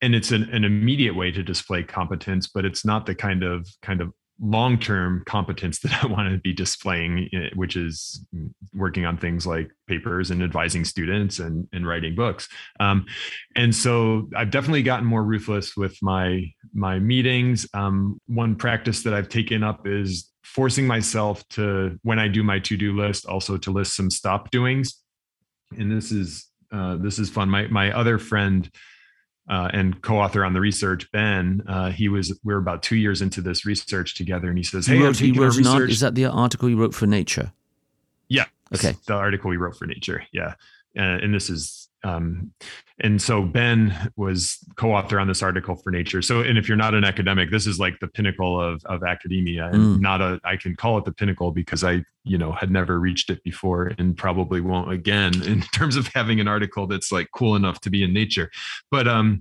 and 0.00 0.14
it's 0.14 0.30
an, 0.30 0.48
an 0.50 0.64
immediate 0.64 1.16
way 1.16 1.30
to 1.30 1.42
display 1.42 1.82
competence 1.82 2.46
but 2.46 2.64
it's 2.64 2.84
not 2.84 3.06
the 3.06 3.14
kind 3.14 3.42
of 3.42 3.68
kind 3.82 4.00
of 4.00 4.12
long-term 4.40 5.24
competence 5.26 5.78
that 5.82 6.04
I 6.04 6.06
want 6.06 6.30
to 6.30 6.38
be 6.38 6.52
displaying, 6.52 7.28
eh, 7.32 7.50
which 7.54 7.76
is 7.76 8.24
working 8.74 9.04
on 9.04 9.16
things 9.16 9.46
like 9.46 9.70
papers 9.86 10.30
and 10.30 10.42
advising 10.42 10.84
students 10.84 11.38
and, 11.38 11.66
and 11.72 11.86
writing 11.86 12.14
books. 12.14 12.48
Um, 12.80 13.06
and 13.56 13.74
so 13.74 14.28
I've 14.36 14.50
definitely 14.50 14.82
gotten 14.82 15.06
more 15.06 15.24
ruthless 15.24 15.76
with 15.76 15.96
my 16.02 16.52
my 16.74 16.98
meetings. 16.98 17.66
Um, 17.74 18.20
one 18.26 18.54
practice 18.54 19.02
that 19.02 19.14
I've 19.14 19.28
taken 19.28 19.62
up 19.62 19.86
is 19.86 20.30
forcing 20.42 20.86
myself 20.86 21.46
to, 21.48 21.98
when 22.02 22.18
I 22.18 22.28
do 22.28 22.42
my 22.42 22.58
to-do 22.58 22.96
list, 22.96 23.26
also 23.26 23.56
to 23.58 23.70
list 23.70 23.94
some 23.94 24.10
stop 24.10 24.50
doings. 24.50 25.02
And 25.76 25.90
this 25.90 26.10
is 26.12 26.46
uh, 26.72 26.96
this 26.96 27.18
is 27.18 27.30
fun. 27.30 27.48
My 27.48 27.66
my 27.68 27.92
other 27.92 28.18
friend 28.18 28.68
uh, 29.48 29.70
and 29.72 30.00
co-author 30.02 30.44
on 30.44 30.52
the 30.52 30.60
research, 30.60 31.10
Ben, 31.10 31.62
uh, 31.66 31.90
he 31.90 32.08
was 32.08 32.38
we 32.44 32.52
are 32.52 32.58
about 32.58 32.82
two 32.82 32.96
years 32.96 33.22
into 33.22 33.40
this 33.40 33.64
research 33.64 34.14
together, 34.14 34.48
and 34.48 34.58
he 34.58 34.64
says, 34.64 34.86
"Hey, 34.86 34.96
he 34.96 35.02
wrote, 35.02 35.16
he 35.16 35.32
wrote 35.32 35.56
research." 35.56 35.90
is 35.90 36.00
that 36.00 36.14
the 36.14 36.26
article 36.26 36.68
you 36.68 36.76
wrote 36.76 36.94
for 36.94 37.06
Nature? 37.06 37.52
Yeah. 38.28 38.44
Okay. 38.74 38.94
The 39.06 39.14
article 39.14 39.48
we 39.50 39.56
wrote 39.56 39.76
for 39.76 39.86
Nature. 39.86 40.24
Yeah, 40.32 40.54
uh, 40.98 41.18
and 41.22 41.32
this 41.32 41.48
is 41.48 41.88
um, 42.04 42.52
and 43.00 43.20
so 43.20 43.42
Ben 43.42 44.12
was 44.16 44.58
co-author 44.76 45.18
on 45.18 45.26
this 45.26 45.42
article 45.42 45.74
for 45.76 45.90
Nature. 45.90 46.22
So, 46.22 46.40
and 46.40 46.56
if 46.56 46.68
you're 46.68 46.76
not 46.76 46.94
an 46.94 47.04
academic, 47.04 47.50
this 47.50 47.66
is 47.66 47.78
like 47.80 47.98
the 48.00 48.08
pinnacle 48.08 48.60
of 48.60 48.84
of 48.86 49.02
academia, 49.02 49.66
and 49.66 49.74
mm. 49.74 50.00
not 50.00 50.20
a. 50.20 50.40
I 50.44 50.56
can 50.56 50.76
call 50.76 50.98
it 50.98 51.04
the 51.04 51.12
pinnacle 51.12 51.50
because 51.50 51.82
I, 51.82 52.04
you 52.24 52.38
know, 52.38 52.52
had 52.52 52.70
never 52.70 53.00
reached 53.00 53.30
it 53.30 53.42
before, 53.42 53.92
and 53.98 54.16
probably 54.16 54.60
won't 54.60 54.92
again 54.92 55.42
in 55.46 55.62
terms 55.62 55.96
of 55.96 56.08
having 56.14 56.40
an 56.40 56.48
article 56.48 56.86
that's 56.86 57.10
like 57.10 57.28
cool 57.32 57.56
enough 57.56 57.80
to 57.82 57.90
be 57.90 58.02
in 58.02 58.12
Nature. 58.12 58.50
But 58.90 59.08
um, 59.08 59.40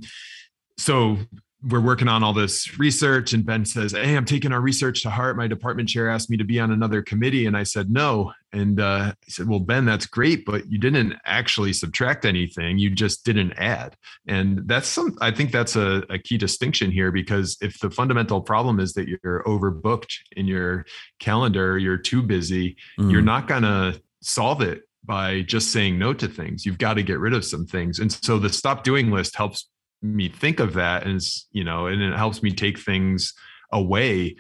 so 0.78 1.18
we're 1.64 1.82
working 1.82 2.08
on 2.08 2.24
all 2.24 2.34
this 2.34 2.78
research 2.78 3.34
and 3.34 3.44
ben 3.44 3.66
says 3.66 3.92
hey 3.92 4.16
i'm 4.16 4.26
taking 4.26 4.52
our 4.52 4.62
research 4.62 5.02
to 5.02 5.10
heart. 5.10 5.38
My 5.38 5.48
department 5.48 5.90
chair 5.90 6.10
asked 6.10 6.30
me 6.30 6.38
to 6.38 6.44
be 6.44 6.60
on 6.60 6.72
another 6.72 7.02
committee 7.02 7.46
and 7.46 7.58
i 7.58 7.64
said 7.64 7.90
no. 7.90 8.34
And 8.54 8.80
uh, 8.80 9.14
he 9.26 9.32
said 9.32 9.48
well 9.48 9.60
ben 9.60 9.86
that's 9.86 10.06
great 10.06 10.46
but 10.46 10.70
you 10.72 10.78
didn't 10.78 11.16
actually 11.26 11.74
subtract 11.74 12.26
anything. 12.26 12.78
You 12.78 12.90
just 12.90 13.26
didn't 13.26 13.54
add. 13.54 13.96
And 14.28 14.68
that's 14.68 14.88
some 14.88 15.18
i 15.20 15.32
think 15.32 15.52
that's 15.52 15.76
a, 15.76 16.04
a 16.10 16.20
key 16.20 16.38
distinction 16.38 16.92
here 16.92 17.12
because 17.12 17.58
if 17.62 17.80
the 17.80 17.90
fundamental 17.90 18.42
problem 18.42 18.80
is 18.80 18.94
that 18.94 19.08
you're 19.08 19.44
overbooked 19.46 20.14
in 20.34 20.48
your 20.48 20.86
calendar 21.20 21.78
you're 21.78 21.98
too 21.98 22.22
busy 22.22 22.78
mm. 23.00 23.12
you're 23.12 23.22
not 23.22 23.48
going 23.48 23.64
to 23.64 24.00
solve 24.22 24.62
it 24.62 24.84
by 25.08 25.42
just 25.42 25.72
saying 25.72 25.98
no 25.98 26.14
to 26.14 26.28
things. 26.28 26.66
You've 26.66 26.78
got 26.78 26.96
to 26.96 27.04
get 27.04 27.18
rid 27.18 27.34
of 27.34 27.46
some 27.46 27.66
things. 27.66 28.00
And 28.00 28.12
so 28.12 28.38
the 28.38 28.50
stop 28.50 28.84
doing 28.84 29.10
list 29.10 29.36
helps 29.36 29.70
me 30.02 30.30
think 30.30 30.60
of 30.60 30.74
that 30.74 31.08
as 31.08 31.46
you 31.52 31.64
know 31.64 31.88
and 31.88 32.02
it 32.02 32.16
helps 32.16 32.44
me 32.44 32.52
take 32.52 32.80
things 32.80 33.34
away 33.72 34.36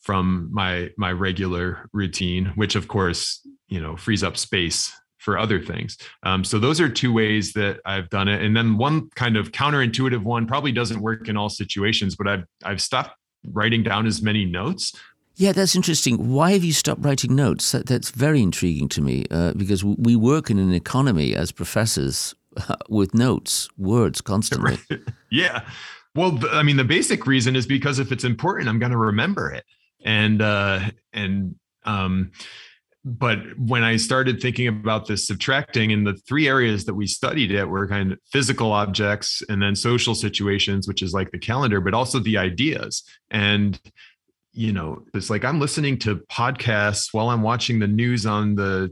from 0.00 0.48
my 0.52 0.90
my 0.96 1.12
regular 1.12 1.88
routine 1.92 2.46
which 2.54 2.74
of 2.74 2.88
course 2.88 3.46
you 3.68 3.80
know 3.80 3.96
frees 3.96 4.22
up 4.22 4.36
space 4.36 4.92
for 5.24 5.38
other 5.38 5.60
things. 5.60 5.96
Um, 6.22 6.44
so 6.44 6.58
those 6.58 6.80
are 6.80 6.88
two 6.88 7.12
ways 7.12 7.54
that 7.54 7.80
I've 7.86 8.10
done 8.10 8.28
it. 8.28 8.42
And 8.42 8.54
then 8.54 8.76
one 8.76 9.08
kind 9.16 9.36
of 9.36 9.52
counterintuitive 9.52 10.22
one 10.22 10.46
probably 10.46 10.70
doesn't 10.70 11.00
work 11.00 11.28
in 11.28 11.36
all 11.36 11.48
situations, 11.48 12.14
but 12.14 12.28
I've 12.28 12.44
I've 12.62 12.82
stopped 12.82 13.16
writing 13.50 13.82
down 13.82 14.06
as 14.06 14.22
many 14.22 14.44
notes. 14.44 14.92
Yeah, 15.36 15.50
that's 15.50 15.74
interesting. 15.74 16.30
Why 16.30 16.52
have 16.52 16.62
you 16.62 16.72
stopped 16.72 17.04
writing 17.04 17.34
notes? 17.34 17.72
That, 17.72 17.86
that's 17.86 18.10
very 18.10 18.40
intriguing 18.40 18.88
to 18.90 19.00
me 19.00 19.24
uh, 19.32 19.52
because 19.54 19.82
we 19.82 20.14
work 20.14 20.48
in 20.48 20.58
an 20.60 20.72
economy 20.72 21.34
as 21.34 21.50
professors 21.50 22.36
with 22.88 23.14
notes, 23.14 23.68
words 23.76 24.20
constantly. 24.20 24.78
yeah. 25.30 25.66
Well, 26.14 26.38
I 26.52 26.62
mean, 26.62 26.76
the 26.76 26.84
basic 26.84 27.26
reason 27.26 27.56
is 27.56 27.66
because 27.66 27.98
if 27.98 28.12
it's 28.12 28.24
important, 28.24 28.68
I'm 28.68 28.78
going 28.78 28.92
to 28.92 28.98
remember 28.98 29.50
it. 29.50 29.64
And, 30.04 30.40
uh, 30.40 30.90
and, 31.12 31.56
um, 31.84 32.30
but 33.04 33.38
when 33.58 33.84
I 33.84 33.96
started 33.96 34.40
thinking 34.40 34.66
about 34.66 35.06
this 35.06 35.26
subtracting 35.26 35.90
in 35.90 36.04
the 36.04 36.14
three 36.26 36.48
areas 36.48 36.86
that 36.86 36.94
we 36.94 37.06
studied 37.06 37.50
it 37.50 37.68
were 37.68 37.86
kind 37.86 38.12
of 38.12 38.18
physical 38.32 38.72
objects 38.72 39.42
and 39.48 39.60
then 39.60 39.76
social 39.76 40.14
situations, 40.14 40.88
which 40.88 41.02
is 41.02 41.12
like 41.12 41.30
the 41.30 41.38
calendar, 41.38 41.80
but 41.80 41.92
also 41.92 42.18
the 42.18 42.38
ideas. 42.38 43.02
And, 43.30 43.78
you 44.52 44.72
know, 44.72 45.04
it's 45.12 45.28
like 45.28 45.44
I'm 45.44 45.60
listening 45.60 45.98
to 46.00 46.22
podcasts 46.32 47.12
while 47.12 47.28
I'm 47.28 47.42
watching 47.42 47.78
the 47.78 47.88
news 47.88 48.24
on 48.24 48.54
the 48.54 48.90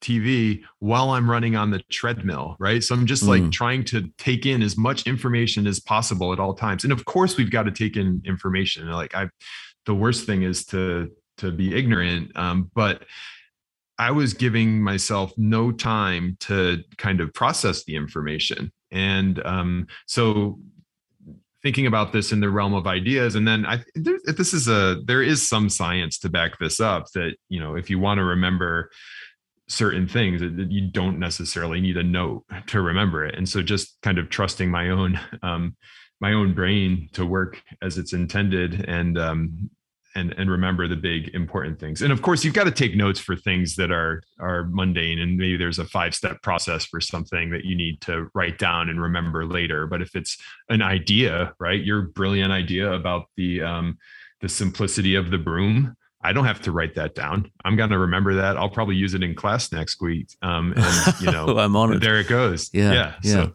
TV 0.00 0.62
while 0.78 1.10
I'm 1.10 1.30
running 1.30 1.56
on 1.56 1.70
the 1.70 1.80
treadmill, 1.90 2.56
right? 2.58 2.82
So 2.82 2.94
I'm 2.94 3.06
just 3.06 3.22
like 3.22 3.42
mm. 3.42 3.52
trying 3.52 3.84
to 3.86 4.10
take 4.18 4.46
in 4.46 4.62
as 4.62 4.76
much 4.76 5.06
information 5.06 5.66
as 5.66 5.78
possible 5.78 6.32
at 6.32 6.40
all 6.40 6.54
times. 6.54 6.84
And 6.84 6.92
of 6.92 7.04
course, 7.04 7.36
we've 7.36 7.50
got 7.50 7.64
to 7.64 7.70
take 7.70 7.96
in 7.96 8.22
information. 8.24 8.88
Like 8.90 9.14
I, 9.14 9.28
the 9.86 9.94
worst 9.94 10.26
thing 10.26 10.42
is 10.42 10.64
to 10.66 11.10
to 11.38 11.50
be 11.50 11.76
ignorant. 11.76 12.36
Um, 12.36 12.70
but 12.74 13.04
I 13.98 14.10
was 14.10 14.32
giving 14.32 14.82
myself 14.82 15.32
no 15.36 15.72
time 15.72 16.36
to 16.40 16.82
kind 16.96 17.20
of 17.20 17.34
process 17.34 17.84
the 17.84 17.96
information. 17.96 18.72
And 18.90 19.44
um, 19.44 19.86
so 20.06 20.58
thinking 21.62 21.86
about 21.86 22.12
this 22.12 22.32
in 22.32 22.40
the 22.40 22.48
realm 22.48 22.72
of 22.72 22.86
ideas 22.86 23.34
and 23.34 23.46
then 23.46 23.66
i 23.66 23.78
there, 23.94 24.18
this 24.26 24.54
is 24.54 24.66
a 24.66 25.02
there 25.04 25.22
is 25.22 25.46
some 25.46 25.68
science 25.68 26.18
to 26.18 26.30
back 26.30 26.58
this 26.58 26.80
up 26.80 27.06
that 27.12 27.34
you 27.50 27.60
know 27.60 27.74
if 27.74 27.90
you 27.90 27.98
want 27.98 28.16
to 28.16 28.24
remember 28.24 28.90
certain 29.70 30.08
things 30.08 30.40
that 30.40 30.70
you 30.70 30.88
don't 30.90 31.18
necessarily 31.18 31.80
need 31.80 31.96
a 31.96 32.02
note 32.02 32.44
to 32.66 32.82
remember 32.82 33.24
it. 33.24 33.36
And 33.36 33.48
so 33.48 33.62
just 33.62 33.96
kind 34.02 34.18
of 34.18 34.28
trusting 34.28 34.68
my 34.68 34.90
own 34.90 35.18
um, 35.42 35.76
my 36.20 36.34
own 36.34 36.52
brain 36.52 37.08
to 37.14 37.24
work 37.24 37.62
as 37.80 37.96
it's 37.96 38.12
intended 38.12 38.84
and 38.86 39.16
um, 39.16 39.70
and 40.16 40.34
and 40.36 40.50
remember 40.50 40.88
the 40.88 40.96
big 40.96 41.28
important 41.34 41.78
things. 41.78 42.02
And 42.02 42.12
of 42.12 42.20
course 42.20 42.44
you've 42.44 42.52
got 42.52 42.64
to 42.64 42.72
take 42.72 42.96
notes 42.96 43.20
for 43.20 43.36
things 43.36 43.76
that 43.76 43.92
are 43.92 44.22
are 44.40 44.64
mundane 44.64 45.20
and 45.20 45.36
maybe 45.38 45.56
there's 45.56 45.78
a 45.78 45.84
five 45.84 46.14
step 46.14 46.42
process 46.42 46.84
for 46.84 47.00
something 47.00 47.50
that 47.50 47.64
you 47.64 47.76
need 47.76 48.00
to 48.02 48.28
write 48.34 48.58
down 48.58 48.88
and 48.88 49.00
remember 49.00 49.46
later. 49.46 49.86
But 49.86 50.02
if 50.02 50.16
it's 50.16 50.36
an 50.68 50.82
idea 50.82 51.54
right 51.60 51.82
your 51.82 52.02
brilliant 52.02 52.52
idea 52.52 52.92
about 52.92 53.26
the 53.36 53.62
um 53.62 53.98
the 54.40 54.48
simplicity 54.48 55.14
of 55.14 55.30
the 55.30 55.38
broom 55.38 55.96
I 56.22 56.32
don't 56.32 56.44
have 56.44 56.60
to 56.62 56.72
write 56.72 56.94
that 56.96 57.14
down. 57.14 57.50
I'm 57.64 57.76
going 57.76 57.90
to 57.90 57.98
remember 57.98 58.34
that. 58.34 58.56
I'll 58.56 58.68
probably 58.68 58.96
use 58.96 59.14
it 59.14 59.22
in 59.22 59.34
class 59.34 59.72
next 59.72 60.00
week. 60.00 60.36
Um, 60.42 60.74
and 60.76 61.20
you 61.20 61.30
know, 61.32 61.58
I'm 61.58 61.76
on 61.76 61.94
it. 61.94 62.00
There 62.00 62.18
it 62.18 62.28
goes. 62.28 62.70
Yeah, 62.72 62.92
yeah. 62.92 63.14
yeah. 63.22 63.32
So, 63.32 63.54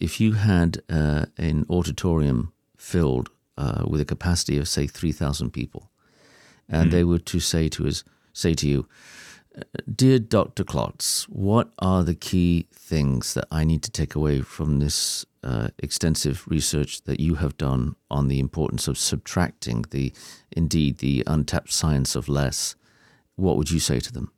if 0.00 0.20
you 0.20 0.34
had 0.34 0.82
uh, 0.88 1.26
an 1.38 1.66
auditorium 1.70 2.52
filled 2.76 3.30
uh, 3.56 3.84
with 3.88 4.00
a 4.00 4.04
capacity 4.04 4.58
of 4.58 4.68
say 4.68 4.86
three 4.86 5.12
thousand 5.12 5.52
people, 5.52 5.90
and 6.68 6.88
mm. 6.88 6.92
they 6.92 7.04
were 7.04 7.18
to 7.18 7.40
say 7.40 7.68
to 7.70 7.86
us, 7.86 8.04
say 8.32 8.54
to 8.54 8.68
you, 8.68 8.86
"Dear 9.92 10.18
Doctor 10.18 10.64
Klotz, 10.64 11.24
what 11.28 11.72
are 11.78 12.04
the 12.04 12.14
key 12.14 12.66
things 12.72 13.34
that 13.34 13.46
I 13.50 13.64
need 13.64 13.82
to 13.82 13.90
take 13.90 14.14
away 14.14 14.40
from 14.40 14.78
this 14.78 15.24
uh, 15.42 15.68
extensive 15.78 16.46
research 16.48 17.02
that 17.02 17.20
you 17.20 17.36
have 17.36 17.56
done 17.56 17.96
on 18.10 18.28
the 18.28 18.40
importance 18.40 18.88
of 18.88 18.98
subtracting 18.98 19.84
the, 19.90 20.12
indeed, 20.50 20.98
the 20.98 21.24
untapped 21.26 21.72
science 21.72 22.14
of 22.16 22.28
less?" 22.28 22.74
What 23.36 23.56
would 23.56 23.70
you 23.70 23.78
say 23.78 24.00
to 24.00 24.12
them? 24.12 24.32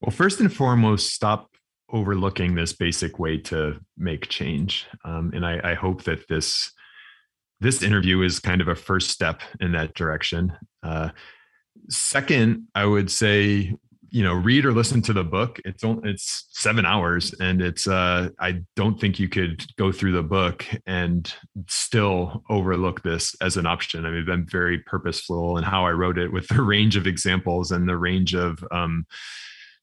Well, 0.00 0.10
first 0.10 0.40
and 0.40 0.52
foremost, 0.52 1.12
stop 1.12 1.52
overlooking 1.92 2.54
this 2.54 2.72
basic 2.72 3.20
way 3.20 3.38
to 3.38 3.78
make 3.96 4.28
change. 4.28 4.86
Um, 5.04 5.30
and 5.32 5.46
I, 5.46 5.60
I, 5.62 5.74
hope 5.74 6.02
that 6.04 6.26
this 6.28 6.72
this 7.60 7.82
interview 7.82 8.22
is 8.22 8.40
kind 8.40 8.60
of 8.60 8.66
a 8.66 8.74
first 8.74 9.10
step 9.10 9.42
in 9.60 9.72
that 9.72 9.94
direction. 9.94 10.52
Uh, 10.82 11.10
second, 11.88 12.66
I 12.74 12.84
would 12.84 13.10
say, 13.10 13.74
you 14.12 14.22
know, 14.22 14.34
read 14.34 14.66
or 14.66 14.72
listen 14.72 15.00
to 15.02 15.14
the 15.14 15.24
book. 15.24 15.58
It's 15.64 15.82
only, 15.82 16.10
it's 16.10 16.46
seven 16.50 16.84
hours, 16.84 17.34
and 17.40 17.62
it's 17.62 17.86
uh, 17.88 18.28
I 18.38 18.60
don't 18.76 19.00
think 19.00 19.18
you 19.18 19.28
could 19.28 19.64
go 19.76 19.90
through 19.90 20.12
the 20.12 20.22
book 20.22 20.66
and 20.86 21.32
still 21.66 22.44
overlook 22.50 23.02
this 23.02 23.34
as 23.40 23.56
an 23.56 23.66
option. 23.66 24.04
I 24.04 24.10
mean, 24.10 24.26
been 24.26 24.46
very 24.46 24.78
purposeful 24.80 25.56
in 25.56 25.64
how 25.64 25.86
I 25.86 25.92
wrote 25.92 26.18
it 26.18 26.30
with 26.30 26.46
the 26.48 26.60
range 26.62 26.94
of 26.96 27.06
examples 27.06 27.72
and 27.72 27.88
the 27.88 27.96
range 27.96 28.34
of 28.34 28.62
um, 28.70 29.06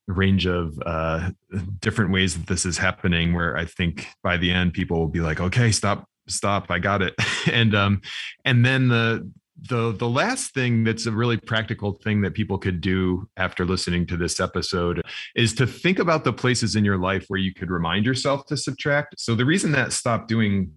range 0.07 0.45
of 0.45 0.79
uh, 0.85 1.31
different 1.79 2.11
ways 2.11 2.37
that 2.37 2.47
this 2.47 2.65
is 2.65 2.79
happening 2.79 3.31
where 3.33 3.55
i 3.55 3.63
think 3.63 4.07
by 4.23 4.37
the 4.37 4.51
end 4.51 4.73
people 4.73 4.97
will 4.97 5.07
be 5.07 5.19
like 5.19 5.39
okay 5.39 5.71
stop 5.71 6.09
stop 6.27 6.71
i 6.71 6.79
got 6.79 7.03
it 7.03 7.13
and 7.51 7.75
um 7.75 8.01
and 8.43 8.65
then 8.65 8.87
the 8.87 9.31
the 9.67 9.91
the 9.91 10.07
last 10.07 10.53
thing 10.53 10.83
that's 10.83 11.05
a 11.05 11.11
really 11.11 11.37
practical 11.37 11.93
thing 11.93 12.21
that 12.21 12.33
people 12.33 12.57
could 12.57 12.81
do 12.81 13.27
after 13.37 13.65
listening 13.65 14.05
to 14.07 14.17
this 14.17 14.39
episode 14.39 15.01
is 15.35 15.53
to 15.55 15.67
think 15.67 15.99
about 15.99 16.23
the 16.23 16.33
places 16.33 16.75
in 16.75 16.85
your 16.85 16.97
life 16.97 17.25
where 17.27 17.39
you 17.39 17.53
could 17.53 17.69
remind 17.69 18.05
yourself 18.05 18.45
to 18.45 18.57
subtract. 18.57 19.19
So 19.19 19.35
the 19.35 19.45
reason 19.45 19.71
that 19.73 19.93
stop 19.93 20.27
doing 20.27 20.71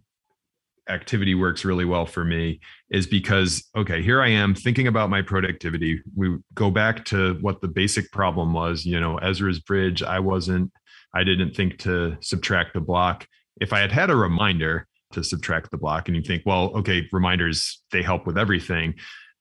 activity 0.88 1.34
works 1.34 1.64
really 1.64 1.84
well 1.84 2.04
for 2.06 2.24
me 2.24 2.58
is 2.90 3.06
because 3.06 3.68
okay 3.76 4.02
here 4.02 4.20
i 4.20 4.28
am 4.28 4.52
thinking 4.52 4.88
about 4.88 5.10
my 5.10 5.22
productivity. 5.22 6.02
We 6.16 6.38
go 6.54 6.72
back 6.72 7.04
to 7.06 7.34
what 7.40 7.60
the 7.60 7.68
basic 7.68 8.10
problem 8.10 8.52
was 8.52 8.84
you 8.84 8.98
know 8.98 9.16
ezra's 9.18 9.60
bridge 9.60 10.02
i 10.02 10.18
wasn't 10.18 10.72
i 11.14 11.22
didn't 11.22 11.54
think 11.54 11.78
to 11.80 12.16
subtract 12.20 12.74
the 12.74 12.80
block. 12.80 13.28
If 13.60 13.72
i 13.72 13.78
had 13.78 13.92
had 13.92 14.10
a 14.10 14.16
reminder 14.16 14.88
to 15.12 15.24
subtract 15.24 15.70
the 15.70 15.78
block 15.78 16.08
and 16.08 16.16
you 16.16 16.22
think 16.22 16.42
well 16.46 16.72
okay 16.76 17.08
reminders 17.12 17.82
they 17.90 18.02
help 18.02 18.26
with 18.26 18.38
everything. 18.38 18.94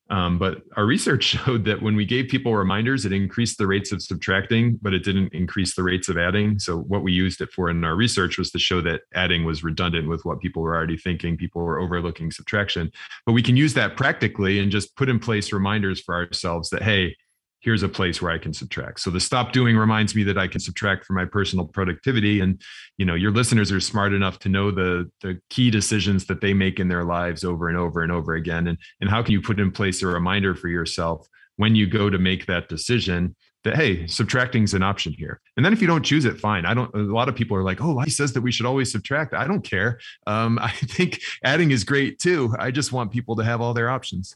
Um, 0.10 0.38
but 0.38 0.64
our 0.76 0.86
research 0.86 1.24
showed 1.46 1.64
that 1.66 1.82
when 1.82 1.96
we 1.96 2.06
gave 2.06 2.28
people 2.28 2.56
reminders 2.56 3.06
it 3.06 3.14
increased 3.14 3.58
the 3.58 3.68
rates 3.68 3.92
of 3.92 4.02
subtracting 4.02 4.78
but 4.82 4.94
it 4.94 5.04
didn't 5.04 5.34
increase 5.34 5.76
the 5.76 5.84
rates 5.84 6.10
of 6.10 6.18
adding. 6.18 6.60
So 6.60 6.80
what 6.80 7.04
we 7.04 7.14
used 7.14 7.42
it 7.42 7.52
for 7.52 7.70
in 7.70 7.84
our 7.84 7.96
research 7.96 8.38
was 8.38 8.52
to 8.52 8.60
show 8.60 8.82
that 8.82 9.02
adding 9.14 9.46
was 9.46 9.64
redundant 9.64 10.10
with 10.10 10.26
what 10.26 10.42
people 10.42 10.62
were 10.62 10.76
already 10.76 10.98
thinking. 10.98 11.38
People 11.38 11.62
were 11.62 11.80
overlooking 11.80 12.32
subtraction. 12.32 12.92
But 13.26 13.34
we 13.34 13.44
can 13.44 13.56
use 13.56 13.74
that 13.76 13.96
practically 13.96 14.60
and 14.60 14.72
just 14.72 14.96
put 14.98 15.10
in 15.10 15.20
place 15.20 15.54
reminders 15.54 16.02
for 16.02 16.16
ourselves 16.16 16.70
that 16.72 16.84
hey 16.84 17.16
here's 17.62 17.84
a 17.84 17.90
place 17.90 18.22
where 18.22 18.32
I 18.32 18.38
can 18.38 18.54
subtract. 18.54 19.00
So 19.00 19.10
the 19.10 19.20
stop 19.20 19.54
doing 19.54 19.78
reminds 19.78 20.16
me 20.16 20.24
that 20.24 20.38
I 20.38 20.48
can 20.48 20.60
subtract 20.60 21.06
for 21.06 21.14
my 21.14 21.26
personal 21.26 21.66
productivity. 21.66 22.40
And 22.40 22.62
you 22.98 23.06
know, 23.06 23.16
your 23.16 23.32
listeners 23.32 23.72
are 23.72 23.80
smart 23.80 24.14
enough 24.14 24.40
to 24.40 24.50
know 24.50 24.72
the 24.72 25.10
the 25.22 25.40
key 25.50 25.72
decisions 25.72 26.26
that 26.26 26.42
they 26.42 26.54
make 26.54 26.80
in 26.80 26.88
their 26.88 27.06
lives 27.06 27.44
over 27.44 27.70
and 27.70 27.78
over 27.78 28.02
and 28.02 28.12
over 28.12 28.34
again. 28.34 28.68
And 28.68 28.78
and 29.00 29.10
how 29.10 29.24
can 29.24 29.32
you 29.32 29.42
put 29.42 29.60
in 29.60 29.72
place 29.72 30.02
a 30.02 30.08
reminder 30.08 30.56
for 30.56 30.68
yourself 30.68 31.28
when 31.56 31.76
you 31.76 31.88
go 31.88 32.10
to 32.10 32.18
make 32.18 32.46
that 32.48 32.68
decision 32.70 33.36
that 33.64 33.76
hey 33.76 34.08
subtracting 34.08 34.64
is 34.64 34.74
an 34.74 34.82
option 34.82 35.14
here 35.14 35.40
and 35.56 35.64
then 35.64 35.74
if 35.74 35.82
you 35.82 35.88
don't 35.88 36.04
choose 36.04 36.26
it 36.26 36.40
fine 36.40 36.66
i 36.66 36.74
don't 36.74 36.92
a 36.96 37.00
lot 37.00 37.30
of 37.30 37.36
people 37.36 37.56
are 37.56 37.64
like 37.64 37.80
oh 37.82 38.00
he 38.00 38.10
says 38.10 38.34
that 38.34 38.42
we 38.42 38.52
should 38.52 38.66
always 38.66 38.92
subtract 38.92 39.34
i 39.34 39.46
don't 39.46 39.62
care 39.62 40.00
um, 40.26 40.58
i 40.62 40.72
think 40.72 41.22
adding 41.44 41.72
is 41.72 41.84
great 41.84 42.18
too 42.18 42.56
i 42.58 42.72
just 42.72 42.92
want 42.92 43.12
people 43.12 43.36
to 43.36 43.44
have 43.44 43.62
all 43.62 43.74
their 43.74 43.90
options 43.90 44.36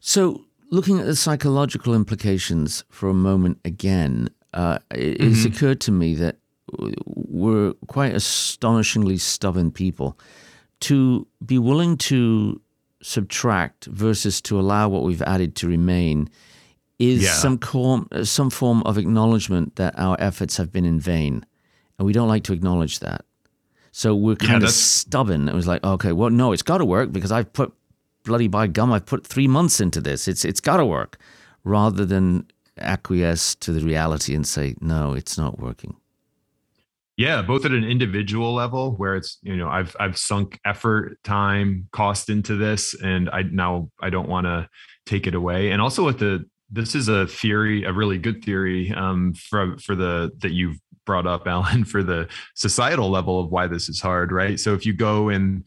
so 0.00 0.44
looking 0.70 0.98
at 0.98 1.06
the 1.06 1.16
psychological 1.16 1.94
implications 1.94 2.84
for 2.88 3.08
a 3.08 3.14
moment 3.14 3.58
again, 3.64 4.30
uh, 4.54 4.78
it, 4.92 5.18
mm-hmm. 5.18 5.32
it's 5.32 5.44
occurred 5.44 5.80
to 5.82 5.92
me 5.92 6.14
that 6.14 6.36
we're 7.04 7.72
quite 7.88 8.14
astonishingly 8.14 9.18
stubborn 9.18 9.70
people. 9.70 10.18
To 10.80 11.26
be 11.44 11.58
willing 11.58 11.98
to 11.98 12.60
subtract 13.02 13.86
versus 13.86 14.40
to 14.42 14.58
allow 14.58 14.88
what 14.88 15.02
we've 15.02 15.22
added 15.22 15.54
to 15.56 15.68
remain 15.68 16.30
is 16.98 17.24
yeah. 17.24 17.32
some 17.32 17.58
form, 17.58 18.08
some 18.22 18.50
form 18.50 18.82
of 18.84 18.98
acknowledgement 18.98 19.76
that 19.76 19.98
our 19.98 20.16
efforts 20.18 20.56
have 20.56 20.70
been 20.70 20.84
in 20.84 21.00
vain, 21.00 21.44
and 21.98 22.06
we 22.06 22.12
don't 22.12 22.28
like 22.28 22.44
to 22.44 22.52
acknowledge 22.52 23.00
that. 23.00 23.24
So 23.92 24.14
we're 24.14 24.36
kind 24.36 24.62
yeah, 24.62 24.68
of 24.68 24.72
stubborn. 24.72 25.48
It 25.48 25.54
was 25.54 25.66
like, 25.66 25.82
okay, 25.82 26.12
well, 26.12 26.30
no, 26.30 26.52
it's 26.52 26.62
got 26.62 26.78
to 26.78 26.84
work 26.84 27.10
because 27.10 27.32
I've 27.32 27.52
put 27.52 27.72
bloody 28.24 28.48
by 28.48 28.66
gum, 28.66 28.92
I've 28.92 29.06
put 29.06 29.26
three 29.26 29.48
months 29.48 29.80
into 29.80 30.00
this. 30.00 30.28
It's 30.28 30.44
it's 30.44 30.60
got 30.60 30.78
to 30.78 30.86
work, 30.86 31.18
rather 31.64 32.04
than 32.04 32.46
acquiesce 32.78 33.54
to 33.56 33.72
the 33.72 33.84
reality 33.84 34.34
and 34.34 34.46
say, 34.46 34.74
no, 34.80 35.12
it's 35.12 35.36
not 35.36 35.58
working. 35.58 35.96
Yeah, 37.16 37.42
both 37.42 37.66
at 37.66 37.72
an 37.72 37.84
individual 37.84 38.54
level 38.54 38.92
where 38.92 39.14
it's 39.14 39.38
you 39.42 39.56
know 39.56 39.68
I've 39.68 39.94
I've 40.00 40.16
sunk 40.16 40.58
effort, 40.64 41.22
time, 41.22 41.88
cost 41.92 42.30
into 42.30 42.56
this, 42.56 42.94
and 42.94 43.28
I 43.28 43.42
now 43.42 43.90
I 44.00 44.08
don't 44.08 44.28
want 44.28 44.46
to 44.46 44.68
take 45.04 45.26
it 45.26 45.34
away, 45.34 45.70
and 45.70 45.82
also 45.82 46.04
with 46.04 46.18
the 46.18 46.46
this 46.70 46.94
is 46.94 47.08
a 47.08 47.26
theory, 47.26 47.84
a 47.84 47.92
really 47.92 48.16
good 48.16 48.42
theory 48.42 48.90
um, 48.92 49.34
for 49.34 49.76
for 49.78 49.94
the 49.94 50.30
that 50.38 50.52
you've 50.52 50.78
brought 51.04 51.26
up, 51.26 51.42
Alan, 51.46 51.84
for 51.84 52.02
the 52.02 52.26
societal 52.54 53.10
level 53.10 53.38
of 53.38 53.50
why 53.50 53.66
this 53.66 53.90
is 53.90 54.00
hard, 54.00 54.32
right? 54.32 54.58
So 54.58 54.72
if 54.72 54.86
you 54.86 54.94
go 54.94 55.28
and 55.28 55.66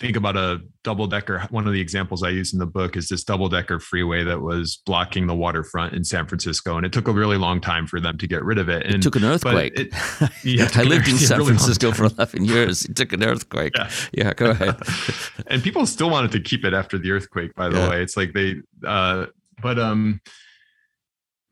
think 0.00 0.16
about 0.16 0.36
a 0.36 0.60
double 0.84 1.06
decker. 1.06 1.40
One 1.50 1.66
of 1.66 1.72
the 1.72 1.80
examples 1.80 2.22
I 2.22 2.30
use 2.30 2.52
in 2.52 2.58
the 2.58 2.66
book 2.66 2.96
is 2.96 3.08
this 3.08 3.24
double 3.24 3.48
decker 3.48 3.80
freeway 3.80 4.22
that 4.24 4.40
was 4.40 4.80
blocking 4.86 5.26
the 5.26 5.34
waterfront 5.34 5.94
in 5.94 6.04
San 6.04 6.26
Francisco, 6.26 6.76
and 6.76 6.86
it 6.86 6.92
took 6.92 7.08
a 7.08 7.12
really 7.12 7.36
long 7.36 7.60
time 7.60 7.86
for 7.86 8.00
them 8.00 8.16
to 8.18 8.26
get 8.26 8.44
rid 8.44 8.58
of 8.58 8.68
it. 8.68 8.86
And, 8.86 8.96
it 8.96 9.02
took 9.02 9.16
an 9.16 9.24
earthquake. 9.24 9.78
It, 9.78 9.92
yeah, 10.44 10.68
I 10.74 10.84
lived 10.84 11.08
in 11.08 11.16
San 11.16 11.38
really 11.38 11.50
Francisco 11.50 11.92
for 11.92 12.04
eleven 12.04 12.44
years. 12.44 12.84
It 12.84 12.96
took 12.96 13.12
an 13.12 13.24
earthquake. 13.24 13.76
Yeah, 13.76 13.90
yeah 14.12 14.34
go 14.34 14.50
ahead. 14.50 14.76
and 15.48 15.62
people 15.62 15.84
still 15.86 16.10
wanted 16.10 16.32
to 16.32 16.40
keep 16.40 16.64
it 16.64 16.74
after 16.74 16.98
the 16.98 17.10
earthquake. 17.10 17.54
By 17.54 17.68
the 17.68 17.78
yeah. 17.78 17.90
way, 17.90 18.02
it's 18.02 18.16
like 18.16 18.32
they, 18.32 18.56
uh, 18.86 19.26
but 19.60 19.78
um, 19.78 20.20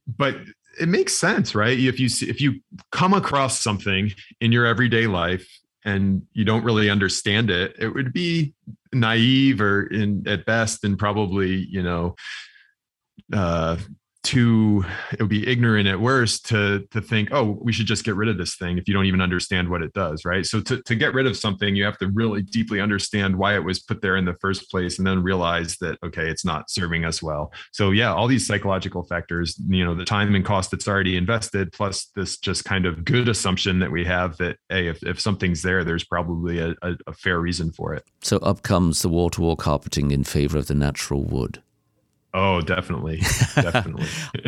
but 0.07 0.37
it 0.81 0.89
makes 0.89 1.15
sense, 1.15 1.55
right? 1.55 1.79
If 1.79 1.99
you 1.99 2.09
see, 2.09 2.29
if 2.29 2.41
you 2.41 2.61
come 2.93 3.13
across 3.13 3.61
something 3.61 4.13
in 4.41 4.53
your 4.53 4.67
everyday 4.67 5.07
life 5.07 5.49
and 5.87 6.23
you 6.33 6.45
don't 6.45 6.65
really 6.65 6.91
understand 6.91 7.49
it, 7.49 7.77
it 7.79 7.89
would 7.89 8.13
be 8.13 8.53
naive 8.93 9.61
or 9.61 9.87
in 9.87 10.27
at 10.27 10.45
best 10.45 10.85
and 10.85 10.99
probably, 10.99 11.55
you 11.55 11.83
know, 11.83 12.17
uh, 13.33 13.77
too 14.27 14.85
it 15.13 15.21
would 15.21 15.29
be 15.29 15.47
ignorant 15.47 15.87
at 15.87 16.01
worst 16.01 16.47
to 16.47 16.85
to 16.91 17.01
think 17.01 17.29
oh 17.31 17.57
we 17.63 17.73
should 17.73 17.87
just 17.87 18.05
get 18.05 18.17
rid 18.17 18.29
of 18.29 18.37
this 18.37 18.57
thing 18.57 18.77
if 18.77 18.89
you 18.89 18.93
don't 18.93 19.07
even 19.07 19.21
understand 19.21 19.69
what 19.69 19.83
it 19.83 19.93
does 19.93 20.25
right? 20.25 20.45
So 20.45 20.61
to, 20.63 20.83
to 20.83 20.95
get 20.97 21.15
rid 21.15 21.27
of 21.27 21.37
something 21.37 21.77
you 21.77 21.85
have 21.85 21.97
to 21.99 22.09
really 22.09 22.43
deeply 22.43 22.81
understand 22.81 23.37
why 23.37 23.55
it 23.55 23.63
was 23.63 23.79
put 23.79 24.03
there 24.03 24.17
in 24.17 24.25
the 24.25 24.35
first 24.35 24.69
place 24.69 24.99
and 24.99 25.07
then 25.07 25.23
realize 25.23 25.77
that 25.77 25.97
okay 26.05 26.29
it's 26.29 26.45
not 26.45 26.71
serving 26.71 27.05
us 27.05 27.23
well. 27.23 27.53
So 27.71 27.93
yeah 27.93 28.13
all 28.13 28.27
these 28.27 28.49
psychological 28.49 29.05
factors 29.05 29.57
you 29.69 29.85
know 29.85 29.95
the 29.95 30.05
time 30.05 30.35
and 30.35 30.45
cost 30.45 30.73
that's 30.73 30.89
already 30.89 31.17
invested 31.17 31.73
plus 31.73 32.07
this 32.17 32.37
just 32.37 32.65
kind 32.65 32.85
of 32.85 33.05
good 33.05 33.29
assumption 33.29 33.79
that 33.79 33.93
we 33.93 34.05
have 34.05 34.37
that 34.39 34.57
hey 34.69 34.89
if, 34.89 35.01
if 35.05 35.21
something's 35.21 35.63
there 35.63 35.85
there's 35.85 36.05
probably 36.05 36.59
a, 36.59 36.75
a, 36.83 36.97
a 37.07 37.13
fair 37.13 37.39
reason 37.39 37.71
for 37.71 37.95
it. 37.95 38.05
So 38.23 38.39
up 38.39 38.63
comes 38.63 39.03
the 39.03 39.09
wall-to-wall 39.09 39.55
carpeting 39.55 40.11
in 40.11 40.25
favor 40.25 40.59
of 40.59 40.67
the 40.67 40.75
natural 40.75 41.23
wood 41.23 41.63
Oh, 42.37 42.61
definitely. 42.61 43.17
Definitely. 43.55 44.07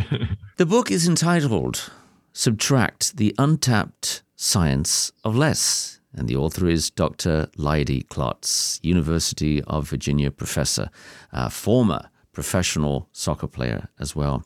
the 0.59 0.67
book 0.67 0.91
is 0.91 1.09
entitled 1.09 1.91
Subtract 2.35 3.17
the 3.17 3.35
Untapped 3.39 4.23
Science 4.37 5.11
of 5.25 5.35
Less. 5.35 5.99
And 6.13 6.29
the 6.29 6.37
author 6.37 6.69
is 6.69 6.91
Dr. 6.91 7.49
Leidy 7.57 8.03
Klotz, 8.03 8.79
University 8.83 9.63
of 9.63 9.89
Virginia 9.89 10.31
professor, 10.31 10.91
uh, 11.33 11.49
former 11.49 12.11
professional 12.35 13.09
soccer 13.13 13.47
player 13.47 13.89
as 13.99 14.15
well. 14.15 14.45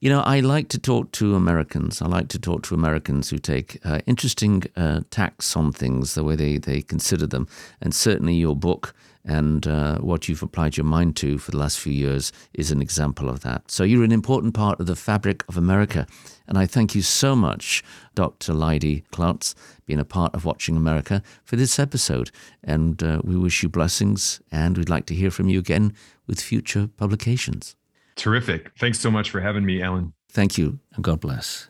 You 0.00 0.10
know, 0.10 0.20
I 0.20 0.40
like 0.40 0.68
to 0.68 0.78
talk 0.78 1.12
to 1.12 1.34
Americans. 1.34 2.02
I 2.02 2.08
like 2.08 2.28
to 2.28 2.38
talk 2.38 2.62
to 2.64 2.74
Americans 2.74 3.30
who 3.30 3.38
take 3.38 3.78
uh, 3.86 4.00
interesting 4.06 4.64
uh, 4.76 5.00
tacks 5.08 5.56
on 5.56 5.72
things, 5.72 6.14
the 6.14 6.24
way 6.24 6.36
they, 6.36 6.58
they 6.58 6.82
consider 6.82 7.26
them. 7.26 7.48
And 7.80 7.94
certainly 7.94 8.34
your 8.34 8.54
book 8.54 8.94
and 9.24 9.66
uh, 9.66 9.98
what 9.98 10.28
you've 10.28 10.42
applied 10.42 10.76
your 10.76 10.84
mind 10.84 11.16
to 11.16 11.38
for 11.38 11.52
the 11.52 11.58
last 11.58 11.78
few 11.78 11.92
years 11.92 12.32
is 12.54 12.70
an 12.70 12.82
example 12.82 13.28
of 13.28 13.40
that. 13.40 13.70
So 13.70 13.84
you're 13.84 14.04
an 14.04 14.12
important 14.12 14.54
part 14.54 14.80
of 14.80 14.86
the 14.86 14.96
fabric 14.96 15.44
of 15.48 15.56
America. 15.56 16.06
And 16.48 16.58
I 16.58 16.66
thank 16.66 16.94
you 16.94 17.02
so 17.02 17.36
much, 17.36 17.84
Dr. 18.14 18.52
Leidy 18.52 19.04
Klotz, 19.12 19.54
being 19.86 20.00
a 20.00 20.04
part 20.04 20.34
of 20.34 20.44
Watching 20.44 20.76
America 20.76 21.22
for 21.44 21.56
this 21.56 21.78
episode. 21.78 22.30
And 22.64 23.02
uh, 23.02 23.20
we 23.22 23.36
wish 23.36 23.62
you 23.62 23.68
blessings, 23.68 24.40
and 24.50 24.76
we'd 24.76 24.88
like 24.88 25.06
to 25.06 25.14
hear 25.14 25.30
from 25.30 25.48
you 25.48 25.58
again 25.58 25.94
with 26.26 26.40
future 26.40 26.88
publications. 26.96 27.76
Terrific. 28.16 28.72
Thanks 28.78 28.98
so 28.98 29.10
much 29.10 29.30
for 29.30 29.40
having 29.40 29.64
me, 29.64 29.82
Alan. 29.82 30.12
Thank 30.30 30.58
you, 30.58 30.80
and 30.94 31.04
God 31.04 31.20
bless. 31.20 31.68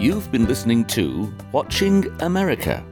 You've 0.00 0.30
been 0.30 0.46
listening 0.46 0.84
to 0.86 1.32
Watching 1.52 2.08
America 2.20 2.84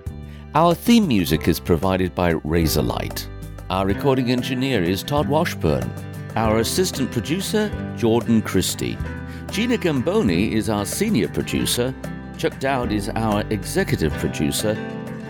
our 0.57 0.75
theme 0.75 1.07
music 1.07 1.49
is 1.49 1.61
provided 1.61 2.15
by 2.15 2.33
Razorlight. 2.33 3.29
Our 3.69 3.85
recording 3.85 4.31
engineer 4.31 4.83
is 4.83 5.03
Todd 5.03 5.29
Washburn. 5.29 5.93
Our 6.35 6.61
assistant 6.61 7.13
producer, 7.13 7.69
Jordan 7.99 8.41
Christie. 8.41 8.97
Gina 9.51 9.77
Gamboni 9.77 10.55
is 10.55 10.71
our 10.71 10.87
senior 10.87 11.29
producer. 11.29 11.95
Chuck 12.39 12.59
Dowd 12.59 12.91
is 12.91 13.11
our 13.11 13.43
executive 13.51 14.15
producer. 14.15 14.71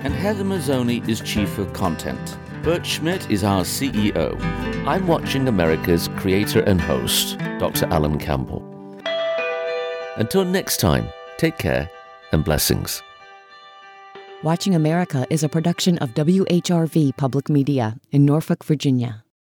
And 0.04 0.14
Heather 0.14 0.44
Mazzoni 0.44 1.08
is 1.08 1.20
chief 1.22 1.58
of 1.58 1.72
content. 1.72 2.38
Bert 2.62 2.86
Schmidt 2.86 3.28
is 3.28 3.42
our 3.42 3.64
CEO. 3.64 4.40
I'm 4.86 5.08
Watching 5.08 5.48
America's 5.48 6.06
creator 6.14 6.60
and 6.60 6.80
host, 6.80 7.36
Dr. 7.58 7.86
Alan 7.86 8.20
Campbell. 8.20 8.62
Until 10.18 10.44
next 10.44 10.76
time, 10.76 11.08
take 11.36 11.58
care 11.58 11.90
and 12.30 12.44
blessings. 12.44 13.02
Watching 14.42 14.74
America 14.74 15.26
is 15.30 15.42
a 15.42 15.48
production 15.48 15.96
of 15.98 16.12
WHRV 16.14 17.16
Public 17.16 17.48
Media 17.48 17.96
in 18.12 18.26
Norfolk, 18.26 18.64
Virginia. 18.64 19.25